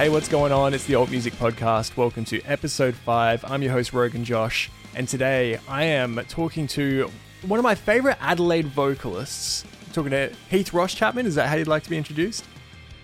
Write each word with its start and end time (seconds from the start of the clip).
Hey, 0.00 0.08
what's 0.08 0.28
going 0.28 0.50
on? 0.50 0.72
It's 0.72 0.86
the 0.86 0.94
Alt 0.94 1.10
Music 1.10 1.34
Podcast. 1.34 1.94
Welcome 1.94 2.24
to 2.24 2.40
episode 2.44 2.94
five. 2.94 3.44
I'm 3.44 3.60
your 3.60 3.72
host, 3.72 3.92
Roguenjosh, 3.92 4.70
and 4.94 5.06
today 5.06 5.60
I 5.68 5.84
am 5.84 6.18
talking 6.26 6.66
to 6.68 7.10
one 7.42 7.60
of 7.60 7.64
my 7.64 7.74
favorite 7.74 8.16
Adelaide 8.18 8.68
vocalists. 8.68 9.62
I'm 9.86 9.92
talking 9.92 10.12
to 10.12 10.32
Heath 10.48 10.72
Ross 10.72 10.94
Chapman. 10.94 11.26
Is 11.26 11.34
that 11.34 11.48
how 11.48 11.56
you'd 11.56 11.68
like 11.68 11.82
to 11.82 11.90
be 11.90 11.98
introduced? 11.98 12.46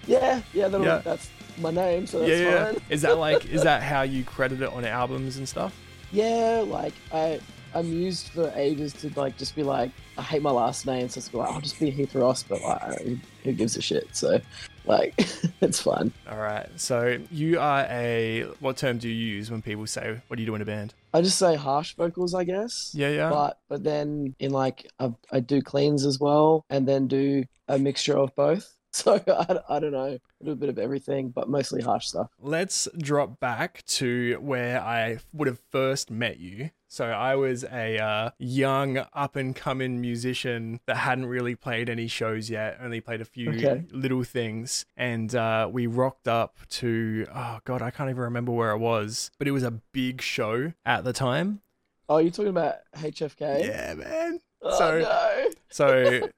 Yeah, 0.06 0.40
yeah, 0.54 0.68
that'll, 0.68 0.86
Yeah. 0.86 1.02
that's 1.04 1.29
my 1.59 1.70
name, 1.70 2.06
so 2.06 2.20
that's 2.20 2.30
yeah, 2.30 2.38
yeah. 2.38 2.72
fine. 2.72 2.80
Is 2.88 3.02
that 3.02 3.18
like 3.18 3.44
is 3.50 3.62
that 3.62 3.82
how 3.82 4.00
you 4.00 4.24
credit 4.24 4.62
it 4.62 4.70
on 4.70 4.86
albums 4.86 5.36
and 5.36 5.46
stuff? 5.46 5.78
Yeah, 6.12 6.64
like 6.66 6.94
I, 7.12 7.40
I'm 7.74 7.92
used 7.92 8.28
for 8.28 8.50
ages 8.56 8.94
to 8.94 9.10
like 9.20 9.36
just 9.36 9.54
be 9.54 9.64
like, 9.64 9.90
I 10.16 10.22
hate 10.22 10.40
my 10.40 10.50
last 10.50 10.86
name, 10.86 11.10
so 11.10 11.18
it's 11.18 11.34
like 11.34 11.46
I'll 11.50 11.60
just 11.60 11.78
be 11.78 11.90
Heath 11.90 12.14
Ross, 12.14 12.43
but 12.43 12.63
like, 12.63 13.18
who 13.44 13.53
gives 13.53 13.76
a 13.76 13.82
shit? 13.82 14.17
So, 14.17 14.40
like, 14.86 15.14
it's 15.61 15.81
fun. 15.81 16.13
All 16.31 16.39
right. 16.39 16.68
So 16.76 17.18
you 17.31 17.58
are 17.61 17.86
a 17.89 18.46
what 18.61 18.77
term 18.77 18.99
do 18.99 19.08
you 19.08 19.14
use 19.14 19.50
when 19.50 19.63
people 19.63 19.86
say 19.86 20.21
what 20.29 20.36
do 20.36 20.43
you 20.43 20.46
do 20.46 20.54
in 20.54 20.63
a 20.63 20.67
band? 20.67 20.94
I 21.13 21.22
just 21.22 21.39
say 21.39 21.57
harsh 21.57 21.94
vocals, 21.94 22.35
I 22.35 22.44
guess. 22.44 22.93
Yeah, 22.94 23.08
yeah. 23.08 23.30
But 23.30 23.58
but 23.68 23.85
then 23.85 24.35
in 24.39 24.53
like 24.53 24.91
I, 24.99 25.14
I 25.32 25.41
do 25.41 25.63
cleans 25.63 26.04
as 26.04 26.21
well, 26.21 26.64
and 26.71 26.86
then 26.86 27.08
do 27.08 27.44
a 27.68 27.79
mixture 27.79 28.17
of 28.17 28.35
both. 28.35 28.72
So 28.96 29.22
I, 29.29 29.58
I 29.68 29.79
don't 29.79 29.93
know, 29.93 30.07
a 30.07 30.21
little 30.41 30.57
bit 30.57 30.71
of 30.71 30.79
everything, 30.79 31.29
but 31.29 31.50
mostly 31.50 31.82
harsh 31.82 32.06
stuff. 32.06 32.30
Let's 32.41 32.89
drop 32.97 33.39
back 33.41 33.84
to 33.89 34.39
where 34.41 34.80
I 34.80 35.19
would 35.34 35.48
have 35.48 35.61
first 35.70 36.11
met 36.11 36.39
you. 36.39 36.70
So 36.89 37.06
I 37.06 37.34
was 37.34 37.64
a 37.64 37.98
uh, 37.98 38.31
young 38.39 38.98
up 39.12 39.34
and 39.36 39.55
coming 39.56 40.00
musician 40.00 40.81
that 40.86 40.98
hadn't 40.98 41.27
really 41.27 41.55
played 41.56 41.91
any 41.91 42.06
shows 42.06 42.48
yet, 42.48 42.78
only 42.81 43.00
played 43.00 43.20
a 43.20 43.25
few 43.25 43.50
Okay. 43.50 43.84
little 43.91 44.22
things, 44.22 44.86
and 44.97 45.34
uh, 45.34 45.69
we 45.70 45.86
rocked 45.86 46.28
up 46.28 46.58
to 46.70 47.27
oh 47.34 47.58
god, 47.64 47.83
I 47.83 47.91
can't 47.91 48.08
even 48.10 48.22
remember 48.22 48.52
where 48.52 48.70
it 48.70 48.78
was, 48.78 49.30
but 49.38 49.48
it 49.48 49.50
was 49.50 49.64
a 49.64 49.72
big 49.92 50.20
show 50.22 50.72
at 50.84 51.02
the 51.05 51.12
time. 51.12 51.60
Oh, 52.08 52.19
you're 52.19 52.30
talking 52.30 52.50
about 52.50 52.77
HFK? 52.97 53.66
Yeah, 53.66 53.94
man. 53.94 54.38
Oh, 54.62 54.78
So- 54.78 55.00
no. 55.00 55.50
So 55.69 56.28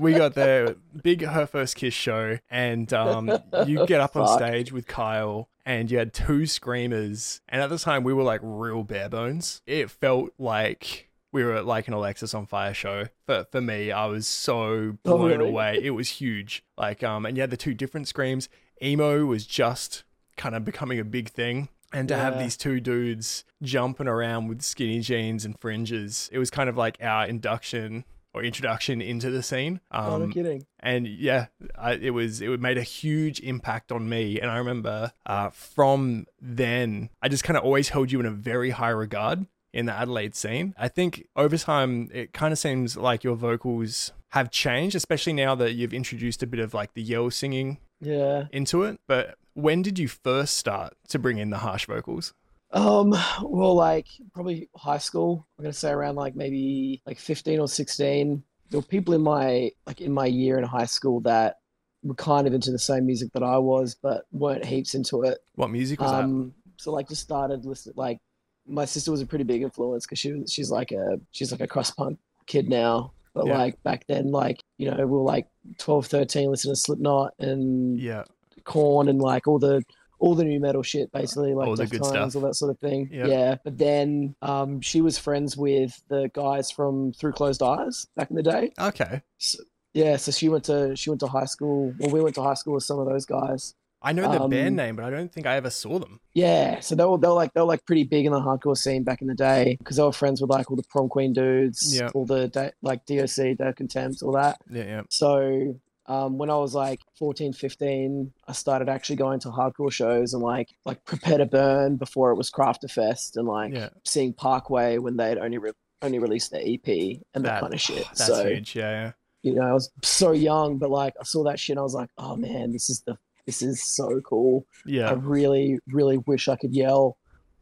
we 0.00 0.14
got 0.14 0.34
the 0.34 0.76
big 1.02 1.22
Her 1.22 1.46
First 1.46 1.76
Kiss 1.76 1.92
show, 1.94 2.38
and 2.50 2.90
um, 2.94 3.30
you 3.66 3.86
get 3.86 4.00
up 4.00 4.16
on 4.16 4.26
stage 4.38 4.72
with 4.72 4.86
Kyle, 4.86 5.48
and 5.68 5.90
you 5.90 5.98
had 5.98 6.14
two 6.14 6.46
screamers. 6.46 7.42
And 7.48 7.60
at 7.60 7.68
the 7.70 7.78
time, 7.78 8.02
we 8.02 8.12
were 8.14 8.22
like 8.22 8.40
real 8.42 8.82
bare 8.82 9.08
bones. 9.10 9.60
It 9.66 9.90
felt 9.90 10.30
like 10.38 11.10
we 11.30 11.44
were 11.44 11.52
at 11.54 11.66
like 11.66 11.86
an 11.88 11.94
Alexisonfire 11.94 12.74
show. 12.74 13.04
For 13.26 13.46
for 13.52 13.60
me, 13.60 13.92
I 13.92 14.06
was 14.06 14.26
so 14.26 14.62
Oh, 15.04 15.16
blown 15.18 15.30
really? 15.38 15.48
away. 15.50 15.78
It 15.82 15.90
was 15.90 16.08
huge. 16.08 16.64
Like 16.76 17.02
um, 17.04 17.26
and 17.26 17.36
you 17.36 17.42
had 17.42 17.50
the 17.50 17.56
two 17.56 17.74
different 17.74 18.08
screams. 18.08 18.48
Emo 18.82 19.26
was 19.26 19.44
just 19.46 20.04
kind 20.36 20.54
of 20.54 20.64
becoming 20.64 20.98
a 20.98 21.04
big 21.04 21.28
thing. 21.28 21.68
And 21.92 22.06
to 22.08 22.16
have 22.16 22.38
these 22.38 22.56
two 22.56 22.80
dudes 22.80 23.44
jumping 23.62 24.08
around 24.08 24.48
with 24.48 24.60
skinny 24.62 25.00
jeans 25.00 25.44
and 25.46 25.58
fringes, 25.58 26.28
it 26.32 26.38
was 26.38 26.50
kind 26.50 26.68
of 26.68 26.76
like 26.76 26.98
our 27.02 27.26
induction 27.26 28.04
or 28.34 28.42
introduction 28.44 29.00
into 29.00 29.30
the 29.30 29.42
scene. 29.42 29.80
oh, 29.90 30.18
no 30.18 30.24
Um, 30.24 30.32
kidding. 30.32 30.66
and 30.80 31.06
yeah, 31.06 31.46
I, 31.76 31.92
it 31.94 32.10
was 32.10 32.40
it 32.40 32.60
made 32.60 32.78
a 32.78 32.82
huge 32.82 33.40
impact 33.40 33.90
on 33.92 34.08
me. 34.08 34.40
And 34.40 34.50
I 34.50 34.58
remember 34.58 35.12
uh, 35.26 35.50
from 35.50 36.26
then, 36.40 37.10
I 37.22 37.28
just 37.28 37.44
kind 37.44 37.56
of 37.56 37.64
always 37.64 37.88
held 37.90 38.12
you 38.12 38.20
in 38.20 38.26
a 38.26 38.30
very 38.30 38.70
high 38.70 38.90
regard 38.90 39.46
in 39.72 39.86
the 39.86 39.92
Adelaide 39.92 40.34
scene. 40.34 40.74
I 40.78 40.88
think 40.88 41.26
over 41.36 41.56
time, 41.58 42.08
it 42.12 42.32
kind 42.32 42.52
of 42.52 42.58
seems 42.58 42.96
like 42.96 43.24
your 43.24 43.34
vocals 43.36 44.12
have 44.32 44.50
changed, 44.50 44.94
especially 44.94 45.32
now 45.32 45.54
that 45.54 45.72
you've 45.74 45.94
introduced 45.94 46.42
a 46.42 46.46
bit 46.46 46.60
of 46.60 46.74
like 46.74 46.94
the 46.94 47.02
yell 47.02 47.30
singing 47.30 47.78
Yeah. 48.00 48.44
into 48.52 48.82
it. 48.82 49.00
But 49.06 49.36
when 49.54 49.82
did 49.82 49.98
you 49.98 50.06
first 50.08 50.56
start 50.56 50.94
to 51.08 51.18
bring 51.18 51.38
in 51.38 51.50
the 51.50 51.58
harsh 51.58 51.86
vocals? 51.86 52.34
Um, 52.72 53.10
well, 53.42 53.74
like 53.74 54.06
probably 54.34 54.68
high 54.76 54.98
school. 54.98 55.46
I'm 55.58 55.64
gonna 55.64 55.72
say 55.72 55.90
around 55.90 56.16
like 56.16 56.36
maybe 56.36 57.02
like 57.06 57.18
15 57.18 57.60
or 57.60 57.68
16. 57.68 58.42
There 58.70 58.80
were 58.80 58.86
people 58.86 59.14
in 59.14 59.22
my 59.22 59.70
like 59.86 60.00
in 60.00 60.12
my 60.12 60.26
year 60.26 60.58
in 60.58 60.64
high 60.64 60.84
school 60.84 61.20
that 61.20 61.56
were 62.02 62.14
kind 62.14 62.46
of 62.46 62.52
into 62.54 62.70
the 62.70 62.78
same 62.78 63.06
music 63.06 63.32
that 63.32 63.42
I 63.42 63.56
was, 63.58 63.94
but 64.02 64.24
weren't 64.32 64.64
heaps 64.64 64.94
into 64.94 65.22
it. 65.22 65.38
What 65.54 65.70
music 65.70 66.00
was 66.00 66.12
Um, 66.12 66.52
so 66.76 66.92
like 66.92 67.08
just 67.08 67.22
started 67.22 67.64
listening. 67.64 67.94
Like 67.96 68.18
my 68.66 68.84
sister 68.84 69.10
was 69.10 69.22
a 69.22 69.26
pretty 69.26 69.44
big 69.44 69.62
influence 69.62 70.04
because 70.04 70.18
she 70.18 70.32
was 70.32 70.52
she's 70.52 70.70
like 70.70 70.92
a 70.92 71.18
she's 71.32 71.50
like 71.50 71.62
a 71.62 71.66
crust 71.66 71.96
punk 71.96 72.18
kid 72.46 72.68
now. 72.68 73.12
But 73.34 73.46
Yeah. 73.46 73.56
like 73.58 73.82
back 73.82 74.04
then, 74.08 74.30
like 74.30 74.60
you 74.76 74.90
know, 74.90 74.96
we 74.98 75.04
were 75.06 75.22
like 75.22 75.46
12, 75.78 76.06
13, 76.06 76.50
listening 76.50 76.74
to 76.74 76.80
Slipknot 76.80 77.32
and? 77.38 77.98
Yeah. 77.98 78.24
Korn 78.64 79.08
and 79.08 79.18
like 79.22 79.48
all 79.48 79.58
the 79.58 79.82
all 80.20 80.34
the 80.34 80.44
nu 80.44 80.58
metal 80.60 80.82
shit 80.82 81.10
basically 81.12 81.54
like 81.54 81.68
All 81.68 81.76
the 81.76 81.86
good 81.86 82.00
Deftones, 82.00 82.30
stuff. 82.30 82.34
all 82.36 82.42
that 82.42 82.54
sort 82.54 82.70
of 82.70 82.78
thing 82.78 83.08
Yeah. 83.12 83.26
yeah 83.26 83.54
but 83.64 83.78
then 83.78 84.34
um 84.42 84.80
she 84.80 85.00
was 85.00 85.18
friends 85.18 85.56
with 85.56 86.00
the 86.08 86.30
guys 86.34 86.70
from 86.70 87.12
through 87.12 87.32
closed 87.32 87.62
eyes 87.62 88.06
back 88.16 88.30
in 88.30 88.36
the 88.36 88.42
day 88.42 88.72
Okay. 88.80 89.22
so, 89.38 89.58
yeah 89.94 90.16
so 90.16 90.30
she 90.32 90.48
went 90.48 90.64
to 90.64 90.94
she 90.96 91.10
went 91.10 91.20
to 91.20 91.26
high 91.28 91.44
school 91.46 91.94
well 91.98 92.10
we 92.10 92.20
went 92.20 92.34
to 92.34 92.42
high 92.42 92.54
school 92.54 92.74
with 92.74 92.84
some 92.84 92.98
of 92.98 93.06
those 93.06 93.26
guys 93.26 93.74
I 94.00 94.12
know 94.12 94.30
the 94.30 94.38
band 94.46 94.68
Um, 94.68 94.76
name, 94.76 94.94
but 94.94 95.04
I 95.04 95.10
don't 95.10 95.32
think 95.32 95.44
I 95.48 95.56
ever 95.56 95.70
saw 95.70 95.98
them. 95.98 96.20
yeah 96.32 96.78
so 96.78 96.94
they 96.94 97.04
were 97.04 97.18
they 97.18 97.26
were 97.26 97.34
like 97.34 97.52
they 97.54 97.60
were 97.60 97.66
like 97.66 97.84
pretty 97.84 98.04
big 98.04 98.26
in 98.26 98.32
the 98.32 98.38
hardcore 98.40 98.76
scene 98.76 99.02
back 99.02 99.22
in 99.22 99.26
the 99.26 99.34
day 99.34 99.74
because 99.80 99.96
they 99.96 100.02
were 100.04 100.12
friends 100.12 100.40
with 100.40 100.50
like 100.50 100.70
all 100.70 100.76
the 100.76 100.84
prom 100.88 101.08
queen 101.08 101.32
dudes 101.32 101.96
Yeah. 101.98 102.10
all 102.14 102.24
the 102.24 102.42
like 102.82 103.04
doc 103.06 103.28
their 103.58 103.72
contempt 103.72 104.22
all 104.22 104.32
that 104.32 104.60
Yeah, 104.70 104.84
yeah. 104.84 105.02
So 105.10 105.74
um, 106.08 106.38
when 106.38 106.50
I 106.50 106.56
was 106.56 106.74
like 106.74 107.00
14, 107.18 107.52
15, 107.52 108.32
I 108.48 108.52
started 108.52 108.88
actually 108.88 109.16
going 109.16 109.40
to 109.40 109.48
hardcore 109.50 109.92
shows 109.92 110.34
and 110.34 110.42
like 110.42 110.70
like 110.84 111.04
Prepare 111.04 111.38
to 111.38 111.46
Burn 111.46 111.96
before 111.96 112.30
it 112.32 112.36
was 112.36 112.50
Crafter 112.50 112.90
Fest 112.90 113.36
and 113.36 113.46
like 113.46 113.72
Yeah. 113.74 113.90
seeing 114.04 114.32
Parkway 114.32 114.98
when 114.98 115.16
they'd 115.16 115.38
only 115.38 115.58
re- 115.58 115.72
only 116.02 116.18
released 116.18 116.50
their 116.50 116.62
EP 116.64 117.18
and 117.34 117.44
that, 117.44 117.60
kind 117.60 117.74
of 117.74 117.80
shit. 117.80 118.04
That's 118.16 118.26
so 118.26 118.48
huge. 118.48 118.74
Yeah, 118.74 118.90
yeah. 118.90 119.12
you 119.42 119.54
know, 119.54 119.62
I 119.62 119.72
was 119.72 119.90
so 120.02 120.32
young, 120.32 120.78
but 120.78 120.90
like 120.90 121.14
I 121.20 121.24
saw 121.24 121.44
that 121.44 121.60
shit 121.60 121.74
and 121.74 121.80
I 121.80 121.82
was 121.82 121.94
like, 121.94 122.10
oh 122.18 122.36
man, 122.36 122.72
this 122.72 122.88
is 122.90 123.02
the 123.06 123.16
this 123.46 123.62
is 123.62 123.82
so 123.82 124.20
cool. 124.22 124.66
Yeah, 124.86 125.10
I 125.10 125.12
really, 125.14 125.78
really 125.88 126.18
wish 126.18 126.48
I 126.48 126.56
could 126.56 126.74
yell. 126.74 127.16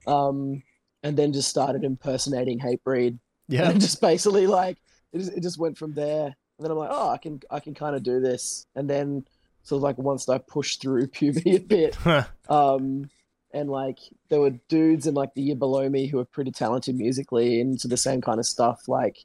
Um, 0.07 0.63
and 1.03 1.17
then 1.17 1.33
just 1.33 1.49
started 1.49 1.85
impersonating 1.85 2.59
Hatebreed 2.61 3.19
Yeah. 3.49 3.71
and 3.71 3.81
just 3.87 4.01
basically 4.01 4.47
like 4.47 4.79
it 5.13 5.19
just, 5.19 5.33
it 5.33 5.43
just 5.43 5.59
went 5.59 5.79
from 5.79 5.95
there 5.95 6.37
and 6.59 6.65
then 6.65 6.71
i'm 6.71 6.79
like 6.79 6.91
oh 6.93 7.11
i 7.11 7.19
can 7.19 7.41
i 7.51 7.61
can 7.61 7.75
kind 7.75 7.95
of 7.97 8.03
do 8.03 8.21
this 8.21 8.67
and 8.75 8.89
then 8.89 9.25
sort 9.63 9.79
of 9.79 9.83
like 9.83 9.99
once 9.99 10.29
i 10.29 10.39
pushed 10.39 10.81
through 10.81 11.07
puberty 11.19 11.57
a 11.57 11.61
bit 11.61 11.97
um 12.49 13.09
and 13.53 13.71
like 13.71 13.99
there 14.29 14.41
were 14.41 14.51
dudes 14.69 15.07
in 15.07 15.15
like 15.15 15.33
the 15.35 15.43
year 15.43 15.57
below 15.57 15.89
me 15.89 16.07
who 16.07 16.19
were 16.19 16.25
pretty 16.25 16.51
talented 16.51 16.97
musically 16.97 17.61
into 17.61 17.89
the 17.89 17.97
same 17.97 18.21
kind 18.21 18.39
of 18.39 18.47
stuff 18.47 18.89
like 18.89 19.25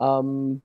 um 0.00 0.62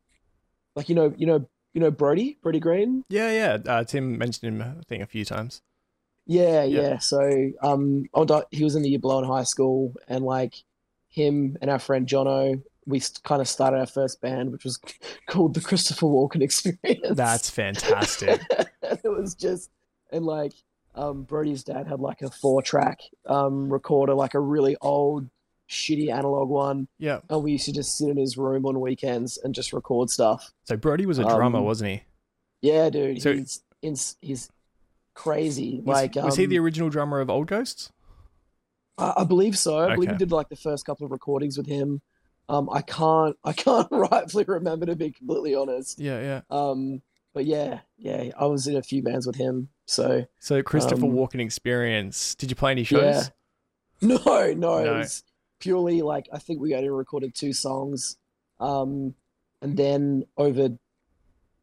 like 0.75 0.89
you 0.89 0.95
know 0.95 1.13
you 1.17 1.25
know 1.25 1.47
you 1.73 1.81
know 1.81 1.91
brody 1.91 2.38
brody 2.41 2.59
green 2.59 3.03
Yeah, 3.09 3.31
yeah. 3.31 3.72
Uh, 3.72 3.84
Tim 3.84 4.17
mentioned 4.17 4.49
him, 4.49 4.61
I 4.61 4.84
think, 4.88 5.03
a 5.03 5.05
few 5.05 5.23
times. 5.23 5.61
Yeah, 6.25 6.63
Yeah. 6.63 6.81
yeah. 6.81 6.97
So, 6.97 7.51
um, 7.61 8.05
he 8.51 8.63
was 8.63 8.75
in 8.75 8.81
the 8.81 8.89
year 8.89 8.99
below 8.99 9.19
in 9.19 9.25
high 9.25 9.44
school, 9.44 9.94
and 10.07 10.25
like 10.25 10.55
him 11.09 11.57
and 11.61 11.69
our 11.69 11.78
friend 11.79 12.07
Jono, 12.07 12.61
we 12.88 13.02
kind 13.24 13.42
of 13.42 13.48
started 13.48 13.78
our 13.78 13.86
first 13.86 14.22
band, 14.22 14.52
which 14.52 14.64
was 14.64 14.80
called 15.28 15.53
the 15.53 15.62
Christopher 15.62 16.08
Walken 16.08 16.42
Experience. 16.42 17.16
That's 17.18 17.50
fantastic. 17.50 18.42
it 18.81 19.03
was 19.03 19.36
just, 19.36 19.70
and 20.12 20.25
like, 20.25 20.53
um, 20.96 21.24
Brody's 21.24 21.64
dad 21.64 21.86
had 21.86 22.00
like 22.00 22.24
a 22.24 22.31
four-track 22.31 23.00
um 23.28 23.72
recorder, 23.72 24.16
like 24.16 24.34
a 24.34 24.40
really 24.40 24.76
old, 24.81 25.30
shitty 25.70 26.09
analog 26.12 26.50
one, 26.50 26.88
yeah. 26.97 27.20
and 27.30 27.44
we 27.44 27.52
used 27.52 27.66
to 27.66 27.74
just 27.74 27.97
sit 27.97 28.09
in 28.09 28.18
his 28.18 28.38
room 28.38 28.66
on 28.66 28.80
weekends 28.80 29.38
and 29.38 29.53
just 29.53 29.74
record 29.74 30.09
stuff. 30.09 30.52
So 30.64 30.78
Brody 30.78 31.06
was 31.06 31.20
a 31.20 31.24
drummer, 31.24 31.59
Um, 31.59 31.66
wasn't 31.66 31.91
he? 31.91 32.03
Yeah, 32.61 32.90
dude, 32.90 33.22
So- 33.22 33.34
he's 33.34 33.61
he's 33.82 34.16
he's 34.22 34.50
crazy. 35.14 35.82
Was, 35.84 35.96
like, 35.96 36.16
was 36.16 36.35
he 36.38 36.46
um, 36.46 36.50
the 36.50 36.59
original 36.59 36.90
drummer 36.90 37.20
of 37.20 37.29
Old 37.29 37.47
Ghosts? 37.47 37.91
I, 38.97 39.14
I 39.17 39.23
believe 39.23 39.58
so. 39.58 39.78
I 39.78 39.96
believe 39.96 40.11
we 40.11 40.17
did 40.17 40.32
like 40.32 40.50
the 40.50 40.56
first 40.56 40.85
couple 40.85 41.06
of 41.06 41.11
recordings 41.11 41.58
with 41.58 41.67
him. 41.67 42.02
Um, 42.49 42.70
I 42.72 42.82
can't, 42.82 43.35
I 43.44 43.53
can't 43.53 43.88
rightfully 43.91 44.46
remember 44.47 44.85
to 44.85 44.96
be 44.96 45.11
completely 45.11 45.55
honest. 45.55 45.99
Yeah, 45.99 46.20
yeah. 46.22 46.41
Um, 46.49 47.02
but 47.34 47.46
yeah, 47.46 47.79
yeah, 47.97 48.32
I 48.40 48.46
was 48.46 48.67
in 48.67 48.76
a 48.76 48.82
few 48.82 49.03
bands 49.03 49.28
with 49.28 49.35
him. 49.35 49.70
So 49.85 50.26
So 50.40 50.61
Christopher 50.64 51.05
Um, 51.05 51.11
Walken 51.14 51.40
experience. 51.41 52.35
Did 52.35 52.49
you 52.49 52.55
play 52.55 52.72
any 52.72 52.84
shows? 52.84 53.02
yeah, 53.03 53.23
no, 54.02 54.17
no, 54.53 54.53
No. 54.53 54.96
it 54.96 54.97
was 54.97 55.23
purely 55.59 56.02
like 56.02 56.28
I 56.34 56.40
think 56.40 56.61
we 56.61 56.76
only 56.76 56.90
recorded 56.90 57.34
two 57.35 57.53
songs, 57.53 58.17
um, 58.59 59.14
and 59.61 59.78
then 59.78 60.26
over 60.38 60.70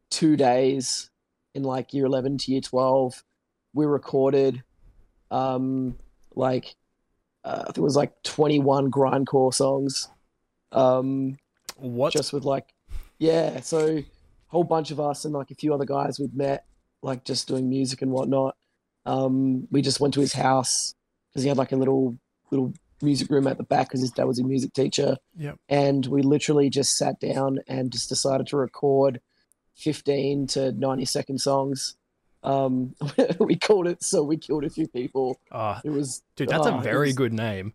two 0.09 0.35
days 0.37 1.09
in 1.53 1.63
like 1.63 1.93
year 1.93 2.05
eleven 2.05 2.37
to 2.37 2.51
year 2.51 2.61
twelve, 2.61 3.23
we 3.73 3.85
recorded, 3.85 4.63
um, 5.31 5.97
like 6.35 6.75
uh, 7.43 7.59
I 7.61 7.65
think 7.65 7.77
it 7.79 7.81
was 7.81 7.95
like 7.95 8.11
twenty 8.23 8.59
one 8.59 8.89
grindcore 8.91 9.53
songs. 9.53 10.09
Um, 10.75 11.37
What? 11.77 12.13
just 12.13 12.33
with 12.33 12.43
like 12.45 12.73
yeah 13.17 13.61
so 13.61 13.97
a 13.97 14.05
whole 14.47 14.63
bunch 14.63 14.91
of 14.91 14.99
us 14.99 15.25
and 15.25 15.33
like 15.33 15.49
a 15.51 15.55
few 15.55 15.73
other 15.73 15.85
guys 15.85 16.19
we'd 16.19 16.35
met 16.35 16.65
like 17.01 17.23
just 17.23 17.47
doing 17.47 17.69
music 17.69 18.01
and 18.01 18.11
whatnot 18.11 18.55
Um, 19.05 19.67
we 19.71 19.81
just 19.81 19.99
went 19.99 20.13
to 20.15 20.19
his 20.21 20.33
house 20.33 20.93
because 21.31 21.43
he 21.43 21.49
had 21.49 21.57
like 21.57 21.71
a 21.71 21.75
little 21.77 22.17
little 22.51 22.73
music 23.01 23.29
room 23.29 23.45
at 23.47 23.57
the 23.57 23.63
back 23.63 23.87
because 23.89 24.01
his 24.01 24.11
dad 24.11 24.23
was 24.25 24.39
a 24.39 24.43
music 24.43 24.71
teacher. 24.73 25.17
Yep. 25.37 25.59
And 25.69 26.05
we 26.07 26.21
literally 26.21 26.69
just 26.69 26.97
sat 26.97 27.19
down 27.19 27.59
and 27.67 27.91
just 27.91 28.07
decided 28.09 28.47
to 28.47 28.57
record 28.57 29.19
15 29.75 30.47
to 30.47 30.71
90 30.71 31.05
second 31.05 31.39
songs. 31.41 31.95
Um, 32.43 32.95
we 33.39 33.57
called 33.57 33.87
it 33.87 34.01
So 34.03 34.23
We 34.23 34.37
Killed 34.37 34.63
a 34.63 34.69
Few 34.69 34.87
People. 34.87 35.39
Oh, 35.51 35.77
It 35.83 35.89
was, 35.89 36.23
dude, 36.35 36.49
that's 36.49 36.67
oh, 36.67 36.77
a 36.77 36.81
very 36.81 37.07
was- 37.09 37.15
good 37.15 37.33
name 37.33 37.73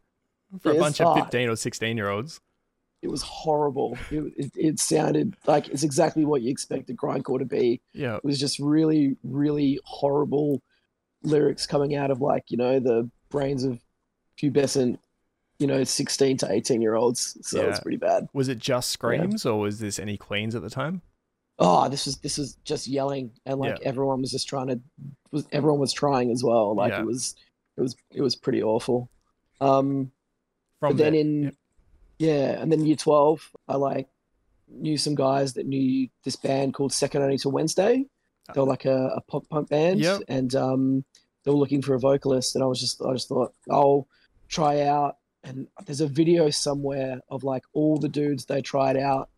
for 0.60 0.72
a 0.72 0.76
bunch 0.76 1.00
of 1.00 1.08
oh. 1.16 1.20
15 1.20 1.48
or 1.50 1.56
16 1.56 1.96
year 1.96 2.08
olds. 2.08 2.40
It 3.02 3.08
was 3.10 3.22
horrible. 3.22 3.96
It, 4.10 4.32
it, 4.36 4.52
it 4.56 4.78
sounded 4.80 5.34
like 5.46 5.68
it's 5.68 5.82
exactly 5.84 6.24
what 6.24 6.42
you 6.42 6.50
expected 6.50 6.96
grindcore 6.96 7.38
to 7.38 7.44
be. 7.44 7.80
Yeah. 7.92 8.16
It 8.16 8.24
was 8.24 8.38
just 8.38 8.58
really, 8.58 9.16
really 9.24 9.80
horrible 9.84 10.62
lyrics 11.22 11.66
coming 11.66 11.94
out 11.94 12.10
of 12.10 12.20
like, 12.20 12.44
you 12.50 12.56
know, 12.56 12.78
the 12.80 13.08
brains 13.30 13.64
of 13.64 13.80
pubescent, 14.40 14.98
you 15.58 15.66
know, 15.66 15.84
16 15.84 16.36
to 16.38 16.50
18 16.52 16.82
year 16.82 16.94
olds. 16.94 17.36
So 17.42 17.62
it 17.62 17.68
was 17.68 17.80
pretty 17.80 17.96
bad. 17.98 18.28
Was 18.32 18.48
it 18.48 18.58
just 18.58 18.90
screams 18.90 19.46
or 19.46 19.58
was 19.58 19.78
this 19.78 19.98
any 19.98 20.16
cleans 20.16 20.54
at 20.54 20.62
the 20.62 20.70
time? 20.70 21.02
oh 21.62 21.90
this 21.90 22.06
was 22.06 22.16
this 22.20 22.38
was 22.38 22.56
just 22.64 22.88
yelling 22.88 23.30
and 23.44 23.60
like 23.60 23.78
Yeah. 23.82 23.88
everyone 23.90 24.22
was 24.22 24.30
just 24.30 24.48
trying 24.48 24.68
to 24.68 24.80
was 25.30 25.46
everyone 25.52 25.78
was 25.78 25.92
trying 25.92 26.30
as 26.30 26.42
well 26.42 26.74
like 26.74 26.90
Yeah. 26.90 27.00
it 27.00 27.04
was 27.04 27.34
it 27.76 27.82
was 27.82 27.94
it 28.10 28.22
was 28.22 28.34
pretty 28.34 28.62
awful 28.62 29.10
um 29.60 30.10
From 30.78 30.92
but 30.92 30.96
then 30.96 31.14
in. 31.14 31.56
Yeah 32.20 32.60
and 32.60 32.70
then 32.70 32.84
year 32.86 32.96
12 32.96 33.50
i 33.68 33.74
like 33.76 34.06
knew 34.68 34.96
some 34.96 35.14
guys 35.16 35.54
that 35.54 35.66
knew 35.66 36.08
this 36.24 36.36
band 36.36 36.74
called 36.74 36.92
second 36.92 37.22
only 37.22 37.38
to 37.38 37.48
wednesday 37.48 38.04
they 38.54 38.60
were 38.60 38.66
like 38.66 38.84
a, 38.84 39.06
a 39.16 39.20
pop 39.22 39.48
punk 39.48 39.68
band 39.68 39.98
Yep. 40.00 40.22
and 40.28 40.54
um 40.54 41.04
they 41.44 41.50
were 41.50 41.56
looking 41.56 41.82
for 41.82 41.94
a 41.94 41.98
vocalist 41.98 42.54
and 42.54 42.62
i 42.62 42.66
was 42.66 42.80
just 42.80 43.00
i 43.02 43.12
just 43.12 43.28
thought 43.28 43.52
i'll 43.70 44.06
try 44.48 44.82
out 44.82 45.16
and 45.42 45.66
there's 45.86 46.00
a 46.02 46.06
video 46.06 46.50
somewhere 46.50 47.20
of 47.30 47.42
like 47.42 47.64
all 47.72 47.96
the 47.96 48.08
dudes 48.08 48.44
they 48.44 48.60
tried 48.60 48.96
out 48.96 49.30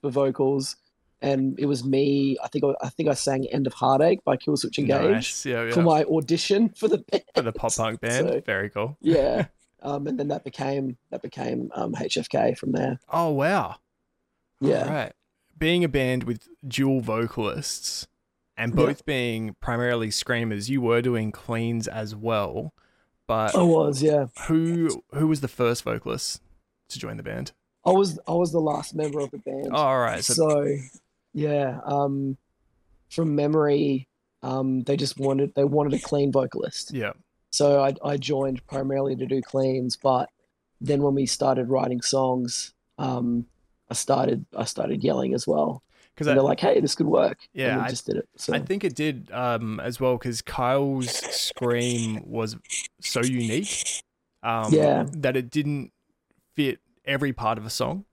for 0.00 0.10
vocals 0.10 0.76
and 1.20 1.58
it 1.58 1.66
was 1.66 1.82
me 1.84 2.36
i 2.44 2.48
think 2.48 2.64
i, 2.64 2.72
I 2.86 2.88
think 2.90 3.08
i 3.08 3.14
sang 3.14 3.46
end 3.50 3.66
of 3.66 3.72
heartache 3.74 4.22
by 4.24 4.36
killswitch 4.36 4.78
engage 4.78 5.10
Nice. 5.10 5.44
Yeah, 5.46 5.64
yeah. 5.64 5.72
for 5.72 5.82
my 5.82 6.04
audition 6.04 6.68
for 6.70 6.86
the 6.88 6.98
band 6.98 7.24
For 7.34 7.42
the 7.42 7.52
pop 7.52 7.74
punk 7.74 8.00
band. 8.04 8.28
So- 8.28 8.42
very 8.46 8.70
cool. 8.70 8.96
yeah 9.00 9.46
um 9.82 10.06
and 10.06 10.18
then 10.18 10.28
that 10.28 10.44
became 10.44 10.96
that 11.10 11.22
became 11.22 11.70
um 11.74 11.94
hfk 11.94 12.56
from 12.58 12.72
there 12.72 12.98
Oh, 13.12 13.30
wow. 13.30 13.76
yeah 14.60 14.90
Right. 14.92 15.12
Being 15.56 15.82
a 15.84 15.88
band 15.88 16.24
with 16.24 16.48
dual 16.66 17.00
vocalists 17.00 18.06
and 18.56 18.72
Yeah. 18.72 18.86
both 18.86 19.04
being 19.04 19.54
primarily 19.60 20.10
screamers, 20.10 20.68
you 20.70 20.80
were 20.80 21.00
doing 21.02 21.30
cleans 21.32 21.86
as 21.88 22.14
well. 22.14 22.72
But 23.26 23.54
i 23.54 23.62
was 23.62 24.02
yeah 24.02 24.26
who 24.46 25.02
who 25.12 25.26
was 25.28 25.40
the 25.42 25.48
first 25.48 25.84
vocalist 25.84 26.40
to 26.88 26.98
join 26.98 27.16
the 27.16 27.22
band? 27.22 27.52
i 27.84 27.90
was 27.92 28.18
i 28.26 28.32
was 28.32 28.52
the 28.52 28.60
last 28.60 28.94
member 28.94 29.20
of 29.20 29.30
the 29.30 29.38
band 29.38 29.68
Oh, 29.72 29.76
all 29.76 29.98
right. 30.00 30.24
So, 30.24 30.34
so 30.34 30.76
yeah 31.34 31.78
um 31.84 32.36
from 33.10 33.34
memory 33.36 34.08
um 34.42 34.80
they 34.82 34.96
just 34.96 35.18
wanted 35.18 35.54
they 35.54 35.64
wanted 35.64 35.92
a 35.94 35.98
clean 36.00 36.30
vocalist 36.32 36.92
yeah. 36.92 37.12
So 37.50 37.82
i 37.82 37.94
i 38.04 38.16
joined 38.16 38.64
primarily 38.66 39.16
to 39.16 39.26
do 39.26 39.40
cleans 39.42 39.96
but 39.96 40.28
then 40.80 41.02
when 41.02 41.14
we 41.14 41.26
started 41.26 41.68
writing 41.68 42.00
songs 42.02 42.74
um 42.98 43.46
i 43.90 43.94
started 43.94 44.44
i 44.56 44.64
started 44.64 45.02
yelling 45.02 45.34
as 45.34 45.46
well 45.46 45.82
Because 46.14 46.26
they're 46.26 46.42
like 46.42 46.60
hey 46.60 46.80
this 46.80 46.94
could 46.94 47.06
work 47.06 47.38
Yeah, 47.52 47.74
and 47.74 47.82
I- 47.82 47.88
just 47.90 48.06
did 48.06 48.16
it 48.16 48.28
so 48.36 48.54
I 48.54 48.60
think 48.60 48.84
it 48.84 48.94
did 48.94 49.30
um, 49.32 49.80
as 49.80 49.98
well 50.00 50.16
because 50.16 50.42
Kyle's 50.42 51.10
scream 51.10 52.22
was 52.26 52.56
so 53.00 53.20
unique 53.22 54.02
um, 54.42 54.72
Yeah. 54.72 55.06
that 55.12 55.36
it 55.36 55.50
didn't 55.50 55.92
fit 56.54 56.80
every 57.04 57.32
part 57.32 57.58
of 57.58 57.66
a 57.66 57.70
song. 57.70 58.04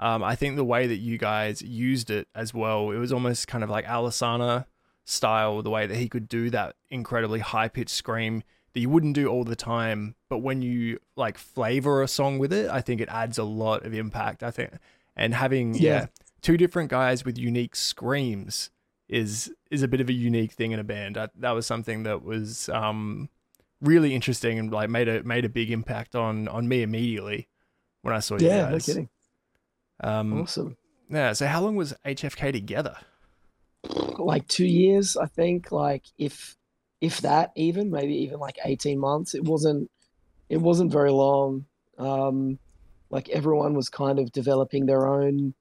Um, 0.00 0.22
I 0.22 0.34
think 0.36 0.56
the 0.56 0.64
way 0.64 0.86
that 0.86 0.96
you 0.96 1.18
guys 1.18 1.60
used 1.62 2.10
it 2.10 2.28
as 2.34 2.54
well, 2.54 2.90
it 2.90 2.98
was 2.98 3.12
almost 3.12 3.46
kind 3.48 3.62
of 3.64 3.70
like 3.70 3.84
Alesana 3.84 4.66
style, 5.04 5.62
the 5.62 5.70
way 5.70 5.86
that 5.86 5.96
he 5.96 6.08
could 6.08 6.28
do 6.28 6.50
that 6.50 6.76
incredibly 6.90 7.40
high 7.40 7.68
pitched 7.68 7.94
scream 7.94 8.42
that 8.78 8.82
you 8.82 8.88
wouldn't 8.88 9.14
do 9.14 9.26
all 9.26 9.42
the 9.42 9.56
time. 9.56 10.14
But 10.30 10.38
when 10.38 10.62
you 10.62 11.00
like 11.16 11.36
flavor 11.36 12.00
a 12.00 12.06
song 12.06 12.38
with 12.38 12.52
it, 12.52 12.70
I 12.70 12.80
think 12.80 13.00
it 13.00 13.08
adds 13.08 13.36
a 13.38 13.42
lot 13.44 13.84
of 13.84 13.92
impact. 13.92 14.44
I 14.44 14.52
think, 14.52 14.70
and 15.16 15.34
having 15.34 15.74
yeah, 15.74 15.80
Yeah. 15.80 16.06
two 16.42 16.56
different 16.56 16.88
guys 16.90 17.24
with 17.24 17.36
unique 17.38 17.74
screams 17.74 18.70
is 19.08 19.52
is 19.70 19.82
a 19.82 19.88
bit 19.88 20.00
of 20.00 20.08
a 20.08 20.12
unique 20.12 20.52
thing 20.52 20.70
in 20.70 20.78
a 20.78 20.84
band. 20.84 21.16
That 21.16 21.32
that 21.40 21.50
was 21.52 21.66
something 21.66 22.04
that 22.04 22.22
was 22.22 22.68
um 22.68 23.28
really 23.80 24.14
interesting 24.14 24.58
and 24.60 24.70
like 24.72 24.90
made 24.90 25.08
a 25.08 25.24
made 25.24 25.44
a 25.44 25.48
big 25.48 25.72
impact 25.72 26.14
on 26.14 26.46
on 26.46 26.68
me 26.68 26.82
immediately 26.82 27.48
when 28.02 28.14
I 28.14 28.20
saw 28.20 28.38
you 28.38 28.46
yeah 28.46 28.66
no 28.66 28.70
guys. 28.72 28.86
kidding 28.86 29.08
Um, 30.00 30.40
awesome 30.42 30.76
yeah. 31.10 31.32
So 31.32 31.46
how 31.48 31.60
long 31.62 31.74
was 31.74 31.94
HFK 32.06 32.52
together? 32.52 32.96
like 34.18 34.46
two 34.48 34.66
years 34.66 35.16
i 35.16 35.24
think 35.26 35.70
like 35.70 36.02
if 36.18 36.56
if 37.00 37.20
that 37.20 37.52
even 37.56 37.90
maybe 37.90 38.14
even 38.14 38.38
like 38.40 38.58
18 38.64 38.98
months 38.98 39.34
it 39.34 39.44
wasn't 39.44 39.90
it 40.48 40.56
wasn't 40.58 40.90
very 40.92 41.10
long. 41.10 41.66
Um 41.98 42.58
like 43.10 43.28
everyone 43.30 43.74
was 43.74 43.88
kind 43.88 44.18
of 44.18 44.32
developing 44.32 44.86
their 44.86 45.06
own 45.06 45.54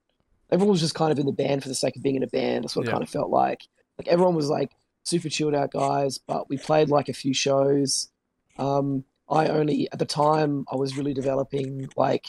everyone 0.52 0.72
was 0.72 0.82
just 0.82 0.96
kind 0.96 1.12
of 1.12 1.20
in 1.20 1.26
the 1.26 1.32
band 1.32 1.62
for 1.62 1.70
the 1.70 1.76
sake 1.76 1.96
of 1.96 2.04
being 2.04 2.16
in 2.16 2.24
a 2.24 2.28
band. 2.28 2.64
That's 2.64 2.76
what 2.76 2.86
Yeah. 2.86 2.92
it 2.92 2.94
kind 2.94 3.04
of 3.04 3.10
felt 3.10 3.30
like. 3.30 3.62
Like 3.98 4.08
everyone 4.08 4.36
was 4.36 4.50
like 4.50 4.72
super 5.04 5.30
chilled 5.30 5.56
out 5.56 5.72
guys 5.72 6.18
but 6.18 6.50
we 6.50 6.58
played 6.58 6.90
like 6.90 7.10
a 7.10 7.14
few 7.14 7.34
shows. 7.34 8.10
Um 8.58 9.04
i 9.30 9.48
only 9.48 9.90
at 9.92 10.00
the 10.00 10.06
time 10.06 10.64
i 10.72 10.76
was 10.78 10.96
really 10.98 11.14
developing 11.14 11.90
like 11.98 12.28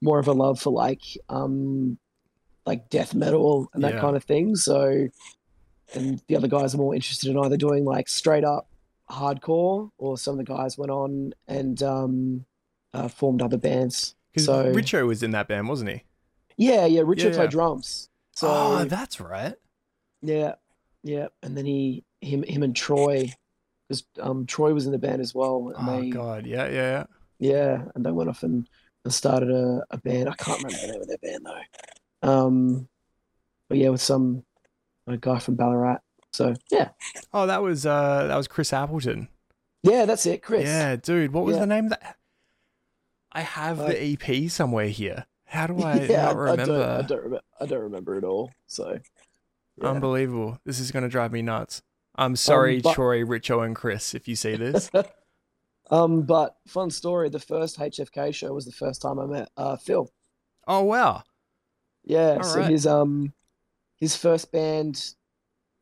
more 0.00 0.20
of 0.20 0.28
a 0.28 0.32
love 0.32 0.60
for 0.60 0.70
like 0.72 1.02
um 1.28 1.98
like 2.64 2.88
death 2.90 3.12
metal 3.14 3.68
and 3.74 3.82
that 3.82 3.94
Yeah. 3.94 4.00
kind 4.00 4.16
of 4.16 4.22
thing. 4.24 4.54
So 4.54 5.08
and 5.94 6.22
the 6.28 6.36
other 6.36 6.48
guys 6.48 6.74
are 6.74 6.78
more 6.78 6.94
interested 6.94 7.30
in 7.30 7.38
either 7.38 7.56
doing 7.56 7.84
like 7.84 8.08
straight 8.08 8.44
up 8.44 8.68
hardcore 9.10 9.90
or 9.98 10.18
some 10.18 10.38
of 10.38 10.44
the 10.44 10.52
guys 10.52 10.76
went 10.76 10.90
on 10.90 11.32
and 11.46 11.82
um 11.82 12.44
uh, 12.94 13.08
formed 13.08 13.40
other 13.42 13.56
bands 13.58 14.14
Because 14.32 14.46
So- 14.46 14.72
Richo 14.72 15.06
was 15.06 15.22
in 15.22 15.30
that 15.32 15.48
band, 15.48 15.68
wasn't 15.68 15.90
he? 15.90 16.02
yeah 16.56 16.86
yeah 16.86 17.02
richard 17.04 17.30
Yeah, 17.30 17.36
played 17.36 17.44
yeah. 17.46 17.50
drums 17.50 18.08
so 18.34 18.48
oh, 18.50 18.84
that's 18.84 19.20
right. 19.20 19.54
yeah 20.22 20.54
yeah 21.04 21.28
and 21.42 21.56
then 21.56 21.64
he 21.64 22.04
him 22.20 22.42
him 22.42 22.62
and 22.64 22.74
troy 22.74 23.32
because 23.88 24.04
um 24.20 24.44
troy 24.46 24.74
was 24.74 24.84
in 24.86 24.92
the 24.92 24.98
band 24.98 25.20
as 25.22 25.34
well 25.34 25.72
Oh 25.76 26.00
they 26.00 26.10
god, 26.10 26.46
yeah, 26.46 26.66
yeah, 26.68 26.72
yeah. 26.72 27.04
yeah 27.38 27.84
and 27.94 28.04
they 28.04 28.10
went 28.10 28.28
off 28.28 28.42
and, 28.42 28.68
and 29.04 29.14
started 29.14 29.50
a, 29.50 29.84
a 29.90 29.98
band 29.98 30.28
i 30.28 30.34
can't 30.34 30.62
remember 30.62 30.86
the 30.86 30.92
name 30.92 31.00
of 31.02 31.08
their 31.08 31.18
band 31.18 31.46
though 31.46 32.28
um 32.28 32.88
but 33.68 33.78
yeah 33.78 33.90
with 33.90 34.00
some 34.02 34.42
a 35.10 35.16
guy 35.16 35.38
from 35.38 35.54
ballarat 35.56 35.98
so 36.32 36.54
yeah 36.70 36.90
Oh, 37.32 37.46
that 37.46 37.62
was 37.62 37.86
uh 37.86 38.26
that 38.26 38.36
was 38.36 38.48
Chris 38.48 38.72
Appleton. 38.72 39.28
yeah 39.82 40.04
that's 40.04 40.26
it 40.26 40.42
chris 40.42 40.64
Yeah, 40.64 40.96
dude. 40.96 41.32
What 41.32 41.44
was 41.44 41.56
Yeah. 41.56 41.60
the 41.60 41.66
name 41.66 41.84
of 41.86 41.90
that? 41.90 42.16
I 43.32 43.40
have 43.42 43.80
Uh, 43.80 43.88
the 43.88 44.02
EP 44.12 44.50
somewhere 44.50 44.88
here. 44.88 45.26
How 45.46 45.66
do 45.66 45.78
I 45.82 45.94
yeah, 46.02 46.26
not 46.26 46.36
I, 46.36 46.38
remember? 46.38 46.62
I 46.62 46.66
don't, 46.66 46.80
I 46.80 47.02
don't 47.06 47.18
remember. 47.22 47.40
I 47.60 47.66
don't 47.66 47.82
remember 47.82 48.16
it 48.18 48.24
all. 48.24 48.50
So, 48.66 48.98
yeah. 49.76 49.88
Unbelievable. 49.88 50.58
This 50.64 50.78
is 50.80 50.90
gonna 50.90 51.08
drive 51.08 51.32
me 51.32 51.42
nuts. 51.42 51.82
I'm 52.14 52.36
sorry, 52.36 52.80
but- 52.80 52.94
Troy, 52.94 53.22
Richo, 53.22 53.64
and 53.64 53.74
Chris, 53.76 54.14
if 54.14 54.26
you 54.28 54.34
see 54.36 54.56
this. 54.56 54.90
um, 55.90 56.22
but 56.22 56.56
fun 56.66 56.90
story. 56.90 57.28
The 57.30 57.38
first 57.38 57.78
HFK 57.78 58.34
show 58.34 58.52
was 58.52 58.64
the 58.66 58.72
first 58.72 59.00
time 59.02 59.18
I 59.18 59.26
met 59.26 59.50
uh, 59.56 59.76
Phil. 59.76 60.10
oh 60.66 60.82
wow. 60.82 61.22
Yeah, 62.04 62.36
All 62.36 62.42
so 62.42 62.60
right. 62.60 62.70
his 62.70 62.86
um, 62.86 63.32
his 63.98 64.16
first 64.16 64.52
band, 64.52 65.14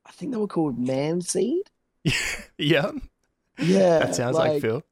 I 0.04 0.10
think 0.12 0.32
they 0.32 0.38
were 0.38 0.46
called 0.46 0.78
Manseed. 0.78 1.62
yeah. 2.58 2.92
Yeah, 3.58 3.98
That 4.00 4.14
sounds 4.14 4.36
like, 4.36 4.60
Phil. 4.60 4.82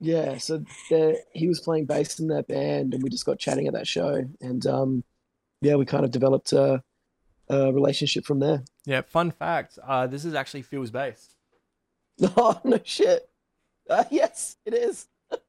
Yeah, 0.00 0.38
so 0.38 0.64
he 1.32 1.46
was 1.46 1.60
playing 1.60 1.84
bass 1.84 2.18
in 2.18 2.28
that 2.28 2.48
band, 2.48 2.94
and 2.94 3.02
we 3.02 3.10
just 3.10 3.26
got 3.26 3.38
chatting 3.38 3.66
at 3.66 3.74
that 3.74 3.86
show, 3.86 4.22
and 4.40 4.66
um, 4.66 5.04
yeah, 5.60 5.74
we 5.74 5.84
kind 5.84 6.06
of 6.06 6.10
developed 6.10 6.54
a, 6.54 6.82
a 7.50 7.70
relationship 7.72 8.24
from 8.24 8.40
there. 8.40 8.64
Yeah, 8.86 9.02
fun 9.02 9.30
fact. 9.30 9.78
Uh 9.86 10.06
this 10.06 10.24
is 10.24 10.34
actually 10.34 10.62
Phil's 10.62 10.90
bass. 10.90 11.34
Oh 12.36 12.58
no 12.64 12.78
shit! 12.82 13.28
Uh, 13.88 14.04
yes, 14.10 14.56
it 14.64 14.74
is. 14.74 15.06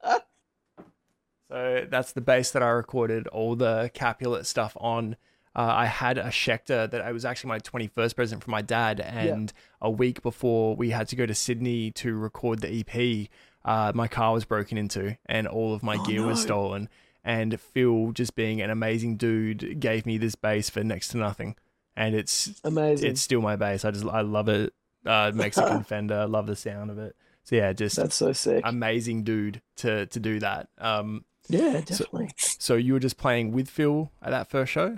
So 1.49 1.85
that's 1.89 2.13
the 2.13 2.21
bass 2.21 2.51
that 2.51 2.63
I 2.63 2.69
recorded 2.69 3.27
all 3.27 3.57
the 3.57 3.91
Capulet 3.93 4.45
stuff 4.45 4.77
on. 4.79 5.17
Uh, 5.55 5.61
I 5.63 5.85
had 5.85 6.17
a 6.17 6.25
Schecter 6.27 6.89
that 6.89 7.01
I 7.01 7.11
was 7.11 7.25
actually 7.25 7.49
my 7.49 7.59
21st 7.59 8.15
present 8.15 8.43
from 8.43 8.51
my 8.51 8.61
dad, 8.61 8.99
and 9.01 9.51
a 9.81 9.91
week 9.91 10.21
before 10.21 10.75
we 10.75 10.91
had 10.91 11.07
to 11.09 11.15
go 11.15 11.25
to 11.25 11.35
Sydney 11.35 11.91
to 11.91 12.15
record 12.15 12.59
the 12.61 12.69
EP, 12.87 13.27
uh, 13.65 13.91
my 13.93 14.07
car 14.07 14.33
was 14.33 14.45
broken 14.45 14.77
into 14.77 15.17
and 15.25 15.47
all 15.47 15.73
of 15.73 15.83
my 15.83 15.97
Oh, 15.97 16.05
gear 16.05 16.25
was 16.25 16.41
stolen. 16.41 16.87
And 17.23 17.59
Phil, 17.59 18.11
just 18.13 18.35
being 18.35 18.61
an 18.61 18.69
amazing 18.71 19.17
dude, 19.17 19.79
gave 19.79 20.05
me 20.05 20.17
this 20.17 20.35
bass 20.35 20.69
for 20.69 20.83
next 20.83 21.09
to 21.09 21.17
nothing, 21.17 21.55
and 21.95 22.15
it's 22.15 22.59
Amazing. 22.63 23.11
it's 23.11 23.21
still 23.21 23.41
my 23.41 23.55
bass. 23.57 23.83
I 23.85 23.91
just 23.91 24.05
I 24.05 24.21
love 24.21 24.47
it. 24.49 24.73
Uh, 25.05 25.31
Mexican 25.35 25.83
Fender, 25.83 26.25
love 26.27 26.47
the 26.47 26.55
sound 26.55 26.89
of 26.89 26.97
it. 26.97 27.15
So 27.43 27.55
yeah, 27.57 27.73
just 27.73 27.95
That's 27.97 28.15
so 28.15 28.31
sick. 28.33 28.61
amazing 28.65 29.23
dude 29.23 29.61
to 29.77 30.05
to 30.07 30.19
do 30.19 30.39
that. 30.39 30.69
Um, 30.79 31.25
yeah, 31.49 31.81
definitely. 31.81 32.31
so 32.37 32.75
you 32.75 32.93
were 32.93 32.99
just 32.99 33.17
playing 33.17 33.51
with 33.51 33.69
Phil 33.69 34.11
at 34.21 34.29
that 34.31 34.49
first 34.49 34.71
show? 34.71 34.97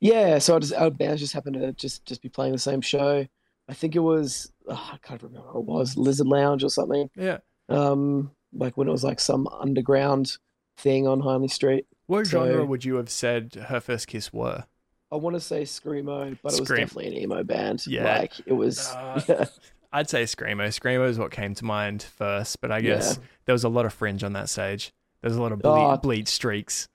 Yeah, 0.00 0.38
so 0.38 0.56
I 0.56 0.58
just 0.58 0.74
our 0.74 0.90
bands 0.90 1.20
just 1.20 1.32
happened 1.32 1.54
to 1.56 1.72
just 1.72 2.04
just 2.04 2.22
be 2.22 2.28
playing 2.28 2.52
the 2.52 2.58
same 2.58 2.80
show. 2.80 3.26
I 3.68 3.74
think 3.74 3.96
it 3.96 4.00
was 4.00 4.52
oh, 4.68 4.90
I 4.92 4.98
can't 4.98 5.22
remember 5.22 5.46
what 5.52 5.60
it 5.60 5.64
was 5.66 5.96
Lizard 5.96 6.26
Lounge 6.26 6.62
or 6.64 6.68
something. 6.70 7.08
Yeah. 7.16 7.38
Um, 7.68 8.30
like 8.52 8.76
when 8.76 8.88
it 8.88 8.92
was 8.92 9.04
like 9.04 9.20
some 9.20 9.46
underground 9.46 10.36
thing 10.78 11.06
on 11.06 11.20
Hindley 11.20 11.48
Street. 11.48 11.86
What 12.06 12.26
So- 12.26 12.46
genre 12.46 12.64
would 12.64 12.84
you 12.84 12.96
have 12.96 13.10
said 13.10 13.54
her 13.68 13.80
first 13.80 14.06
kiss 14.08 14.32
were? 14.32 14.64
I 15.10 15.16
want 15.16 15.36
to 15.36 15.40
say 15.40 15.62
screamo, 15.62 16.36
but 16.42 16.52
it 16.52 16.60
was 16.60 16.68
definitely 16.68 17.06
an 17.08 17.14
emo 17.14 17.42
band. 17.42 17.86
Yeah. 17.86 18.18
like 18.18 18.32
it 18.46 18.52
was. 18.52 18.88
Uh, 18.90 19.20
yeah, 19.28 19.44
I'd 19.90 20.10
say 20.10 20.24
screamo. 20.24 20.66
Screamo 20.68 21.08
is 21.08 21.18
what 21.18 21.30
came 21.30 21.54
to 21.54 21.64
mind 21.64 22.02
first, 22.02 22.60
but 22.60 22.70
I 22.70 22.82
guess 22.82 23.16
Yeah. 23.18 23.24
there 23.46 23.54
was 23.54 23.64
a 23.64 23.70
lot 23.70 23.86
of 23.86 23.94
fringe 23.94 24.22
on 24.22 24.34
that 24.34 24.50
stage. 24.50 24.92
There 25.22 25.30
was 25.30 25.36
a 25.38 25.42
lot 25.42 25.52
of 25.52 25.60
ble- 25.60 25.70
Oh. 25.70 25.96
bleed 25.96 26.28
streaks. 26.28 26.88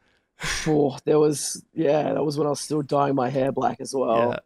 Oh, 0.67 0.97
there 1.05 1.19
was. 1.19 1.63
Yeah, 1.73 2.13
that 2.13 2.23
was 2.23 2.37
when 2.37 2.47
I 2.47 2.51
was 2.51 2.59
still 2.59 2.81
dyeing 2.81 3.15
my 3.15 3.29
hair 3.29 3.51
black 3.51 3.79
as 3.81 3.93
well. 3.93 4.31
yeah. 4.31 4.39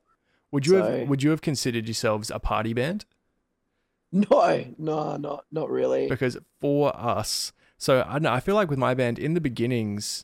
Would 0.52 0.66
you 0.66 0.74
so- 0.80 0.84
have 1.00 1.10
Would 1.10 1.24
you 1.24 1.30
have 1.32 1.42
considered 1.42 1.86
yourselves 1.88 2.32
a 2.32 2.40
party 2.40 2.74
band? 2.74 3.06
No, 4.12 4.66
no, 4.78 5.18
not 5.18 5.46
not 5.52 5.70
really. 5.70 6.08
because 6.08 6.38
for 6.62 6.96
us, 6.98 7.52
so 7.78 8.04
I 8.08 8.14
don't 8.14 8.24
know, 8.24 8.32
I 8.32 8.40
feel 8.40 8.56
like 8.56 8.70
with 8.70 8.80
my 8.80 8.94
band 8.94 9.20
in 9.20 9.34
the 9.34 9.42
beginnings, 9.42 10.24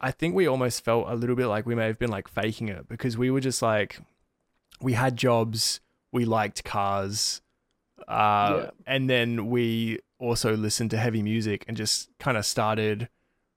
I 0.00 0.10
think 0.10 0.34
we 0.34 0.46
almost 0.46 0.84
felt 0.84 1.08
a 1.08 1.14
little 1.14 1.34
bit 1.36 1.46
like 1.46 1.64
we 1.66 1.74
may 1.74 1.86
have 1.86 1.98
been 1.98 2.10
like 2.10 2.28
faking 2.28 2.68
it 2.68 2.88
because 2.88 3.16
we 3.16 3.30
were 3.30 3.40
just 3.40 3.62
like, 3.62 4.00
we 4.82 4.92
had 4.92 5.16
jobs, 5.16 5.80
we 6.12 6.26
liked 6.26 6.62
cars, 6.64 7.40
uh, 8.06 8.60
Yeah. 8.64 8.70
and 8.86 9.08
then 9.08 9.48
we 9.48 10.00
also 10.18 10.54
listened 10.54 10.90
to 10.90 10.98
heavy 10.98 11.22
music 11.22 11.64
and 11.66 11.76
just 11.76 12.10
kind 12.18 12.36
of 12.36 12.44
started 12.44 13.08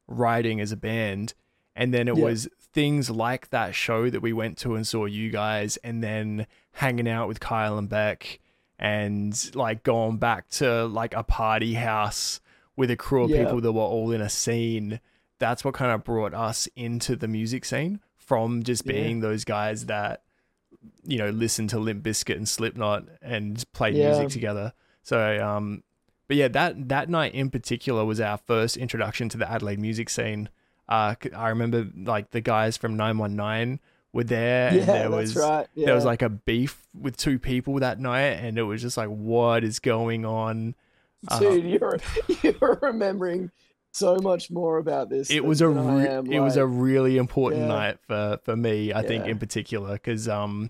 writing 0.09 0.59
as 0.59 0.71
a 0.71 0.77
band. 0.77 1.33
And 1.75 1.93
then 1.93 2.07
it 2.09 2.17
Yeah. 2.17 2.23
was 2.25 2.49
things 2.73 3.09
like 3.09 3.49
that 3.51 3.73
show 3.73 4.09
that 4.09 4.19
we 4.21 4.33
went 4.33 4.57
to 4.59 4.75
and 4.75 4.85
saw 4.85 5.05
you 5.05 5.29
guys, 5.29 5.77
and 5.77 6.03
then 6.03 6.45
hanging 6.73 7.07
out 7.07 7.27
with 7.27 7.39
Kyle 7.39 7.77
and 7.77 7.87
Beck, 7.89 8.39
and 8.77 9.55
like 9.55 9.83
going 9.83 10.17
back 10.17 10.49
to 10.49 10.85
like 10.85 11.13
a 11.13 11.23
party 11.23 11.73
house 11.75 12.39
with 12.75 12.89
a 12.91 12.95
crew 12.95 13.23
of 13.23 13.29
Yeah. 13.29 13.43
people 13.45 13.61
that 13.61 13.71
were 13.71 13.81
all 13.81 14.11
in 14.11 14.21
a 14.21 14.29
scene. 14.29 14.99
That's 15.37 15.63
what 15.63 15.73
kind 15.73 15.91
of 15.91 16.03
brought 16.03 16.33
us 16.33 16.67
into 16.75 17.15
the 17.15 17.27
music 17.27 17.65
scene 17.65 18.01
from 18.17 18.63
just 18.63 18.85
Yeah. 18.85 18.93
being 18.93 19.19
those 19.21 19.43
guys 19.45 19.85
that 19.87 20.23
you 21.03 21.17
know 21.17 21.29
listened 21.29 21.69
to 21.71 21.79
Limp 21.79 22.03
Bizkit 22.03 22.35
and 22.37 22.47
Slipknot 22.47 23.05
and 23.21 23.63
played 23.73 23.95
Yeah. 23.95 24.09
music 24.11 24.29
together. 24.29 24.73
So 25.03 25.43
um 25.45 25.83
but 26.29 26.37
yeah, 26.37 26.47
that 26.47 26.87
that 26.87 27.09
night 27.09 27.33
in 27.33 27.49
particular 27.49 28.05
was 28.05 28.21
our 28.21 28.37
first 28.37 28.77
introduction 28.77 29.27
to 29.29 29.37
the 29.37 29.51
Adelaide 29.51 29.79
music 29.79 30.09
scene. 30.09 30.47
Uh, 30.87 31.15
I 31.35 31.49
remember 31.49 31.87
like 31.97 32.31
the 32.31 32.39
guys 32.39 32.77
from 32.77 32.95
919 32.95 33.79
were 34.13 34.23
there, 34.23 34.73
yeah, 34.73 34.79
and 34.79 34.87
there 34.87 35.09
was 35.11 35.35
right. 35.35 35.67
Yeah. 35.75 35.87
there 35.87 35.95
was 35.95 36.05
like 36.05 36.21
a 36.21 36.29
beef 36.29 36.87
with 36.99 37.17
two 37.17 37.37
people 37.39 37.75
that 37.79 37.99
night, 37.99 38.39
and 38.41 38.57
it 38.57 38.63
was 38.63 38.81
just 38.81 38.95
like, 38.95 39.09
what 39.09 39.63
is 39.63 39.79
going 39.79 40.23
on? 40.25 40.75
uh, 41.27 41.39
Dude, 41.39 41.65
you're 41.65 41.97
you're 42.43 42.79
remembering 42.81 43.51
so 43.91 44.17
much 44.17 44.49
more 44.51 44.77
about 44.77 45.09
this. 45.09 45.29
It 45.31 45.43
was 45.43 45.61
a 45.61 45.67
re- 45.67 46.07
am, 46.07 46.31
it 46.31 46.39
was 46.39 46.57
a 46.57 46.65
really 46.65 47.17
important 47.17 47.63
Yeah. 47.63 47.67
night 47.67 47.97
for 48.07 48.39
for 48.43 48.55
me. 48.55 48.93
I 48.93 49.01
think 49.01 49.25
in 49.25 49.37
particular 49.39 49.93
because 49.93 50.27
um 50.29 50.69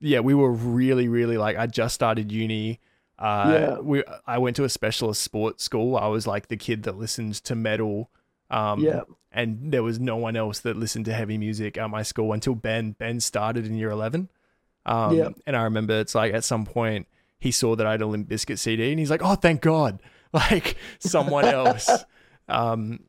yeah 0.00 0.20
we 0.20 0.34
were 0.34 0.52
really 0.52 1.08
really 1.08 1.38
like 1.38 1.56
I 1.56 1.66
just 1.66 1.94
started 1.94 2.30
uni. 2.30 2.80
Uh, 3.18 3.46
Yeah. 3.58 3.78
we 3.80 4.02
I 4.26 4.38
went 4.38 4.56
to 4.56 4.64
a 4.64 4.68
specialist 4.68 5.22
sports 5.22 5.64
school. 5.64 5.96
I 5.96 6.06
was 6.08 6.26
like 6.26 6.48
the 6.48 6.56
kid 6.56 6.82
that 6.84 6.98
listened 6.98 7.34
to 7.44 7.54
metal. 7.54 8.10
Um, 8.50 8.80
yeah, 8.80 9.02
and 9.32 9.72
there 9.72 9.82
was 9.82 9.98
no 9.98 10.16
one 10.16 10.36
else 10.36 10.60
that 10.60 10.76
listened 10.76 11.04
to 11.06 11.12
heavy 11.12 11.36
music 11.38 11.76
at 11.78 11.88
my 11.90 12.02
school 12.02 12.32
until 12.32 12.54
Ben. 12.54 12.92
Ben 12.92 13.20
started 13.20 13.66
in 13.66 13.74
year 13.74 13.90
eleven. 13.90 14.28
Um, 14.84 15.16
Yeah. 15.16 15.28
and 15.46 15.56
I 15.56 15.62
remember 15.64 15.98
it's 15.98 16.14
like 16.14 16.32
at 16.34 16.44
some 16.44 16.64
point 16.64 17.08
he 17.38 17.50
saw 17.50 17.74
that 17.76 17.86
I 17.86 17.92
had 17.92 18.02
a 18.02 18.06
Limp 18.06 18.28
Bizkit 18.28 18.58
CD, 18.58 18.90
and 18.90 18.98
he's 18.98 19.10
like, 19.10 19.22
"Oh, 19.22 19.34
thank 19.34 19.60
God!" 19.62 20.00
Like 20.32 20.76
someone 20.98 21.44
else. 21.46 21.88
Um, 22.48 23.00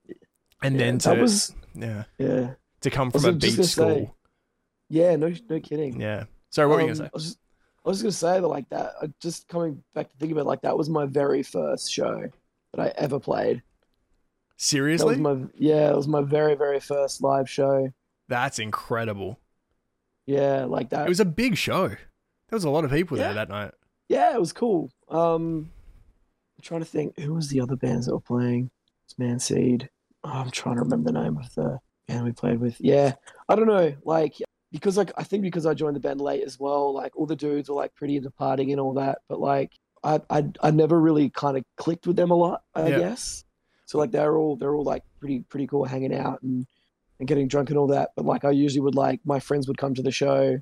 and 0.64 0.74
yeah, 0.76 0.80
then 0.80 0.98
to 1.00 1.14
was 1.14 1.54
yeah 1.76 2.06
yeah, 2.18 2.54
to 2.82 2.90
come 2.90 3.12
from 3.12 3.26
a 3.26 3.32
beach 3.34 3.52
gonna 3.56 3.64
say, 3.68 3.72
school. 3.72 4.16
yeah. 4.90 5.16
No, 5.16 5.32
no 5.50 5.60
kidding. 5.60 6.02
Yeah. 6.02 6.24
Sorry, 6.50 6.68
what 6.68 6.78
were 6.78 6.82
you 6.86 6.92
Um, 6.94 6.98
gonna 6.98 7.20
say? 7.20 7.36
I 7.88 7.90
was 7.90 8.02
just, 8.02 8.04
I 8.04 8.10
was 8.10 8.12
just 8.12 8.22
gonna 8.22 8.34
say 8.36 8.42
that 8.42 8.48
like 8.48 8.70
that. 8.70 8.94
uh, 9.02 9.08
Just 9.22 9.48
coming 9.48 9.82
back 9.96 10.10
to 10.12 10.18
think 10.18 10.32
about 10.34 10.42
it, 10.42 10.48
like 10.48 10.62
that 10.62 10.78
was 10.78 10.90
my 10.90 11.06
very 11.06 11.42
first 11.42 11.92
show 11.92 12.24
that 12.74 12.82
I 12.82 12.94
ever 12.98 13.20
played. 13.20 13.58
That 13.58 13.64
Seriously? 14.58 15.08
was 15.10 15.20
my 15.20 15.48
yeah, 15.56 15.90
it 15.92 15.96
was 15.96 16.08
my 16.08 16.22
very 16.22 16.56
very 16.56 16.80
first 16.80 17.22
live 17.24 17.50
show. 17.50 17.90
That's 18.28 18.60
incredible. 18.60 19.40
Yeah, 20.26 20.66
like 20.66 20.90
that. 20.90 21.06
It 21.06 21.10
was 21.10 21.22
a 21.22 21.26
big 21.26 21.56
show. 21.58 21.88
There 21.88 21.98
was 22.56 22.66
a 22.66 22.70
lot 22.70 22.84
of 22.84 22.92
people 22.92 23.18
there 23.18 23.34
that 23.34 23.50
night. 23.50 23.72
yeah, 24.10 24.34
it 24.34 24.40
was 24.40 24.52
cool. 24.54 24.90
Um, 25.10 25.70
I'm 26.58 26.62
trying 26.64 26.82
to 26.82 26.86
think 26.86 27.18
who 27.20 27.34
was 27.34 27.48
the 27.50 27.62
other 27.62 27.76
bands 27.76 28.06
that 28.08 28.14
were 28.14 28.20
playing. 28.20 28.70
It's 29.06 29.14
Manseed. 29.16 29.88
Oh, 30.24 30.30
I'm 30.32 30.52
trying 30.52 30.76
to 30.76 30.82
remember 30.82 31.12
the 31.12 31.22
name 31.22 31.38
of 31.38 31.54
the 31.56 31.80
band 32.08 32.26
we 32.26 32.32
played 32.34 32.60
with. 32.60 32.76
Yeah, 32.82 33.14
I 33.48 33.56
don't 33.56 33.68
know. 33.68 33.96
Like 34.04 34.34
because 34.72 34.98
like 34.98 35.12
I 35.18 35.24
think 35.24 35.44
because 35.44 35.66
I 35.66 35.74
joined 35.74 35.96
the 35.96 36.00
band 36.02 36.22
late 36.22 36.44
as 36.44 36.60
well. 36.60 36.94
Like 36.94 37.16
all 37.16 37.26
the 37.26 37.36
dudes 37.36 37.70
were 37.70 37.76
like 37.76 37.94
pretty 37.96 38.16
into 38.18 38.30
partying 38.30 38.72
and 38.72 38.80
all 38.80 38.94
that. 38.96 39.20
But 39.30 39.40
like 39.40 39.74
I 40.04 40.22
I 40.30 40.46
I 40.62 40.72
never 40.72 41.00
really 41.00 41.30
kind 41.30 41.58
of 41.58 41.64
clicked 41.78 42.08
with 42.08 42.16
them 42.16 42.32
a 42.32 42.36
lot. 42.36 42.64
I 42.76 42.88
Yeah. 42.90 43.00
guess. 43.00 43.44
So 43.86 43.98
like 43.98 44.12
they're 44.12 44.38
all 44.38 44.56
they're 44.58 44.76
all 44.76 44.84
like 44.84 45.04
pretty 45.20 45.42
pretty 45.50 45.68
cool 45.68 45.86
hanging 45.86 46.14
out 46.14 46.42
and 46.42 46.66
and 47.20 47.28
getting 47.28 47.48
drunk 47.48 47.70
and 47.70 47.78
all 47.80 47.88
that. 47.88 48.12
But 48.16 48.26
like 48.26 48.44
I 48.46 48.52
usually 48.52 48.82
would 48.82 48.96
like 48.96 49.22
my 49.26 49.40
friends 49.40 49.68
would 49.68 49.78
come 49.78 49.94
to 49.96 50.04
the 50.04 50.12
show. 50.12 50.60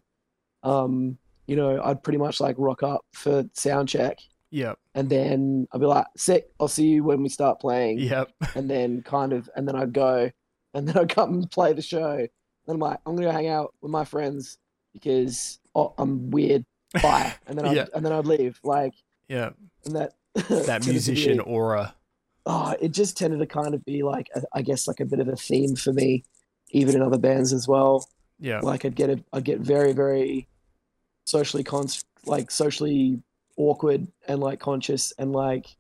Um, 0.63 1.17
you 1.47 1.55
know, 1.55 1.81
I'd 1.83 2.01
pretty 2.03 2.17
much 2.17 2.39
like 2.39 2.55
rock 2.57 2.81
up 2.83 3.05
for 3.13 3.43
sound 3.53 3.87
check 3.89 4.19
Yep. 4.51 4.79
and 4.95 5.09
then 5.09 5.67
I'd 5.71 5.79
be 5.81 5.85
like, 5.85 6.05
sick, 6.17 6.49
I'll 6.59 6.67
see 6.67 6.87
you 6.87 7.03
when 7.03 7.21
we 7.21 7.29
start 7.29 7.59
playing. 7.59 7.99
Yep. 7.99 8.31
And 8.55 8.69
then 8.69 9.01
kind 9.03 9.33
of 9.33 9.49
and 9.55 9.67
then 9.67 9.75
I'd 9.75 9.93
go 9.93 10.31
and 10.73 10.87
then 10.87 10.97
I'd 10.97 11.09
come 11.09 11.33
and 11.33 11.51
play 11.51 11.73
the 11.73 11.81
show. 11.81 12.27
Then 12.65 12.75
I'm 12.75 12.79
like, 12.79 12.99
I'm 13.05 13.15
gonna 13.15 13.27
go 13.27 13.31
hang 13.33 13.47
out 13.47 13.73
with 13.81 13.91
my 13.91 14.05
friends 14.05 14.57
because 14.93 15.59
oh, 15.75 15.93
I'm 15.97 16.29
weird. 16.31 16.65
Bye. 17.01 17.33
And 17.47 17.57
then 17.57 17.65
I'd 17.67 17.75
Yeah. 17.75 17.85
and 17.93 18.05
then 18.05 18.11
I'd 18.13 18.25
leave. 18.25 18.59
Like 18.63 18.93
Yep. 19.29 19.55
and 19.85 19.95
that 19.95 20.13
That 20.65 20.85
musician 20.85 21.39
aura. 21.39 21.95
oh, 22.45 22.75
it 22.81 22.91
just 22.91 23.17
tended 23.17 23.39
to 23.39 23.45
kind 23.45 23.73
of 23.73 23.83
be 23.85 24.03
like 24.03 24.29
a, 24.35 24.41
I 24.53 24.61
guess 24.61 24.87
like 24.87 24.99
a 24.99 25.05
bit 25.05 25.19
of 25.19 25.27
a 25.27 25.35
theme 25.35 25.75
for 25.75 25.93
me, 25.93 26.23
even 26.71 26.95
in 26.95 27.01
other 27.01 27.17
bands 27.17 27.53
as 27.53 27.67
well. 27.67 28.07
Yeah. 28.39 28.59
Like 28.61 28.83
I'd 28.85 28.95
get 28.95 29.09
a, 29.09 29.23
I'd 29.33 29.43
get 29.45 29.59
very 29.59 29.93
very 29.93 30.47
socially 31.25 31.63
con 31.63 31.87
like 32.25 32.51
socially 32.51 33.21
awkward 33.57 34.07
and 34.27 34.39
like 34.39 34.59
conscious 34.59 35.13
and 35.17 35.31
like 35.33 35.75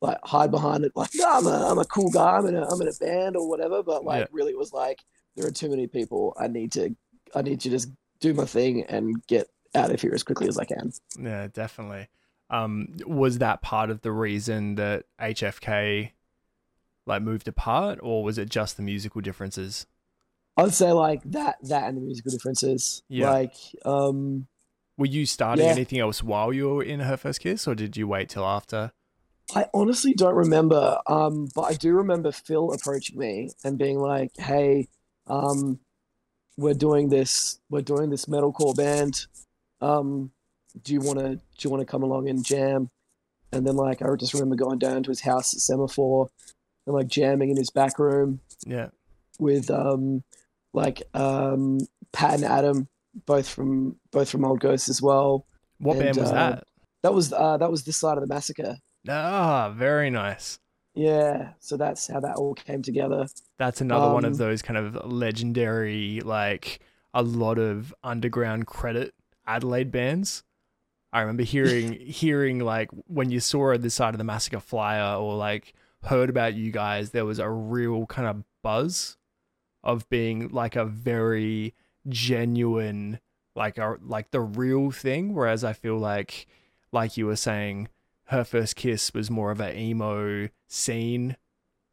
like 0.00 0.18
hide 0.24 0.50
behind 0.50 0.84
it 0.84 0.92
like 0.96 1.10
no 1.14 1.26
I'm 1.28 1.46
a 1.46 1.70
I'm 1.70 1.78
a 1.78 1.84
cool 1.84 2.10
guy 2.10 2.36
I'm 2.38 2.46
in 2.46 2.56
a 2.56 2.64
I'm 2.68 2.80
in 2.80 2.88
a 2.88 2.92
band 3.00 3.36
or 3.36 3.48
whatever 3.48 3.82
but 3.82 4.04
like 4.04 4.20
Yeah. 4.20 4.26
really 4.32 4.52
it 4.52 4.58
was 4.58 4.72
like 4.72 5.00
there 5.36 5.46
are 5.46 5.50
too 5.50 5.68
many 5.70 5.86
people 5.86 6.34
I 6.38 6.46
need 6.48 6.72
to 6.72 6.94
I 7.34 7.42
need 7.42 7.60
to 7.60 7.70
just 7.70 7.88
do 8.20 8.34
my 8.34 8.44
thing 8.44 8.84
and 8.84 9.24
get 9.26 9.48
out 9.74 9.90
of 9.90 10.00
here 10.00 10.12
as 10.14 10.22
quickly 10.22 10.48
as 10.48 10.58
I 10.58 10.64
can. 10.64 10.92
Yeah, 11.18 11.48
definitely. 11.52 12.08
Um, 12.50 12.88
was 13.06 13.38
that 13.38 13.62
part 13.62 13.88
of 13.90 14.02
the 14.02 14.12
reason 14.12 14.74
that 14.74 15.04
HFK 15.20 16.10
like 17.06 17.22
moved 17.22 17.48
apart, 17.48 17.98
or 18.02 18.22
was 18.22 18.36
it 18.38 18.48
just 18.50 18.76
the 18.76 18.82
musical 18.82 19.20
differences? 19.20 19.86
I'd 20.56 20.74
say 20.74 20.92
like 20.92 21.22
that 21.24 21.56
that 21.62 21.84
and 21.88 21.96
the 21.96 22.02
musical 22.02 22.30
differences. 22.30 23.02
Yeah. 23.08 23.30
Like 23.30 23.54
um 23.84 24.46
Were 24.98 25.06
you 25.06 25.24
starting 25.24 25.64
Yeah. 25.64 25.72
anything 25.72 25.98
else 25.98 26.22
while 26.22 26.52
you 26.52 26.68
were 26.68 26.82
in 26.82 27.00
her 27.00 27.16
first 27.16 27.40
kiss, 27.40 27.66
or 27.66 27.74
did 27.74 27.96
you 27.96 28.06
wait 28.06 28.28
till 28.28 28.44
after? 28.44 28.92
I 29.54 29.66
honestly 29.74 30.12
don't 30.14 30.34
remember, 30.34 30.98
um, 31.06 31.48
but 31.54 31.62
I 31.62 31.72
do 31.74 31.92
remember 31.94 32.30
Phil 32.32 32.72
approaching 32.72 33.18
me 33.18 33.50
and 33.64 33.76
being 33.78 33.98
like, 33.98 34.30
"Hey, 34.36 34.88
um, 35.26 35.80
we're 36.56 36.74
doing 36.74 37.08
this. 37.08 37.58
We're 37.70 37.80
doing 37.82 38.10
this 38.10 38.26
metalcore 38.26 38.76
band. 38.76 39.26
Um, 39.80 40.30
do 40.82 40.92
you 40.92 41.00
want 41.00 41.18
to? 41.18 41.36
Do 41.36 41.42
you 41.60 41.70
want 41.70 41.80
to 41.80 41.86
come 41.86 42.02
along 42.02 42.28
and 42.28 42.44
jam?" 42.44 42.90
And 43.52 43.66
then 43.66 43.76
like 43.76 44.00
I 44.02 44.06
just 44.16 44.32
remember 44.34 44.56
going 44.56 44.78
down 44.78 45.02
to 45.02 45.10
his 45.10 45.20
house 45.20 45.52
at 45.54 45.60
Semaphore 45.60 46.28
and 46.86 46.94
like 46.94 47.08
jamming 47.08 47.50
in 47.50 47.56
his 47.56 47.70
back 47.70 47.98
room 47.98 48.40
Yeah. 48.66 48.88
with 49.38 49.70
um, 49.70 50.24
like 50.72 51.02
um, 51.12 51.78
Pat 52.12 52.34
and 52.34 52.44
Adam, 52.44 52.88
both 53.26 53.48
from 53.48 53.96
both 54.10 54.30
from 54.30 54.44
Old 54.44 54.60
Ghost 54.60 54.88
as 54.88 55.02
well. 55.02 55.46
What 55.78 55.96
And, 55.96 56.04
band 56.04 56.16
was 56.16 56.30
uh, 56.30 56.34
that? 56.34 56.64
That 57.02 57.12
was 57.14 57.32
uh, 57.32 57.56
that 57.58 57.70
was 57.70 57.84
this 57.84 57.96
side 57.98 58.16
of 58.16 58.26
the 58.26 58.32
massacre. 58.32 58.76
Ah, 59.08 59.74
very 59.76 60.08
nice. 60.10 60.58
Yeah, 60.94 61.52
so 61.58 61.76
that's 61.76 62.06
how 62.06 62.20
that 62.20 62.36
all 62.36 62.54
came 62.54 62.82
together. 62.82 63.26
That's 63.58 63.80
another 63.80 64.08
one 64.10 64.24
of 64.24 64.32
Um, 64.32 64.38
those 64.38 64.60
kind 64.62 64.76
of 64.76 65.10
legendary, 65.10 66.20
like 66.20 66.80
a 67.14 67.22
lot 67.22 67.58
of 67.58 67.94
underground 68.02 68.66
credit 68.66 69.14
Adelaide 69.46 69.90
bands. 69.90 70.44
I 71.12 71.20
remember 71.20 71.42
hearing 71.44 71.92
hearing 72.06 72.58
like 72.60 72.90
when 73.06 73.30
you 73.30 73.40
saw 73.40 73.76
the 73.76 73.90
side 73.90 74.14
of 74.14 74.18
the 74.18 74.24
massacre 74.24 74.60
flyer 74.60 75.16
or 75.16 75.34
like 75.36 75.74
heard 76.04 76.28
about 76.30 76.54
you 76.54 76.70
guys, 76.70 77.10
there 77.10 77.24
was 77.24 77.38
a 77.38 77.50
real 77.50 78.06
kind 78.06 78.28
of 78.28 78.44
buzz 78.62 79.16
of 79.82 80.08
being 80.08 80.48
like 80.50 80.76
a 80.76 80.84
very 80.84 81.74
genuine 82.08 83.18
like 83.54 83.78
a 83.78 83.96
like 84.02 84.30
the 84.30 84.40
real 84.40 84.90
thing 84.90 85.34
whereas 85.34 85.62
i 85.62 85.72
feel 85.72 85.96
like 85.98 86.46
like 86.92 87.16
you 87.16 87.26
were 87.26 87.36
saying 87.36 87.88
her 88.32 88.44
first 88.44 88.76
kiss 88.76 89.14
was 89.14 89.30
more 89.30 89.50
of 89.50 89.60
an 89.60 89.76
emo 89.76 90.48
scene 90.68 91.36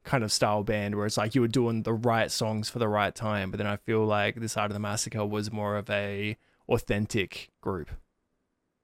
kind 0.04 0.24
of 0.24 0.32
style 0.32 0.64
band 0.64 0.96
where 0.96 1.06
it's 1.06 1.18
like 1.18 1.36
you 1.36 1.42
were 1.42 1.48
doing 1.48 1.84
the 1.84 1.94
right 1.94 2.32
songs 2.32 2.70
for 2.70 2.80
the 2.80 2.88
right 2.88 3.14
time 3.14 3.52
but 3.52 3.58
then 3.58 3.68
i 3.68 3.76
feel 3.76 4.06
like 4.06 4.36
this 4.36 4.54
side 4.54 4.66
of 4.66 4.74
the 4.74 4.80
massacre 4.80 5.26
was 5.26 5.52
more 5.52 5.76
of 5.78 5.90
a 5.90 6.36
authentic 6.70 7.50
group 7.62 7.90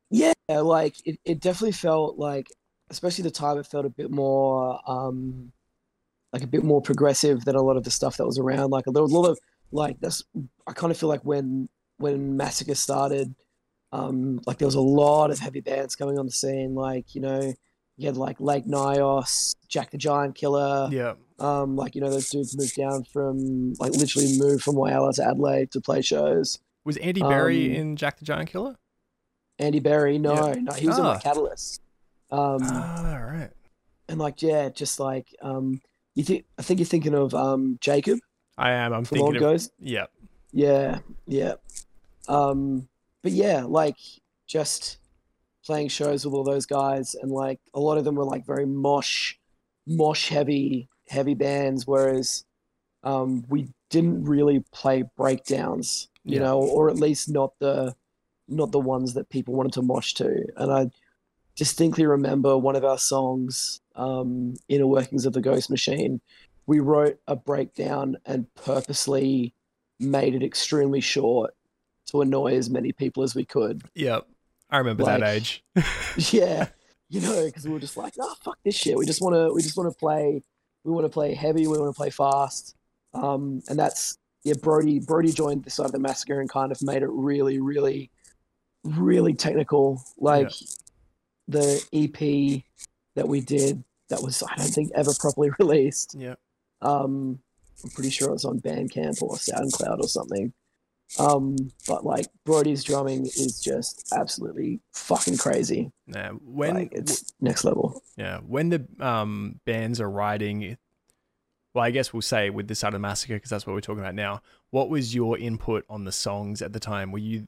Yeah, 0.09 0.33
like 0.50 0.95
it, 1.05 1.19
it 1.25 1.39
definitely 1.39 1.71
felt 1.74 2.17
like, 2.17 2.47
especially 2.89 3.24
the 3.24 3.31
time, 3.31 3.57
it 3.57 3.65
felt 3.65 3.85
a 3.85 3.89
bit 3.89 4.12
more, 4.12 4.79
um, 4.88 5.51
like 6.31 6.43
a 6.43 6.47
bit 6.47 6.63
more 6.63 6.81
progressive 6.81 7.45
than 7.45 7.55
a 7.55 7.62
lot 7.62 7.77
of 7.77 7.83
the 7.83 7.91
stuff 7.91 8.17
that 8.17 8.25
was 8.25 8.38
around. 8.39 8.69
Like 8.69 8.88
a 8.88 8.91
lot 8.91 9.29
of 9.29 9.39
like 9.71 10.00
that's. 10.00 10.24
I 10.67 10.74
kind 10.74 10.91
of 10.91 10.97
feel 10.97 11.09
like 11.09 11.25
when 11.25 11.69
when 11.97 12.38
Massacre 12.38 12.75
started, 12.75 13.33
um, 13.95 14.41
like 14.47 14.57
there 14.57 14.67
was 14.67 14.75
a 14.75 14.81
lot 14.81 15.31
of 15.31 15.39
heavy 15.39 15.61
bands 15.61 15.95
coming 15.95 16.17
on 16.19 16.25
the 16.25 16.31
scene. 16.31 16.75
Like 16.75 17.15
you 17.15 17.21
know, 17.21 17.53
you 17.97 18.05
had 18.07 18.17
like 18.17 18.37
Lake 18.39 18.65
Nyos, 18.65 19.55
Jack 19.67 19.91
the 19.91 19.97
Giant 19.97 20.35
Killer. 20.35 20.89
yeah 20.91 21.13
Um, 21.39 21.75
like 21.75 21.95
you 21.95 22.01
know, 22.01 22.09
those 22.09 22.29
dudes 22.29 22.57
moved 22.57 22.75
down 22.75 23.03
from 23.13 23.73
like 23.79 23.91
literally 23.93 24.37
moved 24.37 24.63
from 24.63 24.75
Whyalla 24.75 25.13
to 25.15 25.23
Adelaide 25.25 25.71
to 25.71 25.81
play 25.81 26.01
shows. 26.01 26.59
was 26.83 26.97
andy 26.97 27.21
berry 27.21 27.65
Um, 27.69 27.75
in 27.81 27.95
jack 27.95 28.19
the 28.19 28.25
giant 28.25 28.49
killer 28.49 28.75
Andy 29.57 29.79
Berry, 29.79 30.17
no, 30.19 30.33
Yeah. 30.49 30.59
no, 30.67 30.73
he 30.73 30.85
was 30.87 30.97
in 30.99 31.05
Ah. 31.05 31.11
like 31.13 31.23
Catalyst. 31.23 31.81
Um, 32.29 32.59
ah 32.63 33.15
right 33.33 33.51
and 34.09 34.19
like 34.19 34.41
yeah, 34.41 34.67
just 34.69 34.99
like 34.99 35.27
um, 35.41 35.81
you 36.15 36.23
think 36.23 36.43
I 36.59 36.61
think 36.61 36.79
you're 36.79 36.85
thinking 36.95 37.13
of 37.15 37.33
um 37.33 37.77
Jacob 37.81 38.19
i 38.57 38.71
am 38.71 38.93
i'm 38.93 39.05
thinking 39.05 39.35
of 39.37 39.39
Ghost. 39.41 39.71
yeah 39.79 40.07
Yeah, 40.51 40.99
yeah. 41.27 41.55
Um, 42.27 42.87
but 43.25 43.32
yeah, 43.32 43.63
like 43.67 43.98
just 44.46 45.00
playing 45.65 45.88
shows 45.88 46.24
with 46.24 46.36
all 46.36 46.44
those 46.44 46.67
guys, 46.67 47.15
and 47.15 47.32
like 47.32 47.60
a 47.74 47.79
lot 47.79 47.98
of 47.98 48.03
them 48.03 48.13
were 48.13 48.24
like 48.24 48.46
very 48.46 48.67
mosh, 48.67 49.34
mosh 49.88 50.29
heavy, 50.29 50.89
heavy 51.10 51.34
bands, 51.34 51.88
whereas 51.88 52.46
um, 53.03 53.44
we 53.50 53.70
didn't 53.89 54.25
really 54.25 54.63
play 54.72 55.03
breakdowns, 55.17 56.08
you 56.24 56.36
Yeah. 56.36 56.41
know, 56.41 56.60
or 56.60 56.88
at 56.88 56.98
least 56.98 57.27
not 57.27 57.58
the 57.58 57.96
not 58.48 58.72
the 58.72 58.79
ones 58.79 59.15
that 59.15 59.29
people 59.29 59.55
wanted 59.55 59.74
to 59.74 59.82
mosh 59.82 60.13
to. 60.13 60.46
And 60.58 60.72
I 60.72 60.91
distinctly 61.55 62.05
remember 62.05 62.55
one 62.55 62.75
of 62.75 62.86
our 62.86 63.00
songs, 63.00 63.82
um, 63.96 64.53
Inner 64.67 64.86
Workings 64.86 65.25
of 65.25 65.34
the 65.34 65.41
Ghost 65.41 65.72
Machine. 65.72 66.22
We 66.67 66.79
wrote 66.79 67.17
a 67.27 67.36
breakdown 67.36 68.17
and 68.24 68.53
purposely 68.53 69.55
made 70.00 70.36
it 70.36 70.44
extremely 70.44 71.01
short 71.01 71.55
to 72.07 72.21
annoy 72.21 72.55
as 72.55 72.69
many 72.69 72.91
people 72.91 73.24
as 73.24 73.35
we 73.35 73.45
could. 73.45 73.83
yeah 73.93 74.19
i 74.69 74.77
remember 74.77 75.03
that 75.05 75.24
age 75.24 75.63
Yeah, 76.31 76.67
you 77.09 77.21
know, 77.21 77.45
because 77.45 77.65
we 77.65 77.71
were 77.71 77.79
just 77.79 77.97
like, 77.97 78.13
oh 78.19 78.35
fuck 78.43 78.57
this 78.63 78.75
shit. 78.75 78.97
We 78.97 79.05
just 79.05 79.21
want 79.21 79.35
to, 79.35 79.53
we 79.53 79.62
just 79.62 79.77
want 79.77 79.91
to 79.91 79.97
play, 79.97 80.41
we 80.83 80.91
want 80.91 81.05
to 81.05 81.09
play 81.09 81.33
heavy, 81.33 81.67
we 81.67 81.77
want 81.77 81.93
to 81.93 81.97
play 81.97 82.09
fast, 82.09 82.75
um, 83.13 83.62
and 83.69 83.77
that's 83.77 84.17
yeah. 84.43 84.53
Brody, 84.62 85.00
Brody 85.00 85.31
joined 85.31 85.63
the 85.63 85.69
side 85.69 85.88
of 85.88 85.91
the 85.91 86.00
massacre 86.00 86.39
and 86.39 86.50
kind 86.50 86.71
of 86.71 86.81
made 86.81 87.03
it 87.03 87.09
really, 87.09 87.59
really, 87.59 88.12
really 88.83 89.33
technical. 89.33 90.01
Like 90.17 90.51
the 91.47 91.83
EP 91.93 92.63
that 93.15 93.27
we 93.27 93.41
did, 93.41 93.84
that 94.10 94.21
was 94.21 94.41
I 94.43 94.56
don't 94.56 94.67
think 94.67 94.91
ever 94.95 95.12
properly 95.19 95.49
released. 95.60 96.15
yeah 96.17 96.36
Um, 96.82 97.39
I'm 97.84 97.89
pretty 97.91 98.10
sure 98.10 98.30
it 98.30 98.34
was 98.34 98.45
on 98.45 98.62
Bandcamp 98.62 99.21
or 99.21 99.36
SoundCloud 99.36 99.99
or 99.99 100.08
something. 100.08 100.53
Um, 101.20 101.56
but 101.88 102.06
like 102.06 102.28
Brody's 102.46 102.84
drumming 102.84 103.26
is 103.26 103.62
just 103.62 104.12
absolutely 104.13 104.80
fucking 104.94 105.38
crazy. 105.38 105.91
yeah 106.08 106.32
when 106.32 106.76
like 106.76 106.89
it's 106.91 107.32
next 107.39 107.63
level. 107.63 108.02
Yeah, 108.18 108.39
when 108.39 108.70
the 108.70 108.86
um 109.00 109.60
bands 109.65 110.02
are 110.02 110.10
writing, 110.10 110.78
well, 111.74 111.84
I 111.84 111.91
guess 111.91 112.12
we'll 112.12 112.22
say 112.22 112.50
with 112.50 112.68
this 112.68 112.80
side 112.80 112.94
of 112.94 113.02
massacre 113.02 113.36
because 113.36 113.50
that's 113.50 113.65
what 113.68 113.74
we're 113.74 113.82
talking 113.82 114.02
about 114.02 114.15
now. 114.15 114.41
What 114.72 114.89
was 114.89 115.13
your 115.15 115.38
input 115.38 115.86
on 115.89 116.04
the 116.06 116.12
songs 116.12 116.62
at 116.62 116.74
the 116.74 116.80
time? 116.80 117.12
Were 117.12 117.20
you 117.20 117.48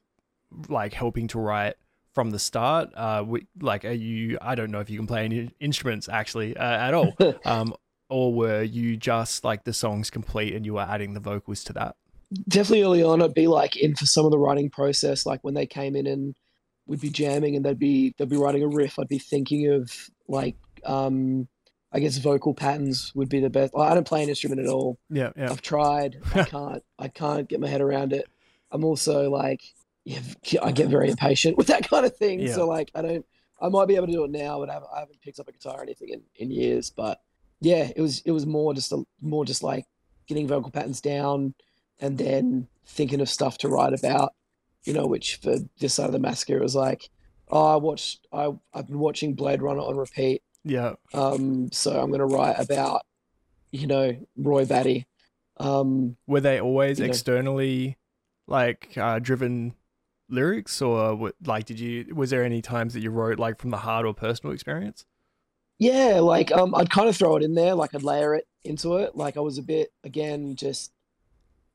like 0.70 0.94
helping 0.94 1.28
to 1.30 1.40
write 1.40 1.76
from 2.14 2.30
the 2.30 2.40
start? 2.40 2.90
Uh, 2.96 3.20
wi- 3.20 3.48
like, 3.60 3.86
are 3.86 3.92
you? 3.92 4.38
I 4.42 4.56
don't 4.56 4.72
know 4.72 4.80
if 4.80 4.90
you 4.90 4.98
can 4.98 5.08
play 5.08 5.26
any 5.26 5.52
instruments 5.60 6.08
actually 6.08 6.56
uh, 6.56 6.64
at 6.64 6.94
all. 6.94 7.14
um, 7.46 7.74
or 8.10 8.34
were 8.34 8.62
you 8.62 8.96
just 8.96 9.44
like 9.44 9.66
the 9.66 9.74
songs 9.74 10.10
complete 10.10 10.54
and 10.54 10.66
you 10.66 10.76
were 10.76 10.82
adding 10.82 11.14
the 11.14 11.20
vocals 11.20 11.64
to 11.66 11.74
that? 11.74 11.96
Definitely 12.48 12.84
early 12.84 13.04
on, 13.04 13.22
I'd 13.22 13.34
be 13.34 13.48
like 13.48 13.78
in 13.78 13.96
for 13.96 14.06
some 14.06 14.26
of 14.26 14.32
the 14.32 14.40
writing 14.40 14.70
process. 14.70 15.26
Like 15.26 15.44
when 15.44 15.54
they 15.54 15.66
came 15.66 15.96
in 15.96 16.08
and 16.08 16.36
we'd 16.86 17.02
be 17.02 17.10
jamming 17.10 17.56
and 17.56 17.64
they'd 17.64 17.80
be 17.80 18.14
they'd 18.18 18.30
be 18.30 18.38
writing 18.38 18.64
a 18.64 18.68
riff. 18.68 19.00
I'd 19.00 19.08
be 19.08 19.20
thinking 19.20 19.72
of 19.72 19.92
like 20.28 20.58
um, 20.86 21.48
I 21.92 22.00
guess 22.00 22.18
vocal 22.18 22.54
patterns 22.54 23.14
would 23.16 23.30
be 23.30 23.40
the 23.40 23.50
best. 23.50 23.74
I 23.78 23.94
don't 23.94 24.08
play 24.08 24.24
an 24.24 24.30
instrument 24.30 24.62
at 24.62 24.68
all. 24.68 24.98
Yeah, 25.10 25.32
yeah, 25.38 25.52
I've 25.52 25.62
tried. 25.62 26.20
I 26.36 26.44
can't. 26.44 26.84
I 27.00 27.08
can't 27.08 27.48
get 27.48 27.60
my 27.60 27.68
head 27.68 27.82
around 27.82 28.14
it. 28.14 28.28
I'm 28.72 28.84
also 28.84 29.30
like, 29.30 29.62
yeah, 30.04 30.20
I 30.62 30.72
get 30.72 30.90
very 30.90 31.10
impatient 31.10 31.58
with 31.58 31.68
that 31.68 31.90
kind 31.90 32.06
of 32.06 32.16
thing. 32.18 32.42
Yeah. 32.42 32.54
So 32.54 32.68
like, 32.68 32.92
I 32.96 33.02
don't. 33.02 33.26
I 33.60 33.70
might 33.70 33.88
be 33.88 33.96
able 33.96 34.08
to 34.08 34.14
do 34.14 34.24
it 34.24 34.30
now, 34.30 34.60
but 34.60 34.70
I 34.70 34.74
haven't, 34.74 34.90
I 34.96 35.00
haven't 35.00 35.22
picked 35.22 35.40
up 35.40 35.48
a 35.48 35.52
guitar 35.52 35.80
or 35.80 35.82
anything 35.82 36.10
in, 36.10 36.22
in 36.36 36.52
years. 36.52 36.92
But 36.92 37.20
yeah, 37.62 37.90
it 37.96 38.02
was 38.02 38.22
it 38.26 38.32
was 38.32 38.46
more 38.46 38.74
just 38.74 38.92
a 38.92 39.04
more 39.22 39.46
just 39.46 39.64
like 39.64 39.86
getting 40.28 40.48
vocal 40.48 40.72
patterns 40.72 41.02
down, 41.02 41.56
and 42.00 42.18
then 42.18 42.68
thinking 42.86 43.22
of 43.22 43.30
stuff 43.30 43.58
to 43.60 43.70
write 43.70 43.94
about. 43.94 44.34
You 44.84 44.94
know, 44.94 45.06
which 45.06 45.36
for 45.38 45.58
this 45.80 45.96
side 45.96 46.06
of 46.06 46.14
the 46.14 46.20
massacre 46.20 46.60
was 46.62 46.76
like, 46.76 47.10
oh, 47.50 47.74
I 47.74 47.76
watched. 47.76 48.26
I 48.32 48.52
I've 48.74 48.88
been 48.88 49.00
watching 49.00 49.34
Blade 49.34 49.62
Runner 49.62 49.82
on 49.82 49.98
repeat. 49.98 50.42
yeah. 50.64 50.94
Um, 51.14 51.70
so 51.74 52.00
I'm 52.00 52.10
gonna 52.12 52.26
write 52.26 52.58
about, 52.60 53.02
you 53.72 53.88
know, 53.88 54.16
Roy 54.38 54.66
Batty. 54.66 55.06
Um, 55.58 56.16
Were 56.28 56.40
they 56.40 56.62
always 56.62 57.00
You 57.00 57.06
know. 57.06 57.10
externally 57.10 57.98
like 58.48 58.94
uh, 58.96 59.20
driven 59.20 59.74
lyrics, 60.30 60.82
or 60.82 61.32
like 61.46 61.66
did 61.66 61.80
you? 61.82 62.14
Was 62.16 62.30
there 62.30 62.44
any 62.46 62.62
times 62.62 62.94
that 62.94 63.02
you 63.02 63.10
wrote 63.10 63.40
like 63.40 63.60
from 63.60 63.72
the 63.72 63.78
heart 63.78 64.06
or 64.06 64.14
personal 64.14 64.54
experience? 64.54 65.06
yeah, 65.80 66.20
like 66.22 66.52
um, 66.54 66.74
I'd 66.76 66.90
kind 66.90 67.10
of 67.10 67.16
throw 67.18 67.36
it 67.36 67.44
in 67.44 67.54
there, 67.56 67.76
like 67.76 67.94
I'd 67.94 68.04
layer 68.04 68.34
it 68.36 68.48
into 68.64 68.98
it. 68.98 69.16
Like 69.16 69.36
I 69.38 69.42
was 69.42 69.58
a 69.58 69.64
bit 69.64 69.90
again, 70.04 70.56
just 70.56 70.92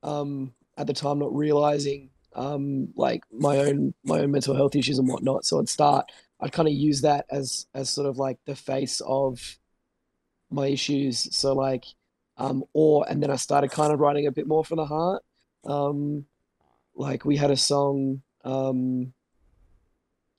um, 0.02 0.52
at 0.76 0.86
the 0.86 0.92
time 0.92 1.18
not 1.18 1.34
realizing 1.34 2.10
um, 2.34 2.88
like 2.96 3.22
my 3.30 3.58
own 3.58 3.94
my 4.04 4.20
own 4.20 4.30
mental 4.30 4.54
health 4.54 4.74
issues 4.76 4.98
and 4.98 5.08
whatnot. 5.08 5.44
So 5.44 5.58
I'd 5.58 5.68
start. 5.68 6.10
I'd 6.40 6.52
kind 6.52 6.68
of 6.68 6.74
use 6.74 7.02
that 7.02 7.26
as 7.30 7.66
as 7.74 7.90
sort 7.90 8.08
of 8.08 8.18
like 8.18 8.38
the 8.46 8.56
face 8.56 9.00
of 9.06 9.58
my 10.50 10.66
issues. 10.68 11.34
So 11.34 11.52
like, 11.52 11.84
um, 12.36 12.64
or 12.72 13.06
and 13.08 13.22
then 13.22 13.30
I 13.30 13.36
started 13.36 13.70
kind 13.70 13.92
of 13.92 14.00
writing 14.00 14.26
a 14.26 14.32
bit 14.32 14.46
more 14.46 14.64
from 14.64 14.78
the 14.78 14.86
heart. 14.86 15.22
Um, 15.64 16.26
like 16.94 17.24
we 17.24 17.36
had 17.36 17.50
a 17.50 17.56
song. 17.56 18.22
Um, 18.44 19.12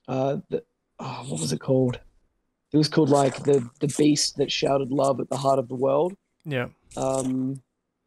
uh, 0.06 0.38
that 0.50 0.66
oh, 0.98 1.24
what 1.28 1.40
was 1.40 1.52
it 1.52 1.60
called? 1.60 1.98
It 2.72 2.76
was 2.76 2.88
called 2.88 3.08
like 3.08 3.44
the 3.44 3.68
the 3.80 3.92
beast 3.96 4.36
that 4.36 4.52
shouted 4.52 4.90
love 4.90 5.20
at 5.20 5.30
the 5.30 5.36
heart 5.36 5.58
of 5.58 5.68
the 5.68 5.74
world. 5.74 6.14
Yeah, 6.44 6.68
Um, 6.96 7.62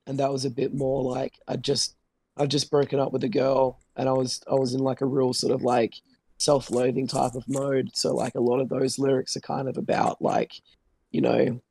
and 0.08 0.18
that 0.20 0.32
was 0.32 0.46
a 0.46 0.50
bit 0.50 0.74
more 0.74 1.04
like 1.04 1.40
I 1.48 1.56
just 1.58 1.96
I've 2.36 2.50
just 2.50 2.72
broken 2.72 3.00
up 3.00 3.14
with 3.14 3.24
a 3.24 3.30
girl, 3.30 3.80
and 3.96 4.10
I 4.10 4.14
was 4.14 4.42
I 4.50 4.56
was 4.56 4.74
in 4.74 4.80
like 4.80 5.02
a 5.02 5.06
real 5.06 5.34
sort 5.34 5.54
of 5.54 5.62
like 5.62 5.94
self-loathing 6.38 7.08
type 7.08 7.36
of 7.36 7.48
mode. 7.48 7.90
So 7.96 8.16
like 8.16 8.36
a 8.36 8.40
lot 8.40 8.60
of 8.60 8.70
those 8.70 9.00
lyrics 9.00 9.36
are 9.36 9.42
kind 9.42 9.68
of 9.68 9.78
about 9.78 10.22
like, 10.22 10.54
you 11.12 11.22
know, 11.22 11.62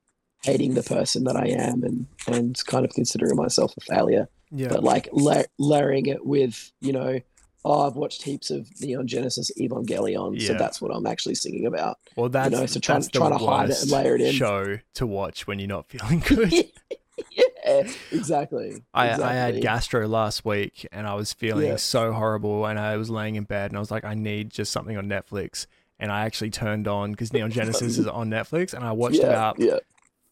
hating 0.43 0.75
the 0.75 0.83
person 0.83 1.25
that 1.25 1.37
I 1.37 1.47
am 1.49 1.83
and 1.85 2.07
and 2.27 2.61
kind 2.67 2.85
of 2.85 2.93
considering 2.93 3.37
myself 3.37 3.75
a 3.77 3.81
failure. 3.81 4.29
yeah. 4.51 4.69
But 4.69 4.83
like 4.85 5.09
la- 5.13 5.43
layering 5.59 6.07
it 6.07 6.27
with, 6.27 6.73
you 6.81 6.93
know, 6.93 7.21
oh, 7.65 7.87
I've 7.87 7.95
watched 7.97 8.23
heaps 8.23 8.51
of 8.51 8.69
Neon 8.81 9.07
Genesis 9.07 9.51
Evangelion, 9.61 10.41
so 10.43 10.55
that's 10.55 10.81
what 10.81 10.91
I'm 10.95 11.07
actually 11.07 11.35
singing 11.37 11.67
about. 11.67 11.99
Well, 12.17 12.29
that's 12.29 12.51
know, 12.51 12.67
so 12.67 12.81
trying- 12.81 13.03
trying 13.09 13.39
to 13.39 13.45
hide 13.45 13.71
it 13.71 13.83
and 13.83 13.91
layer 13.91 14.15
it 14.17 14.21
in. 14.21 14.33
show 14.33 14.79
to 14.95 15.07
watch 15.07 15.47
when 15.47 15.59
you're 15.61 15.69
not 15.69 15.89
feeling 15.89 16.21
good. 16.21 16.53
yeah, 16.53 17.45
exactly. 18.13 18.83
I, 18.95 19.11
I 19.11 19.33
had 19.35 19.61
gastro 19.61 20.07
last 20.07 20.45
week 20.45 20.87
and 20.93 21.07
I 21.07 21.15
was 21.15 21.33
feeling 21.33 21.67
Yeah. 21.69 21.77
so 21.77 22.13
horrible 22.13 22.67
and 22.67 22.79
I 22.79 22.97
was 22.97 23.11
laying 23.11 23.35
in 23.37 23.45
bed 23.45 23.71
and 23.71 23.77
I 23.77 23.81
was 23.81 23.91
like, 23.91 24.05
I 24.05 24.15
need 24.15 24.51
just 24.51 24.73
something 24.73 24.97
on 24.97 25.07
Netflix. 25.07 25.67
And 25.99 26.13
I 26.13 26.27
actually 26.27 26.51
turned 26.51 26.87
on 26.89 27.13
because 27.13 27.33
Neon 27.33 27.51
Genesis 27.51 27.99
is 27.99 28.07
on 28.07 28.29
Netflix 28.31 28.75
and 28.75 28.85
I 28.85 28.93
watched 29.03 29.17
yeah, 29.17 29.27
about 29.29 29.59
yeah. 29.59 29.79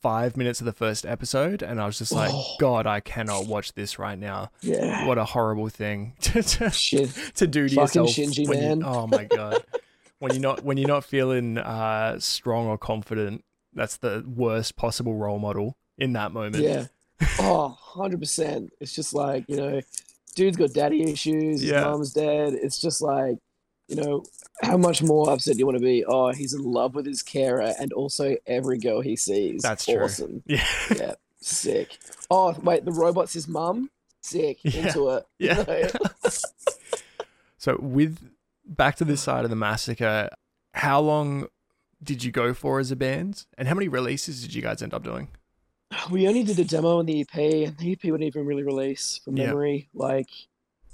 five 0.03 0.37
minutes 0.37 0.61
of 0.61 0.67
the 0.67 0.73
first 0.73 1.07
episode 1.07 1.63
and 1.63 1.81
I 1.81 1.87
was 1.87 1.99
just 1.99 2.13
like, 2.13 2.31
Oh. 2.33 2.55
God, 2.61 2.87
I 2.87 3.01
cannot 3.01 3.47
watch 3.47 3.73
this 3.73 3.99
right 3.99 4.19
now. 4.19 4.51
Yeah. 4.61 5.07
What 5.07 5.17
a 5.19 5.25
horrible 5.25 5.69
thing 5.71 6.13
to, 6.21 6.43
to, 6.43 6.71
to 7.35 7.47
do 7.47 7.69
to 7.69 7.75
Fucking 7.75 8.03
yourself. 8.03 8.11
Shinji, 8.11 8.47
when 8.47 8.81
you- 8.81 8.87
oh 8.87 9.07
my 9.07 9.25
God. 9.25 9.65
when 10.19 10.33
you're 10.33 10.41
not 10.43 10.63
when 10.65 10.77
you're 10.77 10.89
not 10.89 11.05
feeling 11.05 11.59
uh, 11.59 12.19
strong 12.21 12.67
or 12.67 12.79
confident, 12.79 13.45
that's 13.73 13.97
the 13.97 14.23
worst 14.27 14.77
possible 14.77 15.17
role 15.17 15.39
model 15.39 15.77
in 15.99 16.13
that 16.13 16.33
moment. 16.33 16.57
Yeah. 16.57 16.87
Oh, 17.39 17.77
100%. 17.95 18.69
It's 18.81 18.95
just 18.95 19.15
like, 19.15 19.45
you 19.49 19.57
know, 19.57 19.81
dude's 20.35 20.57
got 20.57 20.73
daddy 20.73 21.03
issues, 21.11 21.61
his 21.61 21.71
Yeah. 21.71 21.83
mom's 21.83 22.13
dead. 22.13 22.55
It's 22.55 22.79
just 22.81 23.01
like, 23.01 23.37
you 23.89 23.97
know, 23.97 24.25
how 24.63 24.77
much 24.77 25.03
more 25.03 25.31
upset 25.31 25.55
do 25.55 25.59
you 25.59 25.67
want 25.67 25.79
to 25.79 25.85
be? 25.85 26.05
Oh, 26.05 26.33
he's 26.33 26.55
in 26.55 26.63
love 26.63 26.95
with 26.95 27.07
his 27.07 27.23
carer 27.23 27.73
and 27.79 27.93
also 27.93 28.37
every 28.47 28.79
girl 28.79 29.01
he 29.01 29.15
sees. 29.17 29.63
That's 29.63 29.85
true. 29.85 30.03
awesome. 30.03 30.43
Yeah. 30.47 30.65
Yeah, 30.97 31.15
sick. 31.41 31.99
Oh, 32.31 32.53
wait, 32.63 32.85
the 32.85 32.93
robot's 32.93 33.35
his 33.35 33.47
mum? 33.47 33.91
Sick. 34.23 34.59
Yeah. 34.63 34.87
Into 34.89 35.11
it. 35.11 35.25
Yeah. 35.39 35.91
So 37.59 37.79
with 37.81 38.19
back 38.67 38.97
to 38.97 39.05
this 39.05 39.23
side 39.23 39.45
of 39.45 39.51
the 39.51 39.57
massacre, 39.57 40.29
how 40.75 41.01
long 41.01 41.47
did 42.03 42.25
you 42.25 42.31
go 42.31 42.53
for 42.53 42.79
as 42.81 42.91
a 42.91 42.97
band, 42.97 43.47
and 43.57 43.69
how 43.69 43.75
many 43.75 43.89
releases 43.89 44.43
did 44.43 44.53
you 44.55 44.61
guys 44.63 44.83
end 44.83 44.93
up 44.93 45.03
doing? 45.03 45.29
We 46.11 46.27
only 46.29 46.43
did 46.43 46.59
a 46.59 46.65
demo 46.65 46.99
on 46.99 47.07
the 47.07 47.21
EP, 47.21 47.35
and 47.37 47.77
the 47.79 47.93
EP 47.93 48.05
wouldn't 48.05 48.23
even 48.25 48.47
really 48.47 48.63
release 48.63 49.21
from 49.25 49.37
Yeah. 49.37 49.47
memory. 49.47 49.89
Like 49.95 50.29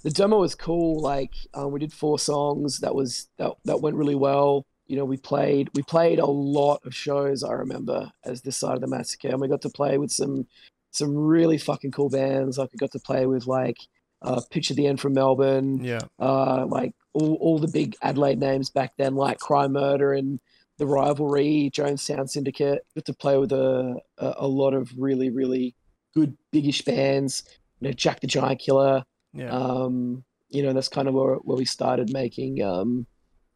the 0.03 0.11
demo 0.11 0.39
was 0.41 0.55
cool. 0.55 1.01
Like 1.01 1.33
um, 1.55 1.73
we 1.73 1.81
did 1.81 1.93
four 1.93 2.19
songs. 2.19 2.81
That 2.81 2.95
was 2.95 3.29
that 3.39 3.53
that 3.65 3.81
went 3.81 3.97
really 3.97 4.15
well. 4.15 4.67
You 4.87 4.97
know, 4.97 5.05
we 5.05 5.17
played 5.17 5.71
we 5.75 5.83
played 5.83 6.19
a 6.19 6.27
lot 6.27 6.81
of 6.85 6.95
shows. 6.95 7.43
I 7.45 7.53
remember 7.53 8.11
as 8.25 8.43
this 8.43 8.57
side 8.57 8.75
of 8.75 8.81
the 8.81 8.87
massacre, 8.89 9.29
and 9.29 9.41
we 9.41 9.49
got 9.49 9.63
to 9.63 9.71
play 9.71 9.99
with 9.99 10.11
some 10.11 10.47
some 10.91 11.15
really 11.17 11.59
fucking 11.59 11.93
cool 11.93 12.11
bands. 12.11 12.59
Like 12.59 12.73
we 12.73 12.77
got 12.79 12.93
to 12.93 12.99
play 13.01 13.27
with 13.27 13.47
like 13.47 13.79
uh, 14.23 14.41
Picture 14.51 14.75
the 14.75 14.87
End 14.87 15.01
from 15.01 15.15
Melbourne. 15.15 15.85
Yeah. 15.85 16.01
Uh, 16.19 16.67
like 16.67 16.95
all 17.13 17.35
all 17.35 17.59
the 17.59 17.69
big 17.69 17.97
Adelaide 18.03 18.39
names 18.41 18.71
back 18.71 18.93
then, 18.97 19.15
like 19.15 19.39
Crime 19.39 19.73
Murder 19.73 20.13
and 20.13 20.41
the 20.81 20.87
Rivalry, 20.87 21.71
Jones 21.73 22.01
Sound 22.03 22.31
Syndicate. 22.31 22.87
Got 22.97 23.05
to 23.05 23.13
play 23.13 23.37
with 23.37 23.53
a 23.53 24.01
a, 24.19 24.35
a 24.39 24.49
lot 24.49 24.73
of 24.73 24.91
really 24.97 25.31
really 25.31 25.77
good 26.15 26.37
biggish 26.51 26.83
bands. 26.83 27.45
You 27.79 27.89
know, 27.89 27.93
Jack 27.93 28.21
the 28.21 28.27
Giant 28.27 28.61
Killer. 28.61 29.05
Yeah. 29.33 29.51
Um, 29.51 30.25
you 30.49 30.63
know, 30.65 30.73
that's 30.73 30.89
kind 30.89 31.07
of 31.07 31.15
where, 31.15 31.37
where 31.37 31.57
we 31.57 31.67
started 31.67 32.13
making 32.13 32.63
um, 32.63 33.07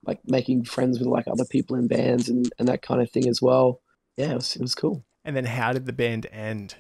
like 0.07 0.21
making 0.27 0.65
friends 0.65 0.99
with 0.99 1.09
like 1.09 1.27
other 1.27 1.47
people 1.47 1.77
in 1.77 1.89
bands 1.89 2.29
and, 2.29 2.49
and 2.59 2.69
that 2.69 2.83
kind 2.83 3.01
of 3.01 3.11
thing 3.11 3.27
as 3.27 3.41
well. 3.43 3.81
Yeah, 4.17 4.33
it 4.33 4.37
was, 4.37 4.55
it 4.55 4.63
was 4.63 4.75
cool. 4.75 5.05
and 5.25 5.35
then 5.35 5.47
how 5.47 5.73
did 5.73 5.87
the 5.87 5.93
band 5.93 6.27
end? 6.31 6.77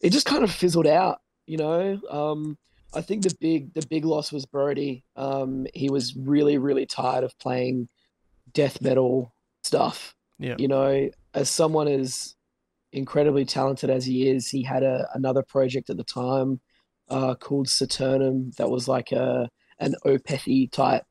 It 0.00 0.10
just 0.10 0.26
kind 0.26 0.42
of 0.42 0.50
fizzled 0.50 0.86
out, 0.86 1.20
you 1.46 1.58
know. 1.58 2.00
Um, 2.10 2.58
I 2.94 3.02
think 3.02 3.22
the 3.22 3.36
big 3.38 3.74
the 3.74 3.86
big 3.86 4.06
loss 4.06 4.32
was 4.32 4.46
Brody. 4.46 5.04
Um, 5.16 5.66
he 5.74 5.90
was 5.90 6.16
really 6.16 6.56
really 6.56 6.86
tired 6.86 7.24
of 7.24 7.38
playing 7.38 7.88
death 8.54 8.80
metal 8.80 9.34
stuff. 9.62 10.14
Yeah. 10.38 10.56
You 10.58 10.68
know, 10.68 11.10
as 11.34 11.48
someone 11.48 11.88
as 11.88 12.34
incredibly 12.92 13.44
talented 13.44 13.90
as 13.90 14.04
he 14.04 14.28
is, 14.28 14.48
he 14.48 14.62
had 14.62 14.82
a 14.82 15.08
another 15.14 15.42
project 15.42 15.90
at 15.90 15.96
the 15.96 16.04
time 16.04 16.60
uh, 17.08 17.34
called 17.34 17.68
Saturnum 17.68 18.52
that 18.56 18.70
was 18.70 18.88
like 18.88 19.12
a 19.12 19.48
an 19.78 19.94
Opethy 20.04 20.70
type 20.70 21.06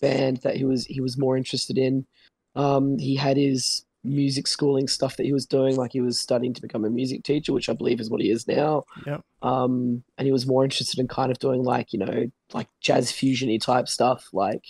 band 0.00 0.38
that 0.38 0.56
he 0.56 0.64
was 0.64 0.86
he 0.86 1.00
was 1.00 1.18
more 1.18 1.36
interested 1.36 1.78
in. 1.78 2.06
Um, 2.54 2.98
he 2.98 3.16
had 3.16 3.36
his 3.36 3.84
music 4.04 4.46
schooling 4.46 4.88
stuff 4.88 5.16
that 5.16 5.24
he 5.24 5.32
was 5.32 5.46
doing, 5.46 5.76
like 5.76 5.92
he 5.92 6.00
was 6.00 6.18
studying 6.18 6.52
to 6.52 6.60
become 6.60 6.84
a 6.84 6.90
music 6.90 7.22
teacher, 7.22 7.52
which 7.52 7.68
I 7.68 7.72
believe 7.72 8.00
is 8.00 8.10
what 8.10 8.20
he 8.20 8.30
is 8.30 8.48
now. 8.48 8.84
Yep. 9.06 9.22
Um, 9.42 10.02
and 10.18 10.26
he 10.26 10.32
was 10.32 10.46
more 10.46 10.64
interested 10.64 10.98
in 10.98 11.06
kind 11.06 11.30
of 11.30 11.38
doing 11.38 11.62
like 11.62 11.92
you 11.92 12.00
know 12.00 12.30
like 12.52 12.68
jazz 12.80 13.12
fusiony 13.12 13.60
type 13.60 13.88
stuff, 13.88 14.28
like 14.32 14.64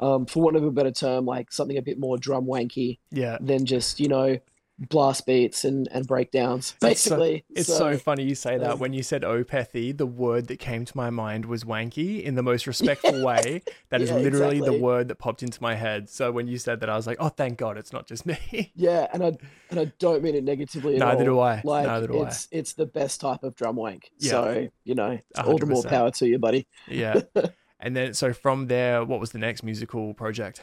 um, 0.00 0.26
for 0.26 0.42
want 0.42 0.56
of 0.56 0.64
a 0.64 0.70
better 0.70 0.90
term, 0.92 1.24
like 1.26 1.52
something 1.52 1.76
a 1.78 1.82
bit 1.82 1.98
more 1.98 2.18
drum 2.18 2.46
wanky 2.46 2.98
Yeah. 3.10 3.38
than 3.40 3.64
just 3.66 4.00
you 4.00 4.08
know 4.08 4.38
blast 4.78 5.24
beats 5.24 5.64
and 5.64 5.88
and 5.90 6.06
breakdowns. 6.06 6.74
That's 6.80 7.00
so- 7.00 7.16
Basically, 7.16 7.44
It's 7.48 7.66
so, 7.74 7.96
funny 7.96 8.24
you 8.24 8.34
say 8.34 8.58
that. 8.58 8.72
um, 8.72 8.78
When 8.78 8.92
you 8.92 9.02
said 9.02 9.22
opethy, 9.22 9.96
the 9.96 10.04
word 10.04 10.48
that 10.48 10.58
came 10.58 10.84
to 10.84 10.94
my 10.94 11.08
mind 11.08 11.46
was 11.46 11.64
wanky 11.64 12.22
in 12.22 12.34
the 12.34 12.42
most 12.42 12.66
respectful 12.66 13.24
way. 13.24 13.62
That 13.88 14.02
is 14.02 14.10
Yeah, 14.10 14.16
literally 14.16 14.60
the 14.60 14.74
word 14.78 15.08
that 15.08 15.14
popped 15.14 15.42
into 15.42 15.62
my 15.62 15.74
head. 15.76 16.10
So 16.10 16.30
when 16.30 16.46
you 16.46 16.58
said 16.58 16.80
that, 16.80 16.90
I 16.90 16.96
was 16.96 17.06
like, 17.06 17.16
oh, 17.20 17.30
thank 17.30 17.56
God 17.56 17.78
it's 17.78 17.90
not 17.94 18.06
just 18.06 18.26
me. 18.26 18.36
Yeah, 18.76 19.06
and 19.14 19.24
I 19.24 19.32
and 19.70 19.80
I 19.80 19.86
don't 19.98 20.22
mean 20.22 20.34
it 20.34 20.44
negatively 20.44 20.96
at 20.96 20.98
Neither 20.98 21.20
all. 21.30 21.36
do 21.36 21.40
I. 21.40 21.62
Like 21.64 21.86
Neither 21.86 22.08
do 22.08 22.20
I. 22.20 22.26
it's 22.26 22.46
it's 22.50 22.72
the 22.74 22.84
best 22.84 23.22
type 23.22 23.44
of 23.44 23.54
drum 23.56 23.76
wank. 23.76 24.10
Yeah. 24.18 24.30
So 24.30 24.68
you 24.84 24.94
know, 24.94 25.18
all 25.42 25.56
the 25.56 25.64
more 25.64 25.84
power 25.84 26.10
to 26.10 26.26
you, 26.28 26.38
buddy. 26.38 26.66
Yeah. 26.86 27.22
and 27.86 27.96
then, 27.96 28.14
so 28.14 28.32
from 28.32 28.66
there, 28.66 29.04
what 29.04 29.20
was 29.20 29.30
the 29.30 29.38
next 29.38 29.62
musical 29.62 30.12
project? 30.14 30.62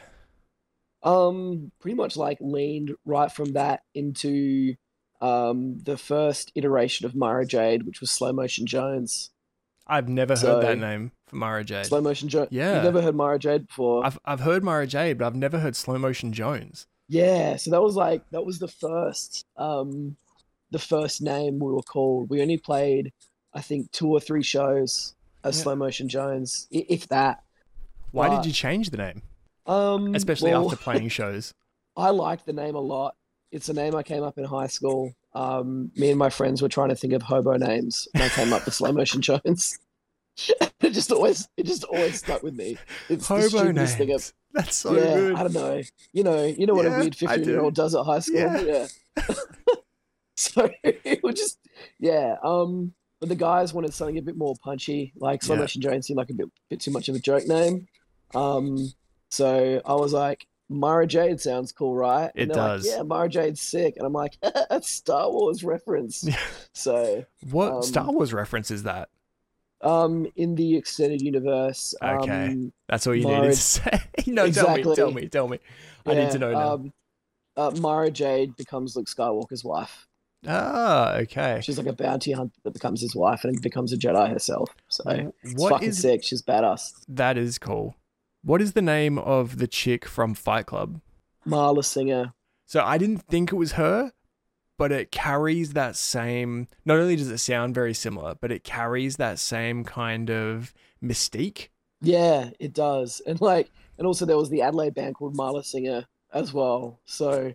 Um, 1.02 1.70
pretty 1.80 1.94
much 1.96 2.16
like 2.16 2.38
leaned 2.40 2.92
right 3.04 3.30
from 3.30 3.52
that 3.52 3.80
into 3.94 4.74
um 5.20 5.78
the 5.82 5.96
first 5.96 6.50
iteration 6.54 7.06
of 7.06 7.14
Mara 7.14 7.46
Jade, 7.46 7.84
which 7.86 8.00
was 8.00 8.10
Slow 8.10 8.32
Motion 8.32 8.66
Jones. 8.66 9.30
I've 9.86 10.08
never 10.08 10.32
heard 10.34 10.38
So- 10.40 10.60
that 10.60 10.78
name 10.78 11.12
for 11.26 11.36
Mara 11.36 11.62
Jade. 11.64 11.86
Slow 11.86 12.00
Motion 12.00 12.28
Jones. 12.28 12.48
Yeah. 12.50 12.74
You've 12.76 12.84
never 12.84 13.02
heard 13.02 13.14
Mara 13.14 13.38
Jade 13.38 13.66
before? 13.66 14.04
I've, 14.06 14.18
I've 14.24 14.40
heard 14.40 14.64
Mara 14.64 14.86
Jade, 14.86 15.18
but 15.18 15.26
I've 15.26 15.34
never 15.36 15.58
heard 15.58 15.76
Slow 15.76 15.98
Motion 15.98 16.32
Jones. 16.32 16.86
Yeah, 17.08 17.56
so 17.56 17.70
that 17.70 17.82
was 17.82 17.96
like 17.96 18.22
that 18.30 18.44
was 18.46 18.58
the 18.58 18.68
first 18.68 19.44
um 19.56 20.16
the 20.70 20.78
first 20.78 21.20
name 21.22 21.58
we 21.58 21.70
were 21.72 21.82
called. 21.82 22.30
We 22.30 22.40
only 22.42 22.56
played 22.58 23.12
I 23.52 23.60
think 23.60 23.90
two 23.92 24.08
or 24.08 24.20
three 24.20 24.42
shows 24.42 25.13
as 25.44 25.56
Yeah. 25.56 25.62
Slow 25.62 25.76
Motion 25.76 26.08
Jones, 26.08 26.66
if 26.70 27.06
that. 27.08 27.42
Why 28.10 28.28
But- 28.28 28.36
did 28.38 28.46
you 28.46 28.52
change 28.52 28.90
the 28.90 28.96
name? 28.96 29.22
Um 29.66 30.14
Especially 30.14 30.50
well, 30.50 30.64
after 30.64 30.76
playing 30.76 31.08
shows. 31.20 31.54
I 31.96 32.10
liked 32.10 32.44
the 32.46 32.52
name 32.52 32.74
a 32.74 32.80
lot. 32.80 33.14
It's 33.52 33.68
a 33.68 33.72
name 33.72 33.94
I 33.94 34.02
came 34.02 34.22
up 34.22 34.36
in 34.38 34.44
high 34.44 34.66
school. 34.66 35.14
Um 35.34 35.90
me 35.96 36.10
and 36.10 36.18
my 36.18 36.30
friends 36.30 36.60
were 36.62 36.68
trying 36.68 36.88
to 36.90 36.96
think 36.96 37.12
of 37.12 37.22
hobo 37.22 37.56
names 37.56 38.08
and 38.14 38.22
I 38.22 38.28
came 38.28 38.52
up 38.52 38.64
with 38.64 38.74
Slow 38.74 38.92
Motion 38.92 39.20
Jones. 39.28 39.78
it 40.80 40.90
just 40.90 41.12
always 41.12 41.48
it 41.56 41.64
just 41.64 41.84
always 41.84 42.18
stuck 42.18 42.42
with 42.42 42.54
me. 42.54 42.76
It's 43.08 43.26
Hobo 43.28 43.46
stupidest 43.46 43.96
thing 43.98 44.12
I've. 44.12 44.32
That's 44.52 44.76
so 44.76 44.94
yeah, 44.94 45.14
good. 45.14 45.34
I 45.36 45.42
don't 45.44 45.52
know. 45.52 45.82
You 46.12 46.24
know, 46.24 46.44
you 46.44 46.66
know 46.66 46.74
what 46.74 46.84
Yeah, 46.86 46.96
a 46.96 47.00
weird 47.00 47.16
fifteen 47.16 47.44
year 47.44 47.60
old 47.60 47.74
does 47.74 47.94
at 47.94 48.04
high 48.04 48.18
school. 48.20 48.36
Yeah. 48.40 48.60
Yeah. 48.60 49.34
so 50.36 50.70
it 50.82 51.22
was 51.22 51.34
just 51.36 51.58
yeah. 51.98 52.36
Um, 52.42 52.92
but 53.24 53.28
the 53.30 53.34
guys 53.36 53.72
wanted 53.72 53.94
something 53.94 54.18
a 54.18 54.22
bit 54.22 54.36
more 54.36 54.54
punchy. 54.62 55.12
Like 55.16 55.42
Slow 55.42 55.54
Yeah. 55.54 55.62
Motion 55.62 55.80
Jones 55.82 56.06
seemed 56.06 56.18
like 56.18 56.30
a 56.30 56.34
bit 56.34 56.46
bit 56.68 56.80
too 56.80 56.90
much 56.90 57.08
of 57.08 57.14
a 57.14 57.18
joke 57.18 57.46
name. 57.46 57.86
Um, 58.34 58.90
so 59.30 59.80
I 59.86 59.94
was 59.94 60.12
like, 60.12 60.46
Mara 60.68 61.06
Jade 61.06 61.40
sounds 61.40 61.72
cool, 61.72 61.94
right? 61.94 62.30
It 62.34 62.42
And 62.42 62.48
like, 62.50 62.56
does. 62.56 62.86
yeah, 62.86 63.02
Mara 63.02 63.28
Jade's 63.28 63.60
sick, 63.60 63.94
and 63.96 64.06
I'm 64.06 64.12
like, 64.12 64.36
that's 64.42 64.90
Star 64.90 65.30
Wars 65.30 65.64
reference. 65.64 66.24
Yeah. 66.24 66.36
So 66.76 67.24
What 67.50 67.72
um, 67.72 67.82
Star 67.82 68.10
Wars 68.10 68.32
reference 68.32 68.70
is 68.70 68.82
that? 68.82 69.08
um, 69.80 70.26
in 70.36 70.54
the 70.54 70.76
extended 70.76 71.20
universe, 71.22 71.94
Okay. 72.02 72.46
um, 72.48 72.72
That's 72.88 73.06
all 73.06 73.14
you 73.14 73.24
Mara- 73.24 73.42
needed 73.42 73.54
to 73.56 73.60
say. 73.60 74.00
no, 74.26 74.50
tell 74.50 74.74
me, 74.76 74.82
tell 74.94 75.10
me, 75.12 75.28
tell 75.28 75.48
me. 75.48 75.58
I 76.06 76.14
need 76.14 76.30
to 76.32 76.38
know 76.38 76.52
now. 76.52 76.68
Um, 76.74 76.92
uh, 77.56 77.70
Mara 77.80 78.10
Jade 78.10 78.56
becomes 78.56 78.96
Luke 78.96 79.06
Skywalker's 79.06 79.62
wife. 79.64 80.06
Ah, 80.46 81.14
okay. 81.16 81.60
She's 81.62 81.78
like 81.78 81.86
a 81.86 81.92
bounty 81.92 82.32
hunter 82.32 82.56
that 82.64 82.72
becomes 82.72 83.00
his 83.00 83.14
wife 83.14 83.44
and 83.44 83.60
becomes 83.62 83.92
a 83.92 83.96
Jedi 83.96 84.30
herself. 84.30 84.74
So 84.88 85.04
it's 85.42 85.60
What 85.62 85.70
fucking 85.74 85.88
is 85.88 85.98
sick. 86.00 86.22
She's 86.24 86.42
badass. 86.42 87.04
that? 87.08 87.36
Is 87.38 87.58
cool. 87.58 87.96
What 88.42 88.60
is 88.60 88.72
the 88.72 88.82
name 88.82 89.18
of 89.18 89.58
the 89.58 89.66
chick 89.66 90.04
from 90.06 90.34
Fight 90.34 90.66
Club? 90.66 91.00
Marla 91.46 91.84
Singer. 91.84 92.34
So 92.66 92.82
I 92.82 92.98
didn't 92.98 93.18
think 93.18 93.52
it 93.52 93.56
was 93.56 93.72
her, 93.72 94.12
but 94.78 94.92
it 94.92 95.10
carries 95.10 95.72
that 95.72 95.96
same. 95.96 96.68
Not 96.84 96.98
only 96.98 97.16
does 97.16 97.30
it 97.30 97.38
sound 97.38 97.74
very 97.74 97.94
similar, 97.94 98.34
but 98.40 98.50
it 98.52 98.64
carries 98.64 99.16
that 99.16 99.38
same 99.38 99.84
kind 99.84 100.30
of 100.30 100.74
mystique. 101.02 101.68
Yeah, 102.00 102.50
it 102.58 102.72
does. 102.74 103.22
And 103.26 103.40
like, 103.40 103.70
and 103.98 104.06
also 104.06 104.26
there 104.26 104.36
was 104.36 104.50
the 104.50 104.62
Adelaide 104.62 104.94
band 104.94 105.14
called 105.14 105.36
Marla 105.36 105.64
Singer 105.64 106.06
as 106.32 106.52
well. 106.52 107.00
So, 107.06 107.54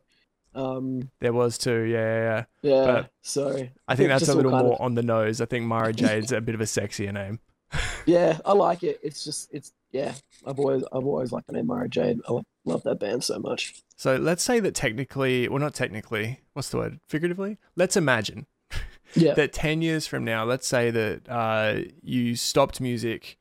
um, 0.56 1.10
There 1.20 1.34
was 1.34 1.58
too, 1.58 1.82
yeah, 1.84 2.46
yeah. 2.64 2.70
yeah. 2.72 2.86
But 2.86 3.12
so 3.22 3.68
I 3.88 3.96
think 3.96 4.10
that's 4.10 4.28
a 4.28 4.36
little 4.36 4.52
more 4.52 4.74
of- 4.74 4.82
on 4.82 4.96
the 4.96 5.04
nose. 5.04 5.42
I 5.42 5.46
think 5.46 5.66
Mara 5.66 5.94
Jade's 6.02 6.32
a 6.32 6.42
bit 6.42 6.56
of 6.56 6.62
a 6.62 6.66
sexier 6.66 7.14
name. 7.14 7.40
yeah, 8.06 8.40
I 8.46 8.54
like 8.54 8.84
it. 8.84 9.00
It's 9.04 9.24
just, 9.24 9.50
it's 9.54 9.74
yeah. 9.92 10.14
I've 10.46 10.58
always, 10.60 10.84
I've 10.92 11.06
always 11.06 11.32
liked 11.32 11.48
the 11.48 11.54
name 11.54 11.68
Mara 11.68 11.88
Jade. 11.88 12.20
I 12.28 12.42
love 12.66 12.84
that 12.84 13.00
band 13.00 13.24
so 13.24 13.38
much. 13.40 13.76
So 13.96 14.16
let's 14.16 14.44
say 14.44 14.60
that 14.60 14.74
technically, 14.76 15.48
well, 15.48 15.60
not 15.60 15.74
technically, 15.74 16.40
what's 16.54 16.70
the 16.70 16.78
word? 16.78 17.00
Figuratively? 17.08 17.58
Let's 17.76 17.96
imagine 17.98 18.48
Yeah. 19.16 19.34
that 19.34 19.54
10 19.54 19.82
years 19.82 20.08
from 20.08 20.24
now, 20.24 20.46
let's 20.46 20.68
say 20.68 20.90
that 20.92 21.28
uh, 21.30 21.82
you 22.02 22.36
stopped 22.36 22.80
music 22.82 23.38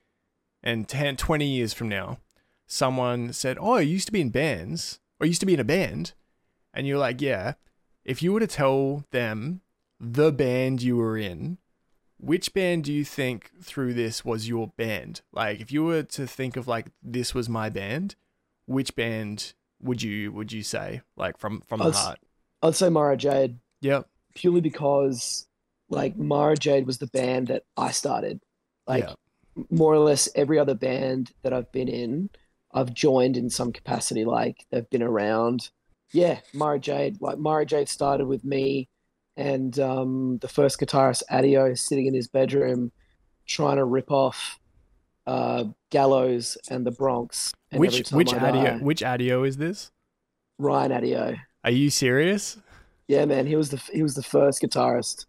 and 0.62 0.88
10, 0.88 1.16
20 1.16 1.46
years 1.46 1.72
from 1.72 1.88
now, 1.88 2.18
someone 2.66 3.32
said, 3.32 3.56
Oh, 3.60 3.74
I 3.74 3.80
used 3.80 4.06
to 4.06 4.12
be 4.12 4.20
in 4.20 4.30
bands 4.30 4.98
or 5.20 5.24
I 5.24 5.28
used 5.28 5.40
to 5.40 5.46
be 5.46 5.54
in 5.54 5.60
a 5.60 5.64
band. 5.64 6.12
And 6.78 6.86
you're 6.86 6.98
like, 6.98 7.20
Yeah. 7.20 7.54
If 8.04 8.22
you 8.22 8.32
were 8.32 8.40
to 8.40 8.46
tell 8.46 9.04
them 9.10 9.60
the 10.00 10.32
band 10.32 10.80
you 10.80 10.96
were 10.96 11.18
in, 11.18 11.58
which 12.18 12.54
band 12.54 12.84
do 12.84 12.92
you 12.92 13.04
think 13.04 13.50
through 13.62 13.92
this 13.94 14.24
was 14.24 14.48
your 14.48 14.68
band? 14.76 15.20
Like, 15.32 15.60
if 15.60 15.70
you 15.70 15.84
were 15.84 16.02
to 16.04 16.26
think 16.26 16.56
of 16.56 16.66
like, 16.66 16.86
this 17.02 17.34
was 17.34 17.48
my 17.48 17.68
band, 17.68 18.14
which 18.66 18.94
band 18.96 19.52
would 19.80 20.02
you 20.02 20.32
would 20.32 20.52
you 20.52 20.62
say 20.62 21.02
like 21.16 21.36
from 21.38 21.60
from 21.62 21.78
the 21.80 21.86
I'd 21.86 21.94
s- 21.94 22.04
heart? 22.04 22.18
I'd 22.62 22.74
say 22.74 22.88
Mara 22.88 23.16
Jade 23.16 23.58
Yeah. 23.80 24.02
purely 24.34 24.60
because 24.60 25.46
like 25.88 26.16
Mara 26.16 26.56
Jade 26.56 26.86
was 26.86 26.98
the 26.98 27.06
band 27.08 27.48
that 27.48 27.64
I 27.76 27.90
started. 27.92 28.40
Like 28.86 29.04
yeah. 29.04 29.14
more 29.70 29.92
or 29.94 29.98
less 29.98 30.28
every 30.34 30.58
other 30.58 30.74
band 30.74 31.32
that 31.42 31.52
I've 31.52 31.70
been 31.72 31.88
in, 31.88 32.30
I've 32.72 32.92
joined 32.94 33.36
in 33.36 33.50
some 33.50 33.72
capacity. 33.72 34.24
Like 34.24 34.64
they've 34.70 34.88
been 34.90 35.02
around. 35.02 35.70
Yeah, 36.12 36.40
Mara 36.54 36.78
Jade. 36.78 37.20
Like 37.20 37.38
Mara 37.38 37.66
Jade 37.66 37.88
started 37.88 38.26
with 38.26 38.44
me 38.44 38.88
and 39.36 39.78
um, 39.78 40.38
the 40.40 40.48
first 40.48 40.80
guitarist 40.80 41.22
Atyeo 41.30 41.76
sitting 41.78 42.06
in 42.06 42.14
his 42.14 42.28
bedroom 42.28 42.92
trying 43.46 43.76
to 43.76 43.84
rip 43.84 44.10
off 44.10 44.58
uh, 45.26 45.64
Gallows 45.90 46.56
and 46.70 46.86
the 46.86 46.90
Bronx. 46.90 47.52
And 47.70 47.80
Which 47.80 48.10
which 48.10 48.32
I 48.32 48.48
audio 48.48 48.64
die- 48.64 48.78
which 48.78 49.00
Atyeo 49.02 49.46
is 49.46 49.58
this? 49.58 49.90
Ryan 50.58 50.90
Atyeo. 50.92 51.38
Are 51.64 51.70
you 51.70 51.90
serious? 51.90 52.56
Yeah, 53.06 53.24
man, 53.26 53.46
he 53.46 53.56
was 53.56 53.70
the 53.70 53.76
he 53.92 54.02
was 54.02 54.14
the 54.14 54.22
first 54.22 54.62
guitarist. 54.62 55.26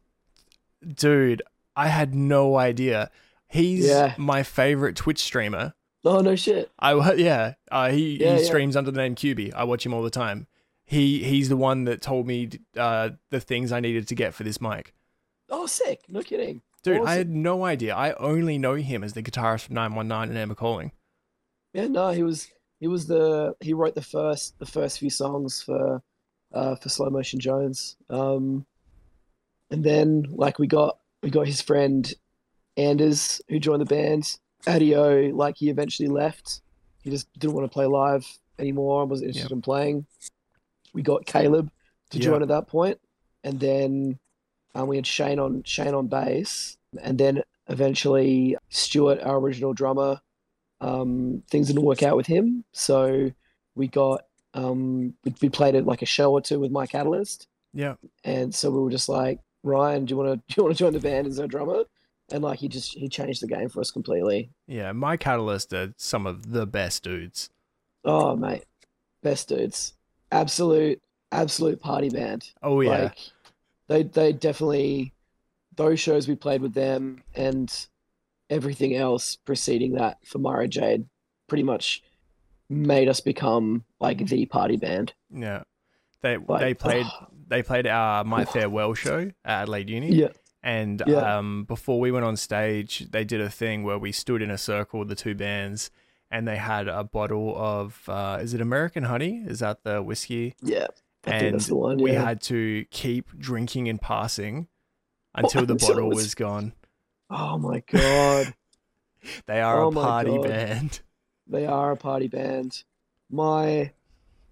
Dude, 0.96 1.42
I 1.76 1.88
had 1.88 2.16
no 2.16 2.58
idea. 2.58 3.12
He's 3.48 3.88
Yeah. 3.88 4.14
my 4.18 4.44
favorite 4.44 4.96
Twitch 4.96 5.20
streamer. 5.20 5.74
Oh 6.06 6.20
no 6.22 6.36
shit. 6.36 6.72
I 6.80 6.94
yeah, 7.14 7.56
uh, 7.72 7.90
he 7.92 8.18
Yeah, 8.22 8.36
he 8.36 8.42
yeah. 8.42 8.46
streams 8.48 8.76
under 8.78 8.92
the 8.92 8.98
name 8.98 9.16
Cubey. 9.16 9.54
I 9.54 9.66
watch 9.66 9.86
him 9.86 9.94
all 9.94 10.02
the 10.04 10.10
time. 10.10 10.48
He 10.90 11.24
he's 11.24 11.50
the 11.50 11.56
one 11.56 11.84
that 11.84 12.02
told 12.02 12.26
me 12.26 12.50
uh, 12.76 13.12
the 13.30 13.40
things 13.40 13.72
I 13.72 13.80
needed 13.80 14.08
to 14.08 14.16
get 14.16 14.34
for 14.34 14.44
this 14.44 14.60
mic. 14.60 14.96
Oh 15.48 15.68
sick. 15.68 16.02
No 16.10 16.24
kidding. 16.24 16.64
Dude, 16.82 17.06
I 17.06 17.14
had 17.14 17.30
no 17.30 17.64
idea. 17.64 17.94
I 17.94 18.14
only 18.14 18.58
know 18.58 18.74
him 18.74 19.04
as 19.04 19.14
the 19.14 19.22
guitarist 19.22 19.66
from 19.68 19.76
919 19.76 20.30
and 20.30 20.40
Amber 20.40 20.56
Calling. 20.56 20.92
Yeah, 21.74 21.90
no, 21.90 22.10
he 22.10 22.24
was 22.24 22.48
he 22.80 22.88
was 22.88 23.06
the 23.06 23.56
he 23.60 23.76
wrote 23.76 23.94
the 23.94 24.02
first 24.02 24.58
the 24.58 24.66
first 24.66 24.98
few 24.98 25.12
songs 25.12 25.62
for 25.62 26.02
uh 26.56 26.74
for 26.74 26.90
Slow 26.90 27.12
Motion 27.12 27.40
Jones. 27.40 27.96
Um 28.10 28.66
and 29.70 29.84
then 29.84 30.26
like 30.32 30.58
we 30.58 30.66
got 30.66 30.98
we 31.22 31.30
got 31.30 31.46
his 31.46 31.62
friend 31.62 32.12
Anders 32.78 33.44
who 33.48 33.60
joined 33.60 33.82
the 33.82 33.86
band. 33.86 34.40
Atyeo, 34.66 35.32
like 35.36 35.58
he 35.58 35.70
eventually 35.70 36.10
left. 36.10 36.62
He 37.04 37.12
just 37.12 37.32
didn't 37.38 37.54
want 37.54 37.70
to 37.70 37.74
play 37.74 37.86
live 37.86 38.26
anymore, 38.58 39.06
wasn't 39.06 39.28
interested 39.28 39.54
in 39.54 39.62
playing. 39.62 40.08
We 40.94 41.02
got 41.02 41.26
Caleb 41.26 41.72
to 42.12 42.18
Yeah. 42.18 42.24
join 42.26 42.42
at 42.42 42.48
that. 42.50 43.00
And 43.44 43.60
then 43.60 44.20
um, 44.76 44.88
we 44.88 44.96
had 44.96 45.08
Shane 45.08 45.40
on 45.40 45.64
Shane 45.64 45.94
on 45.94 46.08
bass. 46.08 46.78
And 47.02 47.18
then 47.18 47.44
eventually 47.68 48.58
Stuart, 48.70 49.22
our 49.22 49.38
original 49.38 49.74
drummer, 49.74 50.20
um, 50.82 51.44
things 51.50 51.68
didn't 51.68 51.84
work 51.84 52.04
out 52.04 52.18
with 52.18 52.28
him. 52.28 52.64
So 52.74 53.32
we 53.76 53.88
got 53.88 54.26
um, 54.54 55.14
we, 55.24 55.34
we 55.42 55.50
played 55.50 55.76
it 55.76 55.86
like 55.86 56.02
a 56.02 56.06
show 56.08 56.32
or 56.32 56.42
two 56.42 56.60
with 56.60 56.72
my 56.72 56.86
catalyst. 56.88 57.48
Yeah. 57.74 57.96
And 58.24 58.54
so 58.54 58.72
we 58.72 58.80
were 58.82 58.90
just 58.90 59.10
like, 59.10 59.40
Ryan, 59.64 60.06
do 60.06 60.14
you 60.14 60.18
want 60.18 60.30
to 60.32 60.36
do 60.48 60.54
you 60.58 60.64
want 60.64 60.76
to 60.76 60.84
join 60.84 60.94
the 60.94 61.00
band 61.00 61.28
as 61.28 61.40
our 61.40 61.48
drummer? 61.48 61.84
And 62.32 62.44
like 62.44 62.60
he 62.60 62.68
just 62.68 62.94
he 62.94 63.08
changed 63.10 63.42
the 63.42 63.48
game 63.48 63.70
for 63.70 63.80
us 63.80 63.92
completely. 63.92 64.52
Yeah, 64.68 64.92
my 64.92 65.18
Catalyst 65.18 65.74
are 65.74 65.94
some 65.98 66.26
of 66.28 66.52
the 66.52 66.66
best 66.68 67.04
dudes. 67.04 67.50
Oh 68.06 68.36
mate, 68.36 68.66
best 69.24 69.50
dudes, 69.50 69.94
absolute 70.32 71.02
absolute 71.32 71.80
party 71.82 72.10
band. 72.10 72.52
Oh 72.64 72.82
yeah. 72.82 72.90
Like 72.90 73.18
they 73.88 74.04
they 74.04 74.34
definitely 74.34 75.14
those 75.76 76.00
shows 76.00 76.28
we 76.28 76.36
played 76.36 76.62
with 76.62 76.74
them 76.74 77.24
and 77.36 77.88
everything 78.50 78.96
else 78.96 79.36
preceding 79.38 79.94
that 79.94 80.18
for 80.26 80.40
Mara 80.40 80.68
Jade 80.68 81.06
pretty 81.48 81.64
much 81.64 82.04
made 82.70 83.08
us 83.08 83.20
become 83.20 83.84
like 84.00 84.26
the 84.28 84.46
party 84.46 84.78
band. 84.78 85.14
yeah. 85.34 85.64
They 86.22 86.38
Like, 86.38 86.62
they 86.62 86.74
played 86.74 87.06
oh. 87.08 87.28
they 87.48 87.64
played 87.64 87.88
our 87.88 88.24
My 88.24 88.46
Farewell 88.46 88.94
show 88.94 89.32
at 89.46 89.62
Adelaide 89.64 89.90
Uni. 89.90 90.14
Yeah. 90.14 90.30
And 90.62 91.02
Yeah. 91.08 91.38
um, 91.38 91.64
before 91.64 92.00
we 92.00 92.12
went 92.12 92.26
on 92.26 92.36
stage, 92.36 93.08
they 93.12 93.24
did 93.24 93.40
a 93.42 93.50
thing 93.50 93.84
where 93.84 93.98
we 93.98 94.12
stood 94.12 94.42
in 94.42 94.52
a 94.52 94.58
circle, 94.58 95.06
the 95.06 95.16
two 95.16 95.34
bands, 95.34 95.90
and 96.32 96.48
they 96.48 96.58
had 96.58 96.88
a 96.88 97.04
bottle 97.04 97.54
of 97.58 98.08
uh, 98.08 98.40
is 98.42 98.54
it 98.54 98.62
American 98.62 99.04
Honey? 99.04 99.44
Is 99.46 99.60
that 99.60 99.84
the 99.84 100.02
whiskey? 100.02 100.56
Yeah. 100.62 100.88
I 101.26 101.32
and 101.32 101.60
the 101.60 101.76
one. 101.76 101.98
we 101.98 102.14
yeah. 102.14 102.24
had 102.24 102.42
to 102.44 102.86
keep 102.92 103.38
drinking 103.38 103.90
and 103.90 104.00
passing 104.02 104.68
until 105.36 105.66
the 105.66 105.74
until 105.74 105.88
bottle 105.90 106.10
was- 106.10 106.18
was 106.18 106.36
gone. 106.36 106.74
Oh 107.30 107.58
my 107.58 107.84
god. 107.92 108.54
They 109.48 109.60
are 109.60 109.84
Oh 109.84 109.90
a 109.90 109.92
party 109.92 110.38
band. 110.38 111.02
They 111.46 111.66
are 111.66 111.92
a 111.92 111.98
party 111.98 112.30
band. 112.30 112.84
My 113.30 113.92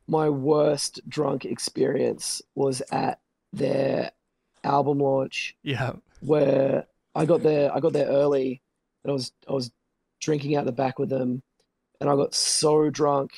my 0.08 0.30
worst 0.30 1.00
drunk 1.08 1.46
experience 1.46 2.42
was 2.54 2.82
at 2.92 3.22
their 3.54 4.12
album 4.66 5.00
launch 5.00 5.56
Yeah. 5.63 5.94
where 6.20 6.86
I 7.16 7.26
got 7.26 7.44
there 7.44 7.74
I 7.74 7.80
got 7.80 7.94
there 7.94 8.08
early 8.08 8.62
and 9.04 9.12
I 9.12 9.13
was 9.13 9.32
I 9.48 9.54
was 9.54 9.72
drinking 10.20 10.58
out 10.58 10.66
the 10.66 10.74
back 10.74 11.00
with 11.00 11.10
them 11.10 11.42
and 12.00 12.10
I 12.10 12.16
got 12.16 12.34
so 12.34 12.90
drunk 12.90 13.32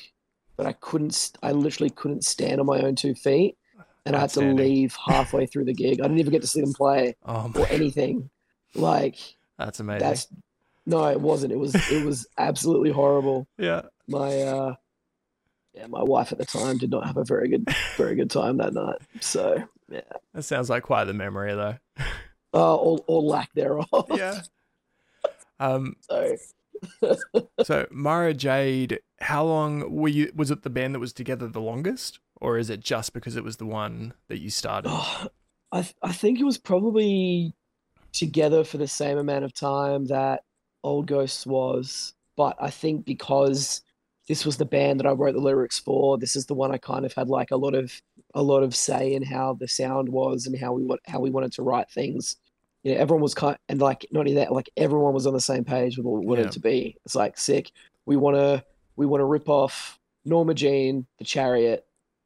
that 0.58 0.66
I 0.66 0.74
couldn't 0.74 1.32
I 1.42 1.52
literally 1.52 1.90
couldn't 1.90 2.26
stand 2.26 2.60
on 2.60 2.66
my 2.66 2.80
own 2.82 2.96
two 2.96 3.16
feet 3.16 3.58
and 4.06 4.16
I 4.16 4.20
had 4.20 4.30
to 4.32 4.42
leave 4.42 4.96
halfway 5.08 5.46
through 5.46 5.66
the 5.66 5.74
gig. 5.74 6.00
I 6.00 6.04
didn't 6.04 6.20
even 6.20 6.32
get 6.32 6.42
to 6.42 6.48
see 6.48 6.62
them 6.62 6.74
play 6.74 7.16
Oh 7.26 7.52
or 7.56 7.68
anything. 7.70 8.30
Like 8.76 9.16
that's 9.58 9.80
amazing. 9.80 10.08
that's 10.08 10.28
no, 10.86 11.06
it 11.08 11.22
wasn't. 11.22 11.54
It 11.54 11.60
was 11.60 11.76
it 11.92 12.04
was 12.06 12.28
absolutely 12.38 12.92
horrible. 12.92 13.48
yeah. 13.58 13.84
My 14.08 14.42
uh 14.42 14.76
yeah, 15.74 15.88
my 15.88 16.04
wife 16.04 16.32
at 16.32 16.40
the 16.40 16.46
time 16.46 16.78
did 16.78 16.90
not 16.90 17.06
have 17.06 17.18
a 17.18 17.24
very 17.24 17.48
good 17.48 17.68
very 17.96 18.16
good 18.16 18.30
time 18.32 18.58
that 18.58 18.74
night. 18.74 18.98
So 19.22 19.64
yeah. 19.90 20.02
That 20.34 20.44
sounds 20.44 20.70
like 20.70 20.84
quite 20.84 21.06
the 21.06 21.14
memory 21.14 21.54
though. 21.54 21.76
Uh, 22.54 22.76
or 22.76 23.00
or 23.08 23.22
lack 23.22 23.54
thereof. 23.54 23.88
Yeah. 24.12 24.42
Um 25.62 25.96
So 26.10 26.38
so 27.64 27.88
Mara 27.92 28.34
Jade, 28.34 29.00
how 29.20 29.44
long 29.44 29.94
were 29.94 30.08
you 30.08 30.32
was 30.36 30.52
it 30.52 30.64
the 30.64 30.70
band 30.70 30.96
that 30.96 31.00
was 31.00 31.14
together 31.14 31.48
the 31.48 31.62
longest? 31.62 32.20
Or 32.42 32.58
is 32.58 32.70
it 32.70 32.80
just 32.80 33.14
because 33.14 33.36
it 33.36 33.44
was 33.44 33.58
the 33.58 33.66
one 33.66 34.14
that 34.30 34.40
you 34.40 34.50
started? 34.50 34.90
Oh, 34.92 35.28
I 35.72 35.82
th- 35.82 35.96
I 36.02 36.12
think 36.12 36.40
it 36.40 36.46
was 36.46 36.58
probably 36.58 37.54
together 38.12 38.64
for 38.64 38.78
the 38.78 38.88
same 38.88 39.18
amount 39.18 39.46
of 39.46 39.54
time 39.54 40.06
that 40.06 40.44
Old 40.84 41.06
Ghosts 41.08 41.46
was, 41.46 42.14
but 42.36 42.56
I 42.60 42.72
think 42.72 43.06
because 43.06 43.82
this 44.28 44.46
was 44.46 44.58
the 44.58 44.66
band 44.66 45.00
that 45.00 45.08
I 45.08 45.12
wrote 45.12 45.34
the 45.34 45.42
lyrics 45.42 45.80
for, 45.80 46.18
this 46.18 46.36
is 46.36 46.46
the 46.46 46.54
one 46.54 46.72
I 46.72 46.78
kind 46.78 47.06
of 47.06 47.14
had 47.14 47.28
like 47.30 47.52
a 47.52 47.58
lot 47.58 47.76
of 47.76 48.02
a 48.36 48.44
lot 48.44 48.64
of 48.64 48.76
say 48.76 49.14
in 49.14 49.24
how 49.24 49.56
the 49.60 49.68
sound 49.68 50.10
was 50.10 50.46
and 50.46 50.58
how 50.58 50.72
we 50.74 50.84
want 50.84 51.02
how 51.08 51.20
we 51.20 51.30
wanted 51.30 51.52
to 51.54 51.64
write 51.64 51.90
things. 51.92 52.38
You 52.84 52.94
know, 52.96 53.02
everyone 53.02 53.22
was 53.22 53.34
kind 53.34 53.58
and 53.68 53.82
like 53.82 54.06
not 54.12 54.22
only 54.22 54.36
that, 54.36 54.52
like 54.52 54.70
everyone 54.78 55.14
was 55.14 55.28
on 55.28 55.34
the 55.34 55.42
same 55.42 55.66
page 55.66 55.98
with 55.98 56.06
what 56.06 56.20
we 56.22 56.26
wanted 56.26 56.44
Yeah. 56.44 56.48
it 56.48 56.54
to 56.54 56.60
be. 56.60 56.98
It's 57.06 57.16
like 57.16 57.38
sick. 57.38 57.72
We 58.06 58.16
want 58.18 58.36
to 58.38 58.64
we 58.96 59.06
want 59.06 59.22
to 59.22 59.26
rip 59.26 59.50
off 59.50 60.00
Norma 60.26 60.54
Jean, 60.54 61.06
The 61.18 61.26
Chariot, 61.26 61.86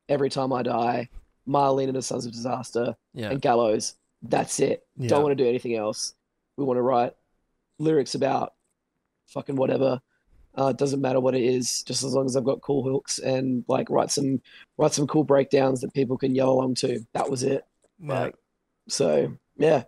Every 0.10 0.30
Time 0.30 0.52
I 0.54 0.64
Die, 0.64 1.10
Maylene 1.48 1.88
and 1.88 1.96
the 1.96 2.02
Sons 2.02 2.26
of 2.26 2.32
Disaster, 2.32 2.96
Yeah. 3.14 3.30
and 3.32 3.42
Gallows. 3.42 3.96
That's 4.22 4.60
it. 4.60 4.86
Yeah. 4.98 5.10
Don't 5.10 5.24
want 5.24 5.38
to 5.38 5.44
do 5.44 5.48
anything 5.50 5.76
else. 5.76 6.14
We 6.58 6.64
want 6.66 6.78
to 6.78 6.82
write 6.82 7.14
lyrics 7.80 8.16
about 8.16 8.54
fucking 9.28 9.56
whatever. 9.56 10.02
Uh, 10.58 10.68
it 10.68 10.78
doesn't 10.78 11.02
matter 11.02 11.20
what 11.20 11.34
it 11.36 11.42
is, 11.44 11.82
just 11.84 12.04
as 12.04 12.14
long 12.14 12.26
as 12.28 12.36
I've 12.38 12.44
got 12.44 12.62
cool 12.62 12.84
hooks 12.84 13.18
and 13.18 13.66
like 13.68 13.90
write 13.90 14.12
some 14.12 14.40
write 14.78 14.94
some 14.94 15.08
cool 15.08 15.24
breakdowns 15.24 15.82
that 15.82 15.94
people 15.96 16.16
can 16.18 16.36
yell 16.36 16.52
along 16.52 16.76
to. 16.76 17.00
That 17.14 17.30
was 17.30 17.42
it. 17.44 17.66
Yeah. 18.00 18.20
Like, 18.20 18.36
so 18.88 19.34
yeah, 19.58 19.84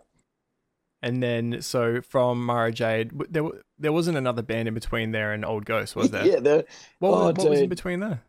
And 1.06 1.22
then, 1.22 1.62
so 1.62 2.00
from 2.02 2.44
Mara 2.44 2.72
Jade, 2.72 3.12
there 3.30 3.44
there 3.78 3.92
wasn't 3.92 4.16
another 4.18 4.42
band 4.42 4.66
in 4.66 4.74
between 4.74 5.12
there 5.12 5.32
and 5.32 5.44
Old 5.44 5.64
Ghost, 5.64 5.94
was 5.94 6.10
there? 6.10 6.26
yeah. 6.26 6.40
The 6.40 6.64
What, 6.98 7.12
was, 7.12 7.20
Oh, 7.20 7.24
what 7.42 7.50
was 7.50 7.60
in 7.60 7.68
between 7.68 8.00
there? 8.00 8.22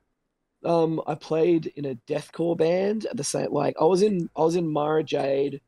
um, 0.63 1.01
I 1.07 1.15
played 1.15 1.71
in 1.75 1.85
a 1.85 1.95
deathcore 2.07 2.55
band 2.57 3.05
at 3.07 3.17
the 3.17 3.23
same. 3.23 3.51
Like 3.51 3.75
I 3.81 3.85
was 3.85 4.01
in 4.03 4.29
I 4.37 4.41
was 4.41 4.55
in 4.55 4.67
Mara 4.71 5.03
Jade, 5.03 5.61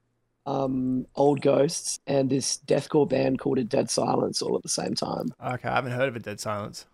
um, 0.45 1.07
Old 1.15 1.41
Ghosts, 1.41 1.99
and 2.05 2.29
this 2.29 2.59
deathcore 2.67 3.09
band 3.09 3.39
called 3.39 3.57
it 3.57 3.69
Dead 3.69 3.89
Silence 3.89 4.41
all 4.43 4.55
at 4.55 4.61
the 4.61 4.69
same 4.69 4.93
time. 4.93 5.33
Okay, 5.43 5.67
I 5.67 5.75
haven't 5.75 5.93
heard 5.93 6.09
of 6.09 6.15
a 6.15 6.19
Dead 6.19 6.39
Silence. 6.39 6.85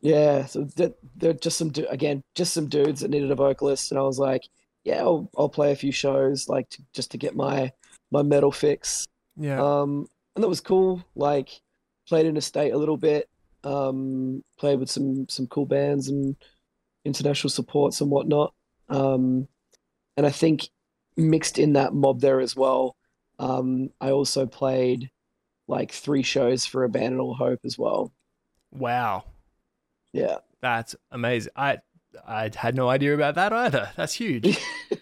Yeah, 0.00 0.46
so 0.46 0.64
they're, 0.64 0.94
they're 1.16 1.32
just 1.34 1.56
some 1.58 1.72
again, 1.88 2.22
just 2.34 2.52
some 2.52 2.66
dudes 2.68 3.00
that 3.02 3.10
needed 3.10 3.30
a 3.30 3.36
vocalist, 3.36 3.92
and 3.92 4.00
I 4.00 4.02
was 4.02 4.18
like, 4.18 4.48
yeah, 4.82 5.00
I'll 5.02 5.30
I'll 5.38 5.48
play 5.48 5.70
a 5.70 5.76
few 5.76 5.92
shows 5.92 6.48
like 6.48 6.68
to, 6.70 6.82
just 6.92 7.12
to 7.12 7.18
get 7.18 7.36
my 7.36 7.70
my 8.10 8.22
metal 8.22 8.50
fix. 8.50 9.06
Yeah. 9.36 9.60
Um, 9.62 10.06
and 10.34 10.42
that 10.42 10.48
was 10.48 10.60
cool. 10.60 11.04
Like, 11.14 11.48
played 12.08 12.26
in 12.26 12.36
a 12.36 12.40
state 12.40 12.72
a 12.72 12.78
little 12.78 12.96
bit. 12.96 13.28
Um, 13.64 14.42
played 14.58 14.80
with 14.80 14.90
some 14.90 15.28
some 15.28 15.46
cool 15.46 15.66
bands 15.66 16.08
and 16.08 16.34
international 17.04 17.50
supports 17.50 18.00
and 18.00 18.10
whatnot. 18.10 18.54
Um, 18.88 19.46
and 20.16 20.26
I 20.26 20.30
think 20.30 20.68
mixed 21.16 21.58
in 21.58 21.74
that 21.74 21.94
mob 21.94 22.20
there 22.20 22.40
as 22.40 22.56
well. 22.56 22.96
Um, 23.38 23.90
I 24.00 24.10
also 24.10 24.46
played 24.46 25.10
like 25.68 25.92
three 25.92 26.22
shows 26.22 26.66
for 26.66 26.84
Abandon 26.84 27.20
All 27.20 27.34
Hope 27.34 27.60
as 27.64 27.78
well. 27.78 28.12
wow. 28.70 29.24
Yeah. 30.12 30.38
That's 30.60 30.94
amazing. 31.10 31.52
I 31.56 31.78
I 32.26 32.50
had 32.54 32.74
no 32.74 32.88
idea 32.88 33.14
about 33.14 33.36
that 33.36 33.52
either. 33.52 33.90
That's 33.96 34.12
huge. 34.14 34.58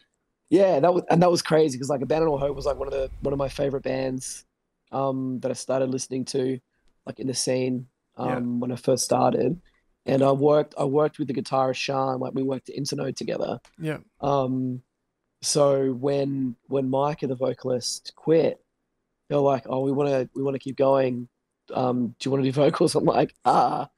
yeah, 0.51 0.81
that 0.81 0.93
was 0.93 1.05
and 1.11 1.23
that 1.23 1.31
was 1.31 1.41
crazy 1.43 1.77
because 1.79 1.89
like 1.89 2.03
Abandon 2.03 2.29
All 2.29 2.39
Hope 2.39 2.55
was 2.57 2.67
like 2.67 2.77
one 2.77 2.89
of 2.89 2.93
the 2.93 3.11
one 3.21 3.33
of 3.33 3.39
my 3.39 3.49
favorite 3.49 3.83
bands 3.85 4.45
um, 4.93 5.41
that 5.41 5.51
I 5.51 5.55
started 5.55 5.89
listening 5.91 6.25
to, 6.27 6.59
like 7.07 7.19
in 7.21 7.27
the 7.29 7.35
scene 7.35 7.87
um, 8.17 8.29
Yeah. 8.29 8.39
when 8.61 8.73
I 8.73 8.77
first 8.77 9.05
started. 9.05 9.61
And 10.07 10.23
I 10.23 10.33
worked 10.33 10.75
I 10.79 10.85
worked 10.85 11.19
with 11.19 11.29
the 11.29 11.35
guitarist 11.35 11.77
Sean, 11.77 12.21
like 12.21 12.35
we 12.35 12.43
worked 12.43 12.69
at 12.71 12.77
Internode 12.77 13.17
together. 13.17 13.61
yeah. 13.79 13.99
Um, 14.21 14.83
so 15.43 15.93
when 15.93 16.57
when 16.67 16.91
Mike 16.91 17.21
the 17.21 17.35
vocalist 17.35 18.13
quit, 18.17 18.61
they're 19.29 19.39
like, 19.39 19.65
"Oh, 19.69 19.81
we 19.85 19.93
want 19.93 20.09
to 20.11 20.29
we 20.35 20.43
want 20.43 20.55
to 20.55 20.59
keep 20.59 20.77
going. 20.77 21.29
Um, 21.73 22.09
do 22.19 22.27
you 22.27 22.31
want 22.33 22.43
to 22.45 22.49
do 22.51 22.53
vocals?" 22.53 22.95
I'm 22.95 23.05
like, 23.05 23.35
"Ah, 23.45 23.89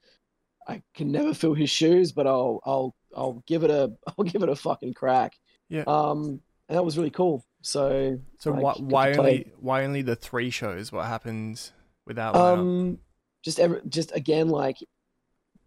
I 0.67 0.83
can 0.93 1.11
never 1.11 1.33
fill 1.33 1.53
his 1.53 1.69
shoes, 1.69 2.11
but 2.11 2.27
I'll 2.27 2.59
I'll 2.65 2.95
I'll 3.15 3.43
give 3.47 3.63
it 3.63 3.71
a 3.71 3.91
I'll 4.17 4.25
give 4.25 4.43
it 4.43 4.49
a 4.49 4.55
fucking 4.55 4.93
crack." 4.93 5.33
Yeah. 5.73 5.83
Um, 5.87 6.39
and 6.69 6.77
that 6.77 6.83
was 6.85 6.97
really 6.97 7.09
cool. 7.09 7.43
So 7.61 8.19
So 8.37 8.51
like, 8.51 8.61
why 8.61 8.73
why 8.77 9.13
play- 9.13 9.17
only 9.19 9.51
why 9.59 9.83
only 9.85 10.01
the 10.03 10.15
three 10.15 10.51
shows? 10.51 10.91
What 10.91 11.05
happened 11.07 11.71
with 12.05 12.17
that? 12.17 12.35
Um, 12.35 12.99
just 13.43 13.59
ever, 13.59 13.81
just 13.89 14.15
again, 14.15 14.49
like 14.49 14.77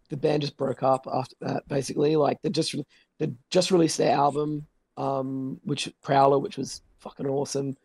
the 0.09 0.15
band 0.15 0.43
just 0.43 0.55
broke 0.55 0.81
up 0.81 1.07
after 1.11 1.35
that. 1.41 1.67
Basically, 1.67 2.15
like 2.15 2.41
they 2.41 2.49
just 2.49 2.73
they 3.19 3.31
just 3.49 3.69
released 3.71 3.97
their 3.97 4.15
album, 4.15 4.65
um, 4.95 5.59
which 5.63 5.91
Prowler, 6.01 6.39
which 6.39 6.57
was 6.57 6.81
fucking 6.99 7.27
awesome. 7.27 7.75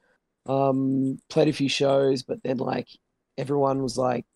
Um, 0.46 1.18
played 1.28 1.48
a 1.48 1.52
few 1.52 1.68
shows, 1.68 2.22
but 2.22 2.42
then 2.44 2.58
like 2.58 2.88
everyone 3.36 3.82
was 3.82 3.98
like, 3.98 4.26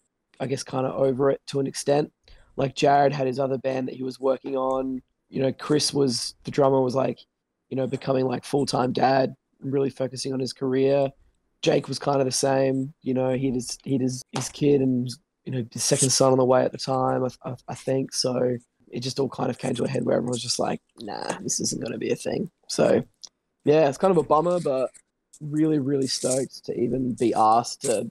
I 0.41 0.47
guess, 0.47 0.65
kind 0.65 0.87
of 0.87 0.95
over 0.95 1.31
it 1.31 1.41
to 1.49 1.61
an 1.61 1.67
extent. 1.69 2.13
Like 2.57 2.75
Jared 2.75 3.13
had 3.13 3.27
his 3.29 3.39
other 3.39 3.59
band 3.59 3.87
that 3.89 3.95
he 3.95 4.03
was 4.03 4.19
working 4.19 4.57
on. 4.57 5.03
You 5.29 5.43
know, 5.43 5.53
Chris 5.53 5.93
was 5.93 6.35
the 6.45 6.51
drummer 6.51 6.81
was 6.81 6.95
like, 6.95 7.19
you 7.69 7.77
know, 7.77 7.87
becoming 7.87 8.27
like 8.27 8.45
full 8.45 8.67
time 8.67 8.93
dad, 8.93 9.35
really 9.61 9.91
focusing 9.91 10.33
on 10.33 10.41
his 10.41 10.53
career. 10.53 11.11
Jake 11.63 11.89
was 11.89 11.99
kind 11.99 12.21
of 12.21 12.27
the 12.27 12.33
same. 12.33 12.93
You 13.03 13.15
know, 13.15 13.35
he 13.35 13.51
just 13.51 13.81
he 13.85 13.99
his 13.99 14.23
his 14.33 14.49
kid 14.49 14.81
and 14.81 15.09
you 15.45 15.53
know 15.53 15.65
his 15.73 15.85
second 15.85 16.11
son 16.11 16.33
on 16.33 16.39
the 16.39 16.45
way 16.45 16.65
at 16.65 16.73
the 16.73 16.79
time. 16.79 17.25
I, 17.25 17.51
I, 17.51 17.55
I 17.69 17.75
think 17.75 18.13
so. 18.13 18.57
It 18.89 19.01
just 19.01 19.19
all 19.19 19.29
kind 19.29 19.51
of 19.51 19.59
came 19.59 19.75
to 19.75 19.85
a 19.85 19.89
head 19.89 20.05
where 20.05 20.17
everyone 20.17 20.33
was 20.33 20.43
just 20.43 20.59
like, 20.59 20.81
"Nah, 21.01 21.39
this 21.41 21.61
isn't 21.61 21.81
going 21.81 21.93
to 21.93 21.99
be 21.99 22.11
a 22.11 22.17
thing." 22.17 22.51
So, 22.69 23.03
yeah, 23.65 23.89
it's 23.89 23.99
kind 23.99 24.13
of 24.13 24.19
a 24.19 24.23
bummer, 24.23 24.61
but 24.61 24.91
really, 25.41 25.79
really 25.79 26.07
stoked 26.07 26.65
to 26.67 26.79
even 26.79 27.15
be 27.15 27.35
asked 27.35 27.83
to. 27.83 28.11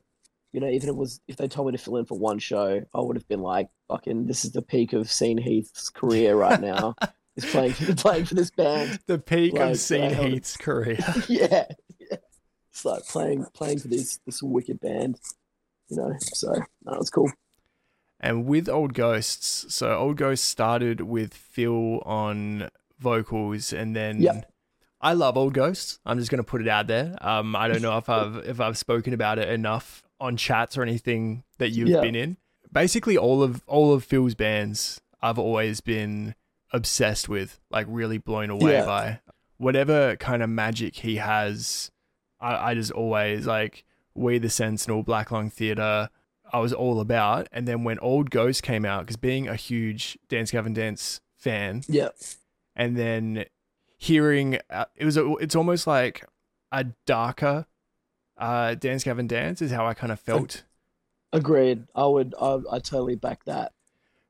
You 0.52 0.62
know, 0.62 0.68
even 0.68 0.88
if 0.88 0.94
it 0.94 0.96
was 0.96 1.20
if 1.28 1.36
they 1.36 1.50
told 1.50 1.68
me 1.68 1.74
to 1.74 1.78
fill 1.78 1.98
in 1.98 2.06
for 2.06 2.18
one 2.18 2.39
show, 2.39 2.82
I 2.94 3.02
would 3.02 3.18
have 3.18 3.28
been 3.28 3.41
like, 3.41 3.70
"Fucking, 3.89 4.26
this 4.26 4.46
is 4.46 4.52
the 4.52 4.62
peak 4.62 4.94
of 4.94 5.12
Scene 5.12 5.38
Heath's 5.38 5.89
career 5.89 6.36
right 6.36 6.60
now." 6.60 6.96
is 7.36 7.45
playing 7.45 7.74
playing 7.98 8.26
for 8.26 8.36
this 8.36 8.52
band. 8.52 9.00
the 9.08 9.17
peak 9.19 9.54
like, 9.54 9.71
of 9.71 9.80
Scene 9.80 10.02
I 10.04 10.13
held- 10.13 10.28
Heath's 10.28 10.58
career. 10.58 10.98
yeah, 11.28 11.65
yeah. 12.00 12.17
It's 12.71 12.84
like 12.86 13.06
playing 13.08 13.45
playing 13.54 13.80
for 13.80 13.88
this 13.88 14.19
this 14.26 14.41
wicked 14.43 14.80
band, 14.82 15.19
you 15.89 15.98
know. 15.98 16.13
So 16.34 16.54
that 16.84 16.98
was 17.00 17.10
cool. 17.10 17.32
And 18.19 18.45
with 18.45 18.67
Old 18.69 18.93
Ghosts, 18.93 19.74
so 19.74 19.95
Old 19.98 20.17
Ghosts 20.17 20.48
started 20.48 21.02
with 21.02 21.34
Phil 21.34 22.00
on 22.06 22.69
vocals, 23.00 23.71
and 23.74 23.95
then 23.95 24.21
Yep. 24.21 24.52
I 25.02 25.13
love 25.13 25.38
Old 25.38 25.54
Ghosts. 25.54 26.00
I'm 26.06 26.17
just 26.17 26.32
gonna 26.32 26.43
put 26.43 26.62
it 26.62 26.67
out 26.67 26.88
there. 26.88 27.15
Um, 27.21 27.56
I 27.56 27.67
don't 27.67 27.82
know 27.82 27.98
if 27.98 28.10
I've 28.10 28.38
if 28.48 28.60
I've 28.60 28.78
spoken 28.78 29.13
about 29.13 29.38
it 29.39 29.50
enough 29.50 30.04
on 30.19 30.38
chats 30.38 30.78
or 30.78 30.82
anything 30.82 31.43
that 31.60 31.69
you've 31.71 31.89
Yeah. 31.89 32.02
been 32.02 32.15
in. 32.15 32.38
Basically, 32.71 33.17
all 33.17 33.43
of 33.43 33.62
all 33.67 33.93
of 33.93 34.04
Phil's 34.04 34.34
bands, 34.36 35.00
I've 35.21 35.38
always 35.39 35.82
been 35.82 36.36
obsessed 36.73 37.30
with, 37.30 37.60
like 37.69 37.86
really 37.89 38.17
blown 38.17 38.49
away 38.49 38.73
Yeah. 38.73 38.86
by. 38.86 39.19
Whatever 39.58 40.15
kind 40.17 40.43
of 40.43 40.49
magic 40.49 40.97
he 40.97 41.15
has, 41.17 41.91
I, 42.41 42.71
I 42.71 42.73
just 42.73 42.91
always 42.91 43.45
like 43.47 43.86
We 44.13 44.38
the 44.38 44.49
Sentinel, 44.49 45.04
Black 45.04 45.32
Lung 45.32 45.49
Theatre. 45.49 46.10
I 46.54 46.60
was 46.60 46.73
all 46.73 46.99
about. 46.99 47.47
And 47.51 47.67
then 47.67 47.84
when 47.84 47.97
Old 47.99 48.30
Ghost 48.30 48.63
came 48.63 48.86
out, 48.86 49.01
because 49.01 49.17
being 49.17 49.47
a 49.47 49.56
huge 49.56 50.17
Dance 50.30 50.51
Gavin 50.51 50.73
Dance 50.73 51.21
fan, 51.38 51.84
Yeah, 51.88 52.10
and 52.75 52.95
then 52.97 53.45
hearing 53.97 54.60
uh, 54.69 54.86
it 54.95 55.06
was 55.06 55.15
a, 55.17 55.34
it's 55.38 55.56
almost 55.56 55.88
like 55.88 56.25
a 56.71 56.86
darker 57.06 57.65
uh, 58.38 58.75
Dance 58.75 59.04
Gavin 59.06 59.28
Dance 59.28 59.62
is 59.62 59.71
how 59.71 59.86
I 59.86 59.93
kind 59.93 60.12
of 60.12 60.19
felt. 60.19 60.63
agreed. 61.32 61.86
I 61.95 62.06
would. 62.06 62.36
I 62.39 62.60
I 62.71 62.80
totally 62.80 63.15
back 63.15 63.45
that. 63.45 63.71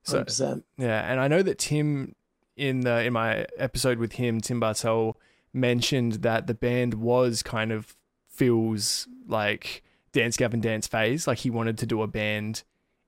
So 0.03 0.17
Hundred 0.17 0.25
percent. 0.25 0.65
yeah, 0.77 1.01
and 1.11 1.19
I 1.19 1.27
know 1.27 1.41
that 1.41 1.57
Tim 1.57 2.15
in 2.55 2.81
the 2.81 3.03
in 3.03 3.13
my 3.13 3.45
episode 3.57 3.99
with 3.99 4.13
him, 4.13 4.41
Tim 4.41 4.59
Bartel 4.59 5.17
mentioned 5.53 6.13
that 6.23 6.47
the 6.47 6.53
band 6.53 6.95
was 6.95 7.43
kind 7.43 7.71
of 7.71 7.95
feels 8.27 9.07
like 9.27 9.83
Dance 10.11 10.37
Gavin 10.37 10.61
Dance 10.61 10.87
phase, 10.87 11.27
like 11.27 11.39
he 11.39 11.49
wanted 11.49 11.77
to 11.79 11.85
do 11.85 12.01
a 12.01 12.07
band 12.07 12.63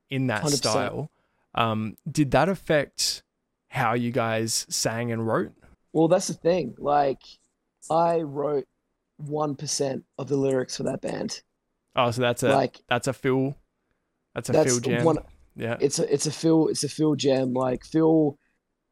in 0.10 0.28
that 0.28 0.44
100%. 0.44 0.54
style. 0.54 1.12
Um, 1.56 1.98
did 2.10 2.32
that 2.32 2.50
affect 2.50 3.24
how 3.70 3.94
you 3.94 4.12
guys 4.12 4.66
sang 4.70 5.12
and 5.12 5.26
wrote? 5.28 5.52
Well, 5.94 6.08
that's 6.08 6.28
the 6.28 6.34
thing. 6.34 6.76
Like, 6.78 7.22
I 7.90 8.22
wrote 8.22 8.68
one 9.18 9.56
percent 9.56 10.04
of 10.18 10.28
the 10.28 10.38
lyrics 10.38 10.78
for 10.78 10.84
that 10.84 11.02
band. 11.02 11.42
Oh, 11.96 12.12
so 12.12 12.22
that's 12.22 12.44
a 12.44 12.50
like 12.50 12.80
that's 12.88 13.08
a 13.08 13.14
Phil, 13.14 13.56
that's 14.36 14.50
a 14.50 14.52
that's 14.52 14.72
Phil 14.72 14.80
jam. 14.80 15.04
one. 15.04 15.18
yeah, 15.56 15.78
It's 15.80 15.98
a 15.98 16.14
it's 16.14 16.28
a 16.28 16.32
Phil 16.32 16.68
it's 16.68 16.84
a 16.84 16.90
Phil 16.90 17.16
jam. 17.16 17.54
Like 17.54 17.84
Phil, 17.84 18.38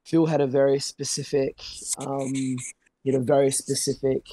Phil 0.05 0.25
had 0.27 0.41
a 0.41 0.47
very 0.47 0.79
specific, 0.79 1.61
um, 1.97 2.33
you 3.03 3.13
know, 3.13 3.19
very 3.19 3.51
specific 3.51 4.25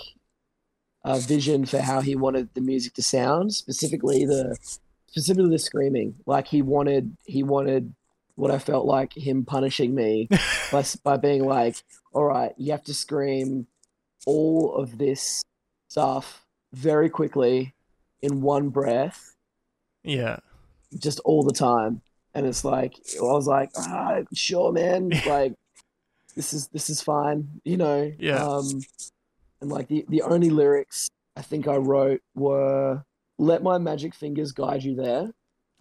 uh, 1.04 1.18
vision 1.18 1.66
for 1.66 1.78
how 1.78 2.00
he 2.00 2.14
wanted 2.14 2.50
the 2.54 2.60
music 2.60 2.94
to 2.94 3.02
sound. 3.02 3.54
Specifically 3.54 4.24
the 4.24 4.56
specifically 5.08 5.50
the 5.50 5.58
screaming. 5.58 6.14
Like 6.26 6.46
he 6.46 6.62
wanted 6.62 7.16
he 7.24 7.42
wanted 7.42 7.94
what 8.34 8.50
I 8.50 8.58
felt 8.58 8.86
like 8.86 9.12
him 9.14 9.44
punishing 9.44 9.94
me 9.94 10.28
by 10.72 10.84
by 11.02 11.16
being 11.16 11.44
like, 11.44 11.82
all 12.12 12.24
right, 12.24 12.52
you 12.56 12.72
have 12.72 12.84
to 12.84 12.94
scream 12.94 13.66
all 14.26 14.76
of 14.76 14.98
this 14.98 15.42
stuff 15.88 16.46
very 16.72 17.10
quickly 17.10 17.74
in 18.22 18.40
one 18.40 18.68
breath 18.68 19.32
yeah, 20.04 20.38
just 20.98 21.20
all 21.20 21.42
the 21.42 21.52
time. 21.52 22.02
And 22.34 22.46
it's 22.46 22.64
like 22.64 22.94
I 23.18 23.22
was 23.22 23.46
like, 23.46 23.70
ah, 23.76 24.20
sure, 24.34 24.72
man. 24.72 25.10
Like 25.26 25.54
this 26.34 26.52
is 26.52 26.68
this 26.68 26.90
is 26.90 27.02
fine, 27.02 27.48
you 27.64 27.76
know. 27.76 28.12
Yeah. 28.18 28.44
Um, 28.44 28.80
and 29.60 29.70
like 29.70 29.88
the 29.88 30.04
the 30.08 30.22
only 30.22 30.50
lyrics 30.50 31.08
I 31.36 31.42
think 31.42 31.68
I 31.68 31.76
wrote 31.76 32.20
were 32.34 33.04
"Let 33.38 33.62
my 33.62 33.78
magic 33.78 34.14
fingers 34.14 34.52
guide 34.52 34.82
you 34.82 34.94
there." 34.94 35.32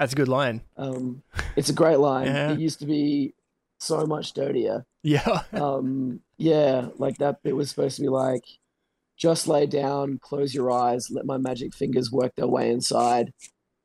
that's 0.01 0.13
a 0.13 0.15
good 0.15 0.27
line. 0.27 0.61
Um, 0.77 1.21
it's 1.55 1.69
a 1.69 1.73
great 1.73 1.99
line. 1.99 2.25
Yeah. 2.25 2.53
It 2.53 2.59
used 2.59 2.79
to 2.79 2.87
be 2.87 3.35
so 3.79 4.07
much 4.07 4.33
dirtier. 4.33 4.83
Yeah, 5.03 5.43
Um, 5.53 6.21
yeah, 6.37 6.87
like 6.97 7.19
that 7.19 7.43
bit 7.43 7.55
was 7.55 7.69
supposed 7.69 7.97
to 7.97 8.01
be 8.01 8.09
like, 8.09 8.43
just 9.15 9.47
lay 9.47 9.67
down, 9.67 10.17
close 10.19 10.55
your 10.55 10.71
eyes, 10.71 11.11
let 11.11 11.27
my 11.27 11.37
magic 11.37 11.75
fingers 11.75 12.11
work 12.11 12.33
their 12.35 12.47
way 12.47 12.71
inside. 12.71 13.31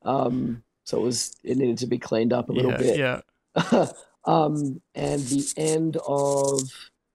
Um, 0.07 0.63
so 0.85 0.99
it 0.99 1.03
was 1.03 1.37
it 1.45 1.59
needed 1.59 1.79
to 1.79 1.87
be 1.87 1.99
cleaned 1.99 2.33
up 2.33 2.49
a 2.49 2.53
little 2.53 2.71
yeah, 2.73 2.79
bit. 2.79 2.99
yeah. 2.99 3.87
um, 4.27 4.81
and 4.95 5.23
the 5.23 5.47
end 5.57 5.97
of 6.07 6.61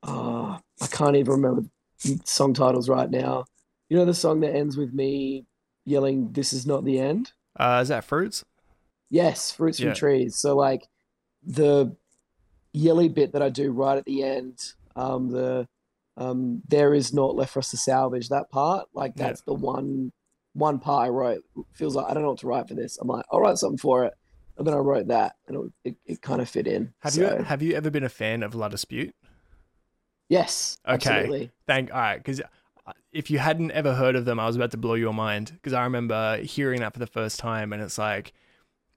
uh, 0.04 0.58
I 0.82 0.88
can't 0.88 1.16
even 1.16 1.34
remember 1.34 1.64
song 2.26 2.54
titles 2.54 2.90
right 2.90 3.10
now. 3.10 3.46
You 3.90 3.98
know 3.98 4.06
the 4.06 4.14
song 4.14 4.40
that 4.42 4.56
ends 4.56 4.78
with 4.78 4.94
me 4.94 5.46
yelling, 5.86 6.32
"This 6.32 6.54
is 6.54 6.66
not 6.66 6.86
the 6.86 7.00
end." 7.00 7.34
Uh, 7.60 7.80
is 7.82 7.90
that 7.90 8.04
fruits? 8.06 8.44
Yes, 9.10 9.52
fruits 9.52 9.80
Yeah. 9.80 9.88
from 9.88 9.96
trees. 9.96 10.36
So 10.38 10.56
like 10.56 10.88
the 11.44 11.96
yelly 12.74 13.10
bit 13.10 13.34
that 13.34 13.42
I 13.42 13.50
do 13.50 13.72
right 13.72 13.98
at 13.98 14.06
the 14.06 14.24
end, 14.24 14.74
um, 14.96 15.30
the 15.30 15.68
um, 16.18 16.62
there 16.68 16.94
is 16.94 17.14
not 17.14 17.36
left 17.36 17.54
for 17.54 17.60
us 17.60 17.72
to 17.72 17.78
salvage. 17.78 18.30
That 18.30 18.50
part, 18.50 18.88
like 18.94 19.14
Yeah. 19.16 19.28
that's 19.28 19.42
the 19.42 19.54
one 19.54 20.12
one 20.54 20.80
part 20.80 21.08
I 21.08 21.10
wrote. 21.10 21.44
Feels 21.74 21.96
like 21.96 22.10
I 22.10 22.14
don't 22.14 22.24
know 22.24 22.30
what 22.30 22.40
to 22.40 22.48
write 22.48 22.68
for 22.68 22.74
this. 22.76 22.98
I'm 22.98 23.08
like, 23.08 23.26
I'll 23.32 23.40
write 23.40 23.58
something 23.58 23.78
for 23.78 24.06
it, 24.06 24.14
and 24.62 24.68
then 24.68 24.74
I 24.76 24.78
wrote 24.78 25.08
that, 25.08 25.36
and 25.48 25.58
it 25.84 25.90
it, 25.90 25.96
it 26.06 26.22
kind 26.22 26.42
of 26.42 26.50
fit 26.50 26.68
in. 26.68 26.94
Have 27.00 27.14
So, 27.14 27.22
you 27.38 27.44
have 27.44 27.62
you 27.62 27.74
ever 27.76 27.90
been 27.90 28.04
a 28.04 28.10
fan 28.10 28.44
of 28.44 28.56
La 28.56 28.70
Dispute? 28.70 29.14
Yes. 30.30 30.78
Okay. 30.88 30.94
Absolutely. 31.10 31.52
Thank 31.68 31.94
all 31.94 32.00
right, 32.00 32.18
because 32.18 32.42
if 33.12 33.30
you 33.30 33.40
hadn't 33.40 33.72
ever 33.72 33.94
heard 33.96 34.16
of 34.16 34.26
them, 34.26 34.40
I 34.40 34.48
was 34.48 34.56
about 34.56 34.72
to 34.72 34.78
blow 34.78 34.94
your 34.94 35.14
mind 35.14 35.52
because 35.54 35.74
I 35.74 35.84
remember 35.84 36.38
hearing 36.38 36.80
that 36.80 36.94
for 36.94 37.00
the 37.00 37.08
first 37.08 37.40
time, 37.40 37.74
and 37.74 37.82
it's 37.82 37.98
like 37.98 38.34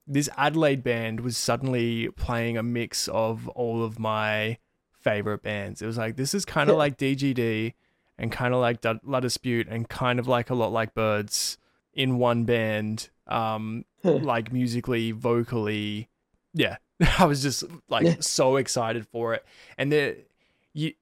this 0.07 0.29
Adelaide 0.37 0.85
band 0.85 1.21
was 1.21 1.37
suddenly 1.37 2.09
playing 2.11 2.57
a 2.57 2.63
mix 2.63 3.09
of 3.09 3.49
all 3.49 3.83
of 3.83 3.99
my 3.99 4.59
favorite 5.01 5.43
bands. 5.43 5.83
It 5.83 5.87
was 5.87 5.99
like 5.99 6.17
this 6.17 6.35
is 6.35 6.45
kind 6.45 6.71
of 6.71 6.75
Yeah. 6.75 6.79
like 6.79 6.99
DGD 6.99 7.75
and 8.19 8.31
kind 8.31 8.55
of 8.55 8.61
like 8.61 8.81
D- 8.81 9.01
La 9.03 9.19
Dispute 9.21 9.67
and 9.69 9.89
kind 9.89 10.19
of 10.21 10.29
like 10.29 10.51
a 10.51 10.55
lot 10.55 10.73
like 10.73 10.95
Birds 10.95 11.59
in 11.93 12.19
one 12.19 12.45
band. 12.45 13.11
Um, 13.27 13.85
like 14.19 14.53
musically, 14.53 15.13
vocally, 15.13 16.09
yeah, 16.53 16.77
I 17.19 17.27
was 17.27 17.43
just 17.43 17.65
like 17.89 18.09
Yeah. 18.09 18.17
so 18.21 18.57
excited 18.57 19.07
for 19.09 19.35
it. 19.35 19.45
And 19.79 19.93
there, 19.93 20.17
you, 20.73 20.95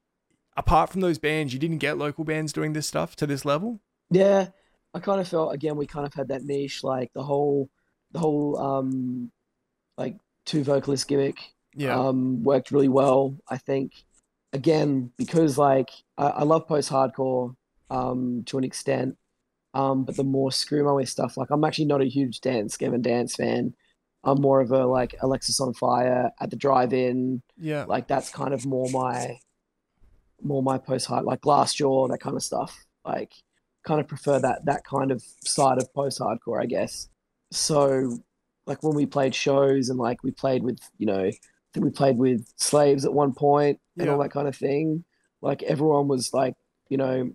apart 0.56 0.90
from 0.90 1.00
those 1.02 1.18
bands, 1.18 1.52
you 1.54 1.60
didn't 1.60 1.78
get 1.78 1.98
local 1.98 2.24
bands 2.24 2.52
doing 2.52 2.72
this 2.74 2.86
stuff 2.88 3.16
to 3.16 3.26
this 3.26 3.44
level. 3.44 3.80
Yeah, 4.10 4.48
I 4.94 5.00
kind 5.00 5.20
of 5.20 5.28
felt 5.28 5.54
again 5.54 5.76
we 5.76 5.86
kind 5.86 6.06
of 6.06 6.14
had 6.14 6.28
that 6.28 6.42
niche, 6.44 6.84
like 6.84 7.12
the 7.14 7.22
whole 7.22 7.70
the 8.12 8.18
whole 8.18 8.58
um 8.58 9.30
like 9.98 10.16
two 10.46 10.64
vocalist 10.64 11.08
gimmick 11.08 11.54
Yeah, 11.74 12.00
um 12.00 12.42
worked 12.44 12.72
really 12.72 12.88
well. 12.88 13.36
I 13.48 13.58
think 13.58 14.04
again 14.52 15.12
because 15.18 15.58
like 15.58 15.90
I, 16.18 16.28
I 16.28 16.44
love 16.44 16.68
post 16.68 16.90
hardcore 16.90 17.56
um 17.90 18.44
to 18.46 18.58
an 18.58 18.64
extent. 18.64 19.16
Um, 19.74 20.04
but 20.04 20.16
the 20.16 20.24
more 20.24 20.50
screamo 20.50 21.06
stuff, 21.08 21.36
like 21.36 21.50
I'm 21.50 21.64
actually 21.64 21.86
not 21.86 22.02
a 22.02 22.08
huge 22.08 22.40
dance 22.40 22.76
Gavin 22.76 23.02
dance 23.02 23.34
fan. 23.36 23.74
I'm 24.24 24.40
more 24.40 24.60
of 24.60 24.70
a 24.70 24.86
like 24.86 25.14
Alexisonfire 25.22 26.30
at 26.40 26.50
the 26.50 26.56
drive-in, 26.56 27.42
yeah, 27.58 27.84
like 27.84 28.06
that's 28.06 28.30
kind 28.30 28.54
of 28.54 28.66
more 28.66 28.88
my 28.90 29.38
more 30.42 30.62
my 30.62 30.78
post 30.78 31.06
hard 31.06 31.24
like 31.24 31.40
Glassjaw, 31.40 32.08
that 32.10 32.20
kind 32.20 32.36
of 32.36 32.42
stuff. 32.42 32.84
Like 33.04 33.32
kind 33.84 34.00
of 34.00 34.06
prefer 34.06 34.38
that 34.38 34.64
that 34.66 34.84
kind 34.84 35.10
of 35.10 35.22
side 35.44 35.78
of 35.78 35.92
post 35.94 36.20
hardcore, 36.20 36.62
I 36.62 36.66
guess. 36.66 37.08
So 37.50 38.18
like 38.66 38.82
when 38.82 38.94
we 38.94 39.06
played 39.06 39.34
shows 39.34 39.88
and 39.88 39.98
like 39.98 40.22
we 40.22 40.30
played 40.30 40.62
with, 40.62 40.78
you 40.98 41.06
know, 41.06 41.24
I 41.24 41.32
think 41.74 41.84
we 41.84 41.90
played 41.90 42.16
with 42.16 42.46
slaves 42.56 43.04
at 43.04 43.12
one 43.12 43.32
point 43.32 43.80
and 43.98 44.08
all 44.08 44.18
that 44.18 44.30
kind 44.30 44.48
of 44.48 44.56
thing. 44.56 45.04
Like 45.40 45.62
everyone 45.64 46.06
was 46.08 46.32
like, 46.32 46.54
you 46.88 46.96
know, 46.96 47.32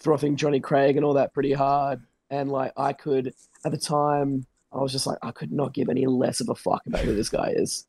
frothing 0.00 0.36
Jonny 0.36 0.60
Craig 0.60 0.96
and 0.96 1.04
all 1.04 1.14
that 1.14 1.32
pretty 1.34 1.52
hard. 1.52 2.00
And 2.30 2.50
like 2.50 2.72
I 2.76 2.92
could 2.92 3.34
at 3.64 3.72
the 3.72 3.78
time 3.78 4.46
I 4.72 4.78
was 4.78 4.92
just 4.92 5.06
like 5.06 5.18
I 5.22 5.30
could 5.30 5.50
not 5.52 5.72
give 5.72 5.88
any 5.88 6.06
less 6.06 6.40
of 6.40 6.48
a 6.48 6.54
fuck 6.54 6.82
about 6.86 7.00
who 7.00 7.14
this 7.14 7.28
guy 7.30 7.52
is. 7.56 7.86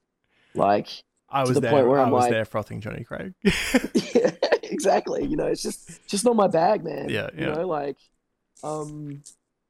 Like 0.56 0.88
I 1.30 1.44
to 1.44 1.50
was 1.50 1.56
the 1.56 1.62
there. 1.62 1.72
point 1.72 1.88
where 1.88 2.00
I 2.00 2.04
I'm 2.04 2.12
was 2.12 2.24
like- 2.24 2.32
there 2.32 2.46
frothing 2.46 2.82
Jonny 2.82 3.04
Craig. 3.04 3.34
yeah, 3.44 4.32
exactly. 4.64 5.26
You 5.26 5.36
know, 5.38 5.46
it's 5.48 5.62
just 5.62 6.08
just 6.08 6.26
not 6.26 6.36
my 6.36 6.48
bag, 6.48 6.84
man. 6.84 7.10
Yeah, 7.10 7.30
You 7.38 7.48
yeah. 7.48 7.54
know, 7.54 7.68
like, 7.68 7.98
um, 8.64 9.22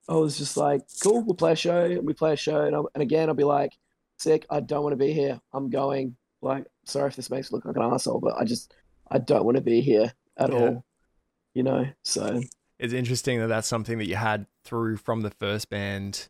I 0.07 0.13
was 0.15 0.37
just 0.37 0.55
like, 0.57 0.81
cool, 1.03 1.21
we'll 1.21 1.35
play 1.35 1.51
a 1.51 1.55
show, 1.55 1.83
and 1.85 2.05
we 2.05 2.13
play 2.13 2.33
a 2.33 2.37
show, 2.37 2.61
and, 2.61 2.75
I'll, 2.75 2.89
and 2.95 3.01
again, 3.03 3.29
I'll 3.29 3.35
be 3.35 3.43
like, 3.43 3.73
sick. 4.17 4.45
I 4.49 4.59
don't 4.59 4.81
want 4.83 4.93
to 4.93 4.97
be 4.97 5.13
here. 5.13 5.39
I'm 5.53 5.69
going. 5.69 6.15
Like, 6.41 6.65
sorry 6.85 7.09
if 7.09 7.15
this 7.15 7.29
makes 7.29 7.51
me 7.51 7.57
look 7.57 7.65
like 7.65 7.75
an 7.75 7.83
asshole, 7.93 8.21
but 8.21 8.35
I 8.39 8.45
just 8.45 8.73
I 9.11 9.17
don't 9.17 9.43
want 9.45 9.57
to 9.57 9.61
be 9.63 9.81
here 9.81 10.13
at 10.37 10.51
Yeah. 10.51 10.57
all. 10.59 10.85
You 11.53 11.63
know, 11.63 11.87
so 12.03 12.41
it's 12.77 12.93
interesting 12.93 13.39
that 13.39 13.47
that's 13.47 13.67
something 13.67 13.97
that 13.97 14.07
you 14.07 14.15
had 14.15 14.45
through 14.63 14.97
from 14.97 15.21
the 15.21 15.31
first 15.31 15.69
band 15.69 16.29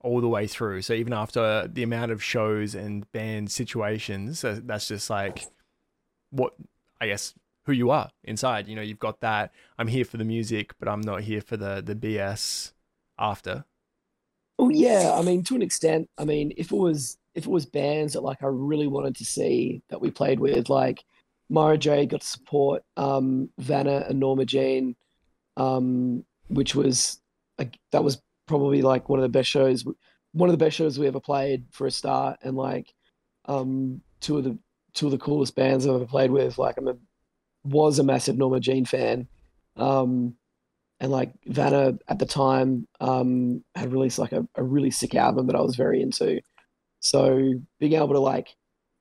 all 0.00 0.20
the 0.20 0.28
way 0.28 0.46
through. 0.46 0.82
So 0.82 0.92
even 0.94 1.12
after 1.12 1.68
the 1.68 1.82
amount 1.82 2.12
of 2.12 2.22
shows 2.22 2.74
and 2.74 3.10
band 3.12 3.50
situations, 3.50 4.44
that's 4.44 4.88
just 4.88 5.08
like 5.08 5.46
what 6.30 6.54
I 7.00 7.06
guess 7.06 7.34
who 7.66 7.72
you 7.72 7.90
are 7.90 8.10
inside. 8.24 8.68
You 8.68 8.76
know, 8.76 8.82
you've 8.82 8.98
got 8.98 9.20
that. 9.20 9.52
I'm 9.78 9.88
here 9.88 10.04
for 10.04 10.16
the 10.16 10.24
music, 10.24 10.74
but 10.78 10.88
I'm 10.88 11.00
not 11.00 11.22
here 11.22 11.40
for 11.40 11.56
the 11.56 11.82
the 11.84 11.94
BS 11.94 12.72
after. 13.18 13.64
Oh 14.58 14.68
yeah, 14.68 15.14
I 15.16 15.22
mean 15.22 15.42
to 15.44 15.54
an 15.54 15.62
extent. 15.62 16.10
I 16.18 16.24
mean, 16.24 16.52
if 16.56 16.72
it 16.72 16.76
was 16.76 17.18
if 17.34 17.46
it 17.46 17.50
was 17.50 17.64
bands 17.64 18.12
that 18.12 18.22
like 18.22 18.42
I 18.42 18.46
really 18.46 18.86
wanted 18.86 19.16
to 19.16 19.24
see 19.24 19.82
that 19.88 20.00
we 20.00 20.10
played 20.10 20.40
with, 20.40 20.68
like 20.68 21.04
Mara 21.48 21.76
Jade 21.76 22.10
got 22.10 22.22
support 22.22 22.82
um, 22.96 23.50
Vanna 23.58 24.06
and 24.08 24.20
Norma 24.20 24.44
Jean, 24.44 24.96
um, 25.56 26.24
which 26.48 26.74
was 26.74 27.20
like 27.58 27.78
that 27.92 28.04
was 28.04 28.20
probably 28.46 28.82
like 28.82 29.08
one 29.08 29.18
of 29.18 29.22
the 29.22 29.28
best 29.28 29.48
shows, 29.48 29.84
one 30.32 30.48
of 30.48 30.52
the 30.52 30.64
best 30.64 30.76
shows 30.76 30.98
we 30.98 31.06
ever 31.06 31.20
played 31.20 31.64
for 31.70 31.86
a 31.86 31.90
start, 31.90 32.38
and 32.42 32.56
like 32.56 32.92
um, 33.46 34.00
two 34.20 34.38
of 34.38 34.44
the 34.44 34.58
two 34.94 35.06
of 35.06 35.12
the 35.12 35.18
coolest 35.18 35.54
bands 35.54 35.86
I've 35.86 35.94
ever 35.94 36.06
played 36.06 36.30
with. 36.30 36.58
Like 36.58 36.76
I'm 36.78 36.88
a 36.88 36.96
was 37.64 37.98
a 37.98 38.04
massive 38.04 38.36
Norma 38.36 38.60
Jean 38.60 38.84
fan. 38.84 39.28
Um, 39.76 40.36
and 41.00 41.10
like 41.10 41.32
Vanna 41.46 41.98
at 42.08 42.18
the 42.18 42.26
time 42.26 42.86
um, 43.00 43.64
had 43.74 43.92
released 43.92 44.18
like 44.18 44.32
a, 44.32 44.46
a 44.54 44.62
really 44.62 44.90
sick 44.90 45.14
album 45.14 45.46
that 45.48 45.56
I 45.56 45.60
was 45.60 45.76
very 45.76 46.00
into. 46.00 46.40
So 47.00 47.54
being 47.80 47.94
able 47.94 48.12
to 48.12 48.20
like 48.20 48.54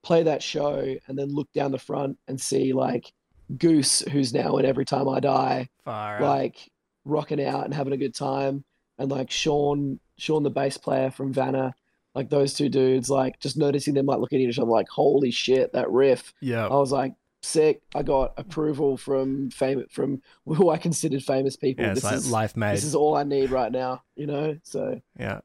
play 0.03 0.23
that 0.23 0.41
show 0.43 0.95
and 1.07 1.17
then 1.17 1.29
look 1.29 1.51
down 1.53 1.71
the 1.71 1.77
front 1.77 2.17
and 2.27 2.39
see 2.39 2.73
like 2.73 3.11
Goose, 3.57 3.99
who's 4.11 4.33
now 4.33 4.57
in 4.57 4.65
Every 4.65 4.85
Time 4.85 5.07
I 5.09 5.19
Die, 5.19 5.69
Far 5.83 6.21
like 6.21 6.71
rocking 7.05 7.43
out 7.43 7.65
and 7.65 7.73
having 7.73 7.93
a 7.93 7.97
good 7.97 8.15
time, 8.15 8.63
and 8.97 9.11
like 9.11 9.29
Sean, 9.31 9.99
Sean 10.17 10.43
the 10.43 10.49
bass 10.49 10.77
player 10.77 11.11
from 11.11 11.33
Vanna, 11.33 11.73
like 12.15 12.29
those 12.29 12.53
two 12.53 12.69
dudes, 12.69 13.09
like 13.09 13.39
just 13.39 13.57
noticing 13.57 13.93
them 13.93 14.05
like 14.05 14.19
looking 14.19 14.41
at 14.41 14.49
each 14.49 14.59
other 14.59 14.69
like, 14.69 14.87
holy 14.89 15.31
shit, 15.31 15.73
that 15.73 15.89
riff. 15.89 16.33
yeah. 16.41 16.65
I 16.67 16.75
was 16.75 16.91
like, 16.91 17.13
sick. 17.41 17.81
I 17.95 18.03
got 18.03 18.33
approval 18.37 18.97
from 18.97 19.49
fame 19.49 19.83
from 19.89 20.21
who 20.45 20.69
I 20.69 20.77
considered 20.77 21.23
famous 21.23 21.55
people. 21.55 21.85
yeah, 21.85 21.93
this 21.93 22.03
like 22.03 22.15
is 22.15 22.31
life 22.31 22.55
made. 22.55 22.75
this 22.75 22.83
is 22.83 22.95
all 22.95 23.15
I 23.15 23.23
need 23.23 23.49
right 23.49 23.71
now, 23.71 24.03
you 24.15 24.27
know. 24.27 24.57
So 24.63 25.01
Yeah. 25.19 25.41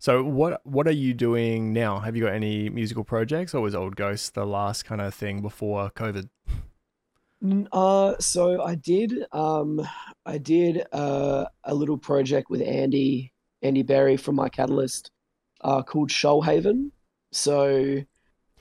So 0.00 0.24
what 0.24 0.62
what 0.64 0.88
are 0.88 0.92
you 0.92 1.12
doing 1.12 1.74
now? 1.74 2.00
Have 2.00 2.16
you 2.16 2.24
got 2.24 2.32
any 2.32 2.70
musical 2.70 3.04
projects, 3.04 3.54
or 3.54 3.60
was 3.60 3.74
Old 3.74 3.96
Ghost 3.96 4.34
the 4.34 4.46
last 4.46 4.86
kind 4.86 5.00
of 5.02 5.14
thing 5.14 5.42
before 5.42 5.90
COVID? 5.90 6.30
Uh, 7.70 8.14
so 8.18 8.62
I 8.62 8.76
did 8.76 9.26
um 9.32 9.86
I 10.24 10.38
did 10.38 10.86
uh, 10.90 11.44
a 11.64 11.74
little 11.74 11.98
project 11.98 12.48
with 12.48 12.62
Andy 12.62 13.34
Andy 13.60 13.82
Berry 13.82 14.16
from 14.16 14.36
my 14.36 14.48
Catalyst, 14.48 15.10
uh, 15.60 15.82
called 15.82 16.08
Shoalhaven. 16.08 16.92
So 17.30 18.02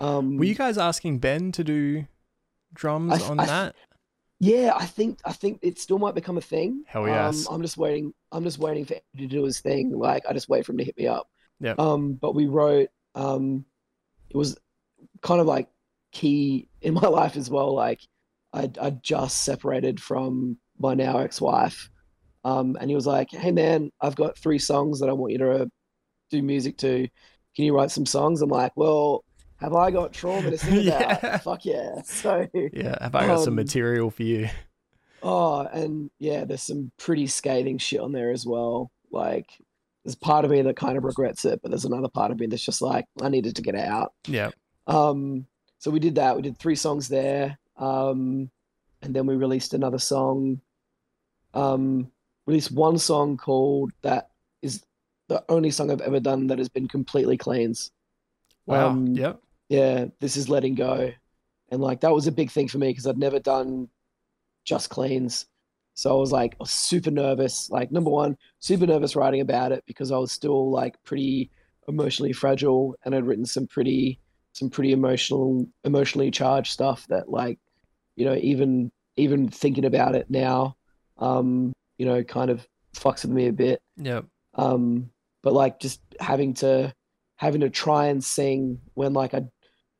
um, 0.01 0.37
Were 0.37 0.43
you 0.45 0.55
guys 0.55 0.77
asking 0.77 1.19
Ben 1.19 1.53
to 1.53 1.63
do 1.63 2.05
drums 2.73 3.17
th- 3.17 3.29
on 3.29 3.37
th- 3.37 3.47
that? 3.47 3.75
Yeah, 4.41 4.73
I 4.75 4.85
think 4.85 5.19
I 5.23 5.31
think 5.31 5.59
it 5.61 5.79
still 5.79 5.99
might 5.99 6.15
become 6.15 6.37
a 6.37 6.41
thing. 6.41 6.83
Hell 6.85 7.07
yes. 7.07 7.47
Um, 7.47 7.55
I'm 7.55 7.61
just 7.61 7.77
waiting. 7.77 8.13
I'm 8.31 8.43
just 8.43 8.59
waiting 8.59 8.85
for 8.85 8.95
him 8.95 9.01
to 9.17 9.27
do 9.27 9.43
his 9.43 9.59
thing. 9.59 9.91
Like 9.97 10.23
I 10.27 10.33
just 10.33 10.49
wait 10.49 10.65
for 10.65 10.71
him 10.71 10.77
to 10.79 10.83
hit 10.83 10.97
me 10.97 11.07
up. 11.07 11.27
Yep. 11.59 11.79
Um, 11.79 12.13
but 12.13 12.35
we 12.35 12.47
wrote. 12.47 12.89
Um, 13.15 13.65
it 14.29 14.37
was 14.37 14.57
kind 15.21 15.41
of 15.41 15.47
like 15.47 15.67
key 16.11 16.67
in 16.81 16.93
my 17.01 17.07
life 17.07 17.35
as 17.37 17.49
well. 17.49 17.73
Like 17.73 18.01
I 18.53 18.69
I 18.81 18.91
just 18.91 19.43
separated 19.43 20.01
from 20.01 20.57
my 20.77 20.93
now 20.93 21.17
ex-wife. 21.19 21.89
Um, 22.45 22.77
and 22.79 22.89
he 22.89 22.95
was 22.95 23.05
like, 23.07 23.29
"Hey 23.31 23.51
man, 23.51 23.91
I've 24.01 24.15
got 24.15 24.37
three 24.37 24.59
songs 24.59 24.99
that 24.99 25.09
I 25.09 25.13
want 25.13 25.33
you 25.33 25.39
to 25.39 25.69
do 26.31 26.41
music 26.41 26.77
to. 26.79 27.07
Can 27.55 27.65
you 27.65 27.75
write 27.75 27.91
some 27.91 28.05
songs?" 28.05 28.41
I'm 28.41 28.49
like, 28.49 28.71
"Well, 28.77 29.25
have 29.57 29.73
I 29.73 29.91
got 29.91 30.13
trauma 30.13 30.49
to 30.51 30.57
sing 30.57 30.87
about? 30.87 31.21
Yeah. 31.21 31.37
Fuck 31.39 31.65
yeah!" 31.65 32.01
So 32.05 32.47
Yeah. 32.53 32.97
Have 33.01 33.15
I 33.15 33.27
got 33.27 33.39
some 33.39 33.49
um, 33.49 33.55
material 33.55 34.09
for 34.09 34.23
you? 34.23 34.49
Oh, 35.21 35.61
and 35.61 36.09
yeah, 36.19 36.45
there's 36.45 36.63
some 36.63 36.91
pretty 36.97 37.27
scathing 37.27 37.77
shit 37.77 37.99
on 37.99 38.11
there 38.11 38.31
as 38.31 38.45
well. 38.45 38.91
Like, 39.11 39.49
there's 40.03 40.15
part 40.15 40.45
of 40.45 40.51
me 40.51 40.61
that 40.61 40.75
kind 40.75 40.97
of 40.97 41.03
regrets 41.03 41.45
it, 41.45 41.61
but 41.61 41.71
there's 41.71 41.85
another 41.85 42.07
part 42.09 42.31
of 42.31 42.39
me 42.39 42.47
that's 42.47 42.65
just 42.65 42.81
like, 42.81 43.05
I 43.21 43.29
needed 43.29 43.55
to 43.57 43.61
get 43.61 43.75
it 43.75 43.85
out. 43.85 44.13
Yeah. 44.27 44.51
Um, 44.87 45.45
so 45.77 45.91
we 45.91 45.99
did 45.99 46.15
that. 46.15 46.35
We 46.35 46.41
did 46.41 46.57
three 46.57 46.75
songs 46.75 47.07
there. 47.07 47.57
Um, 47.77 48.49
and 49.01 49.15
then 49.15 49.25
we 49.25 49.35
released 49.35 49.73
another 49.73 49.99
song. 49.99 50.61
Um, 51.53 52.11
released 52.45 52.71
one 52.71 52.97
song 52.97 53.37
called 53.37 53.91
that 54.01 54.29
is 54.61 54.83
the 55.27 55.43
only 55.49 55.71
song 55.71 55.91
I've 55.91 56.01
ever 56.01 56.19
done 56.19 56.47
that 56.47 56.57
has 56.57 56.69
been 56.69 56.87
completely 56.87 57.37
cleans. 57.37 57.91
Wow. 58.65 58.89
Um, 58.89 59.07
yep. 59.15 59.41
yeah, 59.69 60.05
this 60.19 60.37
is 60.37 60.49
letting 60.49 60.75
go. 60.75 61.11
And 61.69 61.81
like 61.81 62.01
that 62.01 62.13
was 62.13 62.27
a 62.27 62.31
big 62.31 62.51
thing 62.51 62.67
for 62.67 62.77
me 62.77 62.89
because 62.89 63.07
I'd 63.07 63.17
never 63.17 63.39
done 63.39 63.89
just 64.65 64.89
cleans. 64.89 65.45
So 65.93 66.15
I 66.15 66.19
was 66.19 66.31
like 66.31 66.55
super 66.65 67.11
nervous. 67.11 67.69
Like 67.69 67.91
number 67.91 68.09
one, 68.09 68.37
super 68.59 68.87
nervous 68.87 69.15
writing 69.15 69.41
about 69.41 69.71
it 69.71 69.83
because 69.85 70.11
I 70.11 70.17
was 70.17 70.31
still 70.31 70.71
like 70.71 71.01
pretty 71.03 71.51
emotionally 71.87 72.33
fragile 72.33 72.95
and 73.03 73.13
I'd 73.15 73.25
written 73.25 73.45
some 73.45 73.67
pretty 73.67 74.19
some 74.53 74.69
pretty 74.69 74.91
emotional 74.91 75.67
emotionally 75.83 76.31
charged 76.31 76.71
stuff 76.71 77.05
that 77.09 77.29
like, 77.29 77.59
you 78.15 78.25
know, 78.25 78.35
even 78.35 78.91
even 79.17 79.49
thinking 79.49 79.85
about 79.85 80.15
it 80.15 80.29
now, 80.29 80.75
um, 81.17 81.73
you 81.97 82.05
know, 82.05 82.23
kind 82.23 82.49
of 82.49 82.65
fucks 82.95 83.23
with 83.23 83.31
me 83.31 83.47
a 83.47 83.53
bit 83.53 83.81
Yeah. 83.97 84.21
um 84.55 85.11
but 85.43 85.53
like 85.53 85.79
just 85.79 86.01
having 86.19 86.53
to 86.55 86.93
having 87.35 87.61
to 87.61 87.69
try 87.69 88.07
and 88.07 88.21
sing 88.23 88.81
when 88.95 89.13
like 89.13 89.33
i 89.35 89.43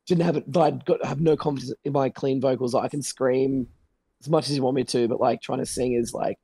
didn't 0.06 0.24
have 0.24 0.36
it 0.36 0.44
i'd 0.56 0.84
got 0.84 1.02
have 1.04 1.20
no 1.20 1.36
confidence 1.36 1.72
in 1.84 1.92
my 1.92 2.10
clean 2.10 2.40
vocals 2.40 2.74
i 2.74 2.88
can 2.88 3.00
scream 3.00 3.68
as 4.20 4.28
much 4.28 4.48
as 4.48 4.56
you 4.56 4.62
want 4.62 4.76
me 4.76 4.84
to 4.84 5.08
but 5.08 5.20
like 5.20 5.40
trying 5.40 5.58
to 5.58 5.66
sing 5.66 5.94
is 5.94 6.12
like 6.14 6.38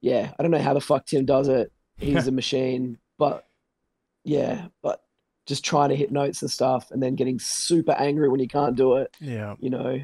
yeah 0.00 0.32
i 0.38 0.42
don't 0.42 0.50
know 0.50 0.58
how 0.60 0.74
the 0.74 0.80
fuck 0.80 1.04
tim 1.06 1.24
does 1.24 1.48
it 1.48 1.70
he's 1.98 2.26
a 2.28 2.32
machine 2.32 2.98
but 3.18 3.44
yeah 4.24 4.66
but 4.82 5.02
just 5.46 5.64
trying 5.64 5.88
to 5.88 5.96
hit 5.96 6.12
notes 6.12 6.42
and 6.42 6.50
stuff 6.50 6.90
and 6.90 7.02
then 7.02 7.14
getting 7.14 7.38
super 7.38 7.92
angry 7.92 8.28
when 8.28 8.40
you 8.40 8.48
can't 8.48 8.76
do 8.76 8.96
it 8.96 9.14
Yeah. 9.20 9.54
you 9.58 9.70
know 9.70 9.98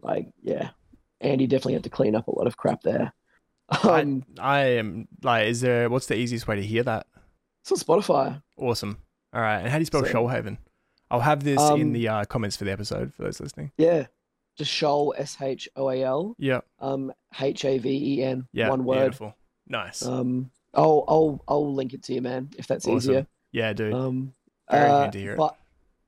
like 0.00 0.28
yeah 0.42 0.70
andy 1.20 1.46
definitely 1.46 1.74
had 1.74 1.84
to 1.84 1.90
clean 1.90 2.14
up 2.14 2.28
a 2.28 2.34
lot 2.36 2.46
of 2.46 2.56
crap 2.56 2.82
there 2.82 3.12
I- 3.70 4.00
um 4.00 4.24
I 4.40 4.60
am 4.78 5.08
like, 5.22 5.48
is 5.48 5.60
there? 5.60 5.90
What's 5.90 6.06
the 6.06 6.14
easiest 6.16 6.48
way 6.48 6.56
to 6.56 6.62
hear 6.62 6.82
that? 6.84 7.06
it's 7.60 7.70
on 7.70 7.76
spotify 7.78 8.40
Awesome. 8.56 8.96
All 9.34 9.42
right. 9.42 9.58
And 9.58 9.68
how 9.68 9.76
do 9.76 9.80
you 9.82 9.84
spell 9.84 10.04
So- 10.06 10.10
Shoalhaven? 10.14 10.56
I'll 11.10 11.20
have 11.20 11.44
this 11.44 11.60
Um, 11.60 11.78
in 11.78 11.92
the 11.92 12.08
uh, 12.08 12.24
comments 12.24 12.56
for 12.56 12.64
the 12.64 12.72
episode 12.72 13.12
for 13.12 13.24
those 13.24 13.40
listening. 13.40 13.72
Yeah, 13.76 14.06
just 14.58 14.70
Shoal 14.70 15.14
S 15.16 15.36
H 15.40 15.68
O 15.76 15.88
A 15.88 16.02
L 16.02 16.34
Yeah, 16.38 16.60
um 16.80 17.12
H 17.40 17.64
A 17.64 17.78
V 17.78 18.18
E 18.18 18.22
N 18.22 18.46
yeah, 18.52 18.68
one 18.68 18.84
word. 18.84 19.00
Beautiful, 19.02 19.34
nice. 19.66 20.04
Um, 20.04 20.50
I'll 20.74 21.04
I'll 21.08 21.44
I'll 21.48 21.74
link 21.74 21.94
it 21.94 22.02
to 22.04 22.14
you, 22.14 22.20
man, 22.20 22.50
if 22.58 22.66
that's 22.66 22.86
Awesome. 22.86 22.96
easier. 22.96 23.26
yeah, 23.52 23.72
dude. 23.72 23.94
Um, 23.94 24.32
Very 24.70 24.90
uh, 24.90 25.02
keen 25.04 25.10
to 25.12 25.18
hear 25.18 25.32
it. 25.32 25.36
But 25.38 25.56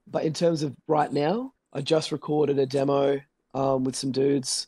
but 0.06 0.24
in 0.24 0.34
terms 0.34 0.62
of 0.62 0.74
right 0.88 1.10
now, 1.12 1.54
I 1.72 1.80
just 1.80 2.12
recorded 2.12 2.58
a 2.58 2.66
demo 2.66 3.20
um 3.54 3.84
with 3.84 3.96
some 3.96 4.12
dudes. 4.12 4.66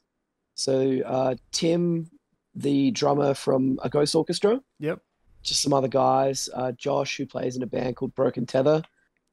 So 0.55 1.01
uh, 1.05 1.35
Tim, 1.51 2.11
the 2.55 2.91
drummer 2.93 3.35
from 3.35 3.79
a 3.83 3.89
Ghost 3.89 4.15
Orchestra, 4.15 4.61
yep. 4.79 5.01
just 5.43 5.63
some 5.63 5.73
other 5.73 5.89
guys. 5.89 6.49
Uh, 6.55 6.73
Josh, 6.73 7.17
who 7.17 7.27
plays 7.27 7.57
in 7.57 7.63
a 7.63 7.67
band 7.67 7.97
called 7.97 8.15
Broken 8.15 8.45
Tether, 8.47 8.83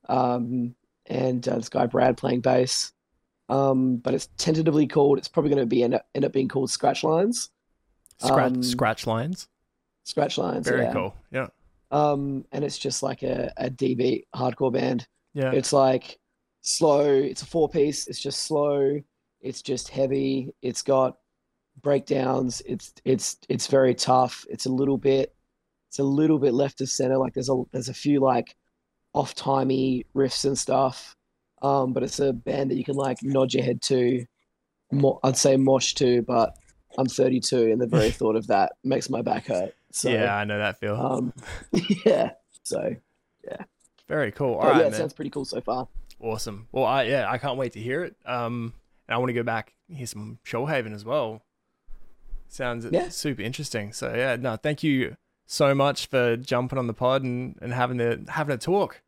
um, 0.08 0.76
and 1.06 1.48
uh, 1.48 1.58
this 1.58 1.70
guy 1.70 1.86
Brad 1.86 2.18
playing 2.18 2.42
bass. 2.42 2.94
Um, 3.50 3.98
but 3.98 4.14
it's 4.14 4.30
tentatively 4.38 4.88
called. 4.88 5.18
It's 5.18 5.28
probably 5.28 5.50
going 5.50 5.62
to 5.62 5.66
be 5.66 5.84
end 5.84 5.96
up, 5.96 6.06
end 6.14 6.24
up 6.26 6.32
being 6.32 6.48
called 6.48 6.70
Scratch 6.70 7.04
Lines. 7.04 7.50
Scratch 8.20 8.52
um, 8.54 8.64
scratch 8.64 9.08
lines. 9.08 9.48
Scratch 10.04 10.38
Lines. 10.38 10.68
Very 10.68 10.84
yeah. 10.84 10.94
cool. 10.94 11.16
Yeah, 11.32 11.48
Um, 11.92 12.46
and 12.52 12.64
it's 12.64 12.78
just 12.78 13.02
like 13.02 13.24
a, 13.24 13.52
a 13.58 13.70
DB 13.70 14.24
hardcore 14.36 14.74
band. 14.74 15.08
yeah. 15.34 15.52
It's 15.52 15.74
like 15.74 16.20
slow. 16.62 17.06
It's 17.06 17.42
a 17.42 17.46
four 17.46 17.70
piece. 17.70 18.08
It's 18.08 18.20
just 18.20 18.42
slow. 18.42 19.00
It's 19.42 19.62
just 19.62 19.88
heavy. 19.88 20.54
It's 20.62 20.82
got 20.82 21.18
breakdowns. 21.82 22.62
It's 22.66 22.94
it's 23.06 23.38
it's 23.48 23.68
very 23.68 23.96
tough. 23.96 24.46
It's 24.50 24.66
a 24.66 24.72
little 24.72 24.98
bit. 24.98 25.34
It's 25.88 26.00
a 26.00 26.04
little 26.04 26.40
bit 26.40 26.54
left 26.54 26.82
of 26.82 26.90
center. 26.90 27.18
Like 27.18 27.34
there's 27.34 27.50
a 27.50 27.64
there's 27.72 27.90
a 27.90 27.94
few 27.94 28.20
like 28.20 28.56
off 29.14 29.34
timey 29.34 30.06
riffs 30.16 30.46
and 30.46 30.58
stuff. 30.58 31.16
Um, 31.62 31.94
but 31.94 32.04
it's 32.04 32.20
a 32.20 32.34
band 32.34 32.72
that 32.72 32.76
you 32.76 32.84
can 32.84 32.96
like 32.96 33.18
nod 33.24 33.54
your 33.54 33.64
head 33.64 33.82
to. 33.84 34.26
Mo- 34.92 35.20
I'd 35.24 35.38
say 35.38 35.56
mosh 35.58 35.94
to, 35.96 36.22
but 36.24 36.56
I'm 36.98 37.06
32, 37.06 37.72
and 37.72 37.80
the 37.80 37.88
very 37.88 38.12
thought 38.20 38.36
of 38.36 38.48
that 38.48 38.74
makes 38.84 39.10
my 39.10 39.22
back 39.22 39.48
hurt. 39.48 39.74
So 39.92 40.10
yeah, 40.10 40.36
I 40.36 40.44
know 40.46 40.58
that 40.58 40.80
feel. 40.80 40.96
um, 40.96 41.34
yeah. 42.06 42.32
So 42.64 42.96
yeah. 43.48 43.64
Very 44.08 44.32
cool. 44.32 44.56
All 44.56 44.62
but 44.62 44.72
right, 44.72 44.82
yeah, 44.82 44.88
it 44.88 44.96
sounds 44.96 45.14
pretty 45.14 45.30
cool 45.30 45.46
so 45.46 45.62
far. 45.62 45.88
Awesome. 46.20 46.68
Well, 46.72 46.86
I 46.86 47.04
yeah, 47.04 47.30
I 47.30 47.38
can't 47.38 47.58
wait 47.58 47.74
to 47.74 47.80
hear 47.80 48.04
it. 48.04 48.16
Um, 48.26 48.74
and 49.08 49.16
I 49.16 49.18
want 49.18 49.30
to 49.30 49.34
go 49.34 49.44
back 49.44 49.74
hear 49.94 50.06
some 50.08 50.40
Shoalhaven 50.46 50.94
as 50.94 51.04
well. 51.06 51.42
Sounds 52.48 52.86
Yeah. 52.92 53.10
super 53.10 53.42
interesting. 53.42 53.94
So 53.94 54.14
yeah, 54.16 54.36
no, 54.36 54.56
thank 54.56 54.82
you 54.84 55.16
so 55.46 55.74
much 55.76 56.08
for 56.08 56.36
jumping 56.38 56.78
on 56.80 56.88
the 56.88 56.94
pod 56.94 57.24
and, 57.24 57.56
and 57.62 57.74
having 57.74 57.98
the 57.98 58.26
having 58.30 58.54
a 58.54 58.58
talk. 58.58 59.02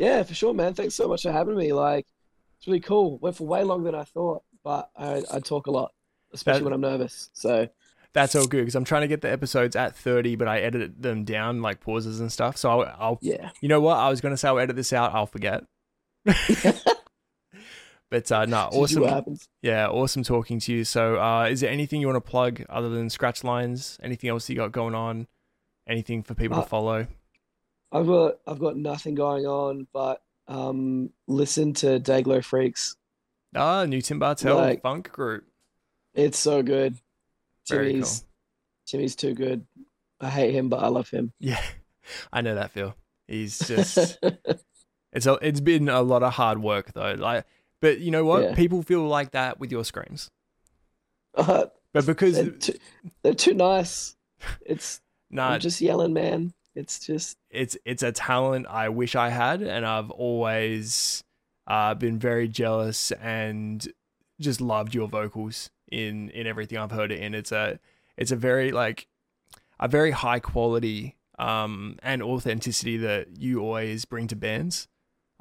Yeah, 0.00 0.22
for 0.22 0.32
sure, 0.34 0.54
man. 0.54 0.72
Thanks 0.72 0.94
so 0.94 1.06
much 1.08 1.22
for 1.24 1.30
having 1.30 1.56
me. 1.56 1.72
Like, 1.74 2.06
it's 2.58 2.66
really 2.66 2.80
cool. 2.80 3.18
Went 3.18 3.36
for 3.36 3.46
way 3.46 3.62
longer 3.64 3.90
than 3.90 4.00
I 4.00 4.04
thought, 4.04 4.42
but 4.64 4.90
I, 4.96 5.22
I 5.30 5.40
talk 5.40 5.66
a 5.66 5.70
lot, 5.70 5.92
especially 6.32 6.60
That- 6.60 6.64
when 6.64 6.72
I'm 6.72 6.80
nervous. 6.80 7.28
So, 7.34 7.68
That's 8.14 8.34
all 8.34 8.46
good 8.46 8.62
because 8.62 8.74
I'm 8.76 8.84
trying 8.84 9.02
to 9.02 9.08
get 9.08 9.20
the 9.20 9.30
episodes 9.30 9.76
at 9.76 9.94
30, 9.94 10.36
but 10.36 10.48
I 10.48 10.60
edit 10.60 11.02
them 11.02 11.24
down 11.24 11.60
like 11.60 11.80
pauses 11.80 12.18
and 12.18 12.32
stuff. 12.32 12.56
So 12.56 12.70
I'll, 12.80 12.96
I'll 12.98 13.18
yeah. 13.20 13.50
you 13.60 13.68
know 13.68 13.80
what? 13.80 13.98
I 13.98 14.08
was 14.08 14.20
gonna 14.22 14.36
say 14.38 14.48
I'll 14.48 14.58
edit 14.58 14.74
this 14.74 14.92
out. 14.94 15.14
I'll 15.14 15.26
forget. 15.26 15.64
but 18.10 18.32
uh, 18.32 18.46
no, 18.46 18.56
awesome. 18.72 19.02
what 19.02 19.10
happens. 19.10 19.48
Yeah, 19.62 19.88
awesome 19.88 20.22
talking 20.22 20.58
to 20.60 20.72
you. 20.72 20.84
So, 20.84 21.20
uh, 21.20 21.44
is 21.50 21.60
there 21.60 21.70
anything 21.70 22.00
you 22.00 22.06
want 22.08 22.16
to 22.24 22.28
plug 22.30 22.64
other 22.68 22.88
than 22.88 23.10
Scratch 23.10 23.44
Lines? 23.44 23.98
Anything 24.02 24.30
else 24.30 24.48
you 24.48 24.56
got 24.56 24.72
going 24.72 24.94
on? 24.94 25.26
Anything 25.86 26.22
for 26.22 26.34
people 26.34 26.58
Uh, 26.58 26.62
to 26.62 26.68
follow? 26.68 27.06
I've 27.92 28.06
got 28.06 28.38
I've 28.46 28.58
got 28.58 28.76
nothing 28.76 29.14
going 29.14 29.46
on, 29.46 29.86
but 29.92 30.22
um, 30.48 31.10
listen 31.26 31.72
to 31.74 32.00
Dayglow 32.00 32.44
Freaks. 32.44 32.96
Ah, 33.54 33.84
new 33.84 34.00
Tim 34.00 34.18
Bartel 34.18 34.56
like- 34.56 34.82
funk 34.82 35.10
group. 35.12 35.44
It's 36.14 36.38
so 36.38 36.62
good. 36.62 36.96
Very 37.68 37.92
Timmy's 37.92 38.24
Timmy's 38.86 39.16
too 39.16 39.34
good. 39.34 39.66
I 40.20 40.28
hate 40.28 40.54
him, 40.54 40.68
but 40.68 40.82
I 40.82 40.88
love 40.88 41.08
him. 41.08 41.32
Yeah, 41.38 41.62
I 42.32 42.40
know 42.40 42.54
that 42.54 42.72
feel. 42.72 42.96
He's 43.28 43.58
just 43.66 44.18
it's 45.12 45.26
a, 45.26 45.38
it's 45.40 45.60
been 45.60 45.88
a 45.88 46.02
lot 46.02 46.22
of 46.22 46.34
hard 46.34 46.60
work 46.62 46.92
though. 46.92 47.14
Like, 47.16 47.46
but 47.80 48.00
you 48.00 48.10
know 48.10 48.24
what? 48.24 48.42
Yeah. 48.42 48.54
People 48.54 48.82
feel 48.82 49.06
like 49.06 49.32
that 49.32 49.58
with 49.60 49.70
your 49.72 49.84
screams. 49.84 50.30
Uh, 51.34 51.66
But 51.92 52.06
because 52.06 52.36
they're, 52.36 52.50
too, 52.50 52.74
they're 53.24 53.34
too 53.34 53.52
nice. 53.52 54.14
It's 54.64 55.00
nah, 55.28 55.48
I'm 55.48 55.60
just 55.60 55.80
yelling, 55.80 56.12
man. 56.12 56.52
It's 56.80 56.98
just 56.98 57.36
it's 57.50 57.76
it's 57.84 58.02
a 58.02 58.12
talent 58.12 58.66
I 58.68 58.88
wish 58.88 59.14
I 59.14 59.28
had, 59.30 59.62
and 59.62 59.84
I've 59.86 60.10
always 60.10 61.22
uh, 61.66 61.94
been 61.94 62.18
very 62.18 62.48
jealous 62.48 63.12
and 63.12 63.86
just 64.40 64.60
loved 64.60 64.94
your 64.94 65.08
vocals 65.08 65.70
in 65.92 66.30
in 66.30 66.46
everything 66.46 66.78
I've 66.78 66.90
heard 66.90 67.12
it 67.12 67.20
in. 67.20 67.34
It's 67.34 67.52
a 67.52 67.78
it's 68.16 68.32
a 68.32 68.36
very 68.36 68.72
like 68.72 69.06
a 69.78 69.88
very 69.88 70.10
high 70.10 70.40
quality 70.40 71.16
um, 71.38 71.96
and 72.02 72.22
authenticity 72.22 72.96
that 72.98 73.38
you 73.38 73.60
always 73.60 74.04
bring 74.04 74.26
to 74.28 74.36
bands. 74.36 74.88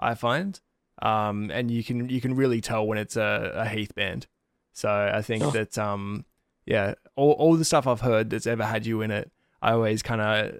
I 0.01 0.15
find, 0.15 0.59
um, 1.01 1.51
and 1.53 1.69
you 1.71 1.83
can 1.83 2.09
you 2.09 2.21
can 2.21 2.35
really 2.35 2.61
tell 2.61 2.85
when 2.87 2.97
it's 2.97 3.17
a, 3.17 3.51
a 3.55 3.65
Heath 3.67 3.93
band. 3.95 4.27
So 4.73 4.89
I 4.89 5.21
think 5.21 5.43
Oh. 5.43 5.51
that 5.51 5.77
um, 5.77 6.25
yeah, 6.65 6.93
all 7.15 7.31
all 7.33 7.55
the 7.55 7.65
stuff 7.65 7.85
I've 7.87 8.01
heard 8.01 8.29
that's 8.29 8.47
ever 8.47 8.63
had 8.65 8.85
you 8.85 9.01
in 9.01 9.11
it, 9.11 9.31
I 9.61 9.71
always 9.73 10.01
kind 10.03 10.21
of 10.21 10.59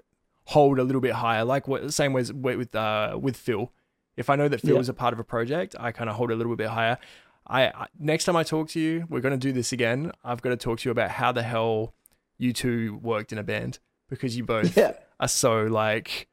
hold 0.50 0.78
a 0.78 0.84
little 0.84 1.00
bit 1.00 1.12
higher. 1.12 1.44
Like 1.44 1.68
what 1.68 1.82
the 1.82 1.92
same 1.92 2.12
way 2.12 2.22
as 2.22 2.32
with 2.32 2.56
with, 2.56 2.74
uh, 2.74 3.18
with 3.20 3.36
Phil. 3.36 3.72
If 4.16 4.28
I 4.28 4.36
know 4.36 4.48
that 4.48 4.60
Phil 4.60 4.74
Yeah. 4.74 4.80
is 4.80 4.88
a 4.88 4.94
part 4.94 5.12
of 5.14 5.18
a 5.20 5.24
project, 5.24 5.74
I 5.78 5.92
kind 5.92 6.10
of 6.10 6.16
hold 6.16 6.30
a 6.30 6.36
little 6.36 6.56
bit 6.56 6.68
higher. 6.68 6.98
I, 7.46 7.66
I 7.68 7.86
next 7.98 8.24
time 8.24 8.36
I 8.36 8.42
talk 8.42 8.68
to 8.70 8.80
you, 8.80 9.06
we're 9.08 9.20
gonna 9.20 9.36
do 9.36 9.52
this 9.52 9.72
again. 9.72 10.12
I've 10.24 10.42
got 10.42 10.50
to 10.50 10.56
talk 10.56 10.80
to 10.80 10.88
you 10.88 10.90
about 10.90 11.10
how 11.12 11.32
the 11.32 11.42
hell 11.42 11.94
you 12.36 12.52
two 12.52 12.98
worked 13.02 13.32
in 13.32 13.38
a 13.38 13.42
band 13.42 13.78
because 14.08 14.36
you 14.36 14.44
both 14.44 14.76
yeah. 14.76 14.92
are 15.20 15.28
so 15.28 15.62
like 15.64 16.28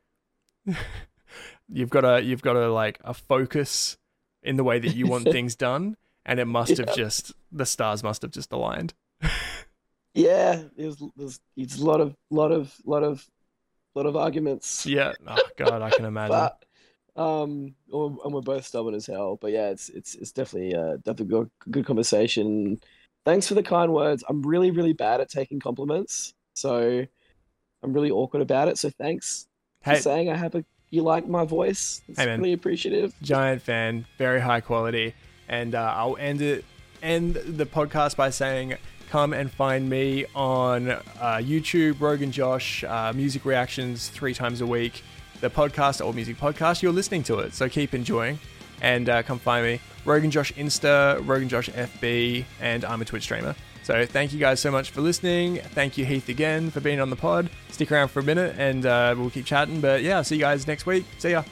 you've 1.70 1.90
got 1.90 2.04
a 2.06 2.22
you've 2.24 2.42
got 2.42 2.56
a 2.56 2.72
like 2.72 3.00
a 3.04 3.14
focus 3.14 3.98
in 4.44 4.58
the 4.58 4.64
way 4.64 4.80
that 4.80 4.96
you 4.96 5.08
want 5.08 5.26
things 5.32 5.56
done, 5.56 5.96
and 6.26 6.40
it 6.40 6.46
must 6.46 6.78
have 6.78 6.96
just 6.96 7.34
the 7.52 7.66
stars 7.66 8.04
must 8.04 8.22
have 8.22 8.32
just 8.32 8.52
aligned. 8.52 8.94
Yeah, 10.14 10.64
there's 10.76 10.98
there's 11.16 11.40
it's 11.56 11.78
a 11.78 11.86
lot 11.86 12.02
of 12.02 12.16
lot 12.32 12.52
of 12.52 12.74
lot 12.86 13.04
of 13.04 13.30
lot 13.98 14.06
of 14.06 14.16
arguments. 14.16 14.86
Yeah. 14.86 15.14
Oh 15.28 15.38
god, 15.58 15.82
I 15.82 15.90
can 15.90 16.06
imagine. 16.14 16.30
But 16.38 16.64
um 17.22 17.74
and 17.92 18.34
we're 18.34 18.42
both 18.42 18.66
stubborn 18.66 18.94
as 18.96 19.06
hell. 19.08 19.38
But 19.42 19.52
yeah, 19.52 19.70
it's 19.70 19.90
it's 19.90 20.16
it's 20.16 20.32
definitely 20.32 20.76
uh 20.76 20.98
definitely 20.98 21.26
good, 21.28 21.50
good 21.70 21.86
conversation. 21.86 22.80
Thanks 23.26 23.48
for 23.48 23.56
the 23.56 23.64
kind 23.64 23.92
words. 23.94 24.24
I'm 24.30 24.42
really, 24.42 24.72
really 24.72 24.94
bad 24.94 25.20
at 25.20 25.30
taking 25.30 25.60
compliments. 25.60 26.34
So 26.54 27.06
I'm 27.84 27.94
really 27.94 28.10
awkward 28.12 28.42
about 28.42 28.68
it. 28.70 28.78
So 28.78 28.90
thanks 28.90 29.48
for 29.84 29.96
saying 29.98 30.30
I 30.30 30.38
have 30.38 30.56
a 30.56 30.64
you 30.90 31.02
like 31.02 31.28
my 31.28 31.44
voice. 31.44 32.02
It's 32.08 32.18
Hey, 32.18 32.26
man. 32.28 32.40
really 32.40 32.54
appreciative. 32.54 33.14
giant 33.22 33.62
fan, 33.62 34.06
very 34.18 34.40
high 34.40 34.62
quality, 34.62 35.14
and 35.50 35.76
uh, 35.76 35.94
I'll 35.96 36.16
end 36.18 36.42
it 36.42 36.64
end 37.04 37.36
the 37.36 37.66
podcast 37.66 38.16
by 38.16 38.30
saying. 38.30 38.76
Come 39.10 39.34
and 39.34 39.50
find 39.50 39.90
me 39.90 40.26
on 40.36 40.90
uh, 40.92 41.02
YouTube, 41.40 41.94
Roguenjosh, 41.94 42.90
uh, 42.90 43.14
music 43.14 43.46
reactions 43.46 44.10
three 44.10 44.34
times 44.34 44.62
a 44.62 44.66
week. 44.66 45.04
The 45.40 45.50
podcast, 45.50 46.04
Alt 46.04 46.16
Music 46.16 46.38
Podcast, 46.38 46.82
you're 46.82 46.92
listening 46.92 47.24
to 47.24 47.40
it, 47.40 47.54
so 47.54 47.70
keep 47.70 47.94
enjoying. 47.94 48.40
And 48.82 49.08
uh, 49.08 49.24
come 49.24 49.40
find 49.40 49.66
me, 49.66 49.80
Roguenjosh 50.06 50.54
Insta, 50.56 51.20
Roguenjosh 51.26 51.72
FB, 51.74 52.46
and 52.60 52.84
I'm 52.86 53.02
a 53.02 53.06
Twitch 53.06 53.24
streamer. 53.24 53.56
So 53.84 54.06
thank 54.06 54.34
you 54.34 54.40
guys 54.40 54.60
so 54.60 54.72
much 54.72 54.92
for 54.92 55.00
listening. 55.00 55.58
Thank 55.58 55.98
you 55.98 56.04
Heath 56.04 56.28
again 56.28 56.70
for 56.70 56.82
being 56.82 57.00
on 57.00 57.10
the 57.10 57.16
pod. 57.16 57.50
Stick 57.70 57.92
around 57.92 58.10
for 58.10 58.20
a 58.20 58.24
minute, 58.24 58.56
and 58.58 58.86
uh, 58.86 59.16
we'll 59.18 59.30
keep 59.30 59.46
chatting. 59.46 59.80
But 59.80 60.04
yeah, 60.04 60.22
see 60.24 60.36
you 60.36 60.42
guys 60.42 60.68
next 60.68 60.86
week. 60.86 61.06
See 61.20 61.32
ya. 61.32 61.44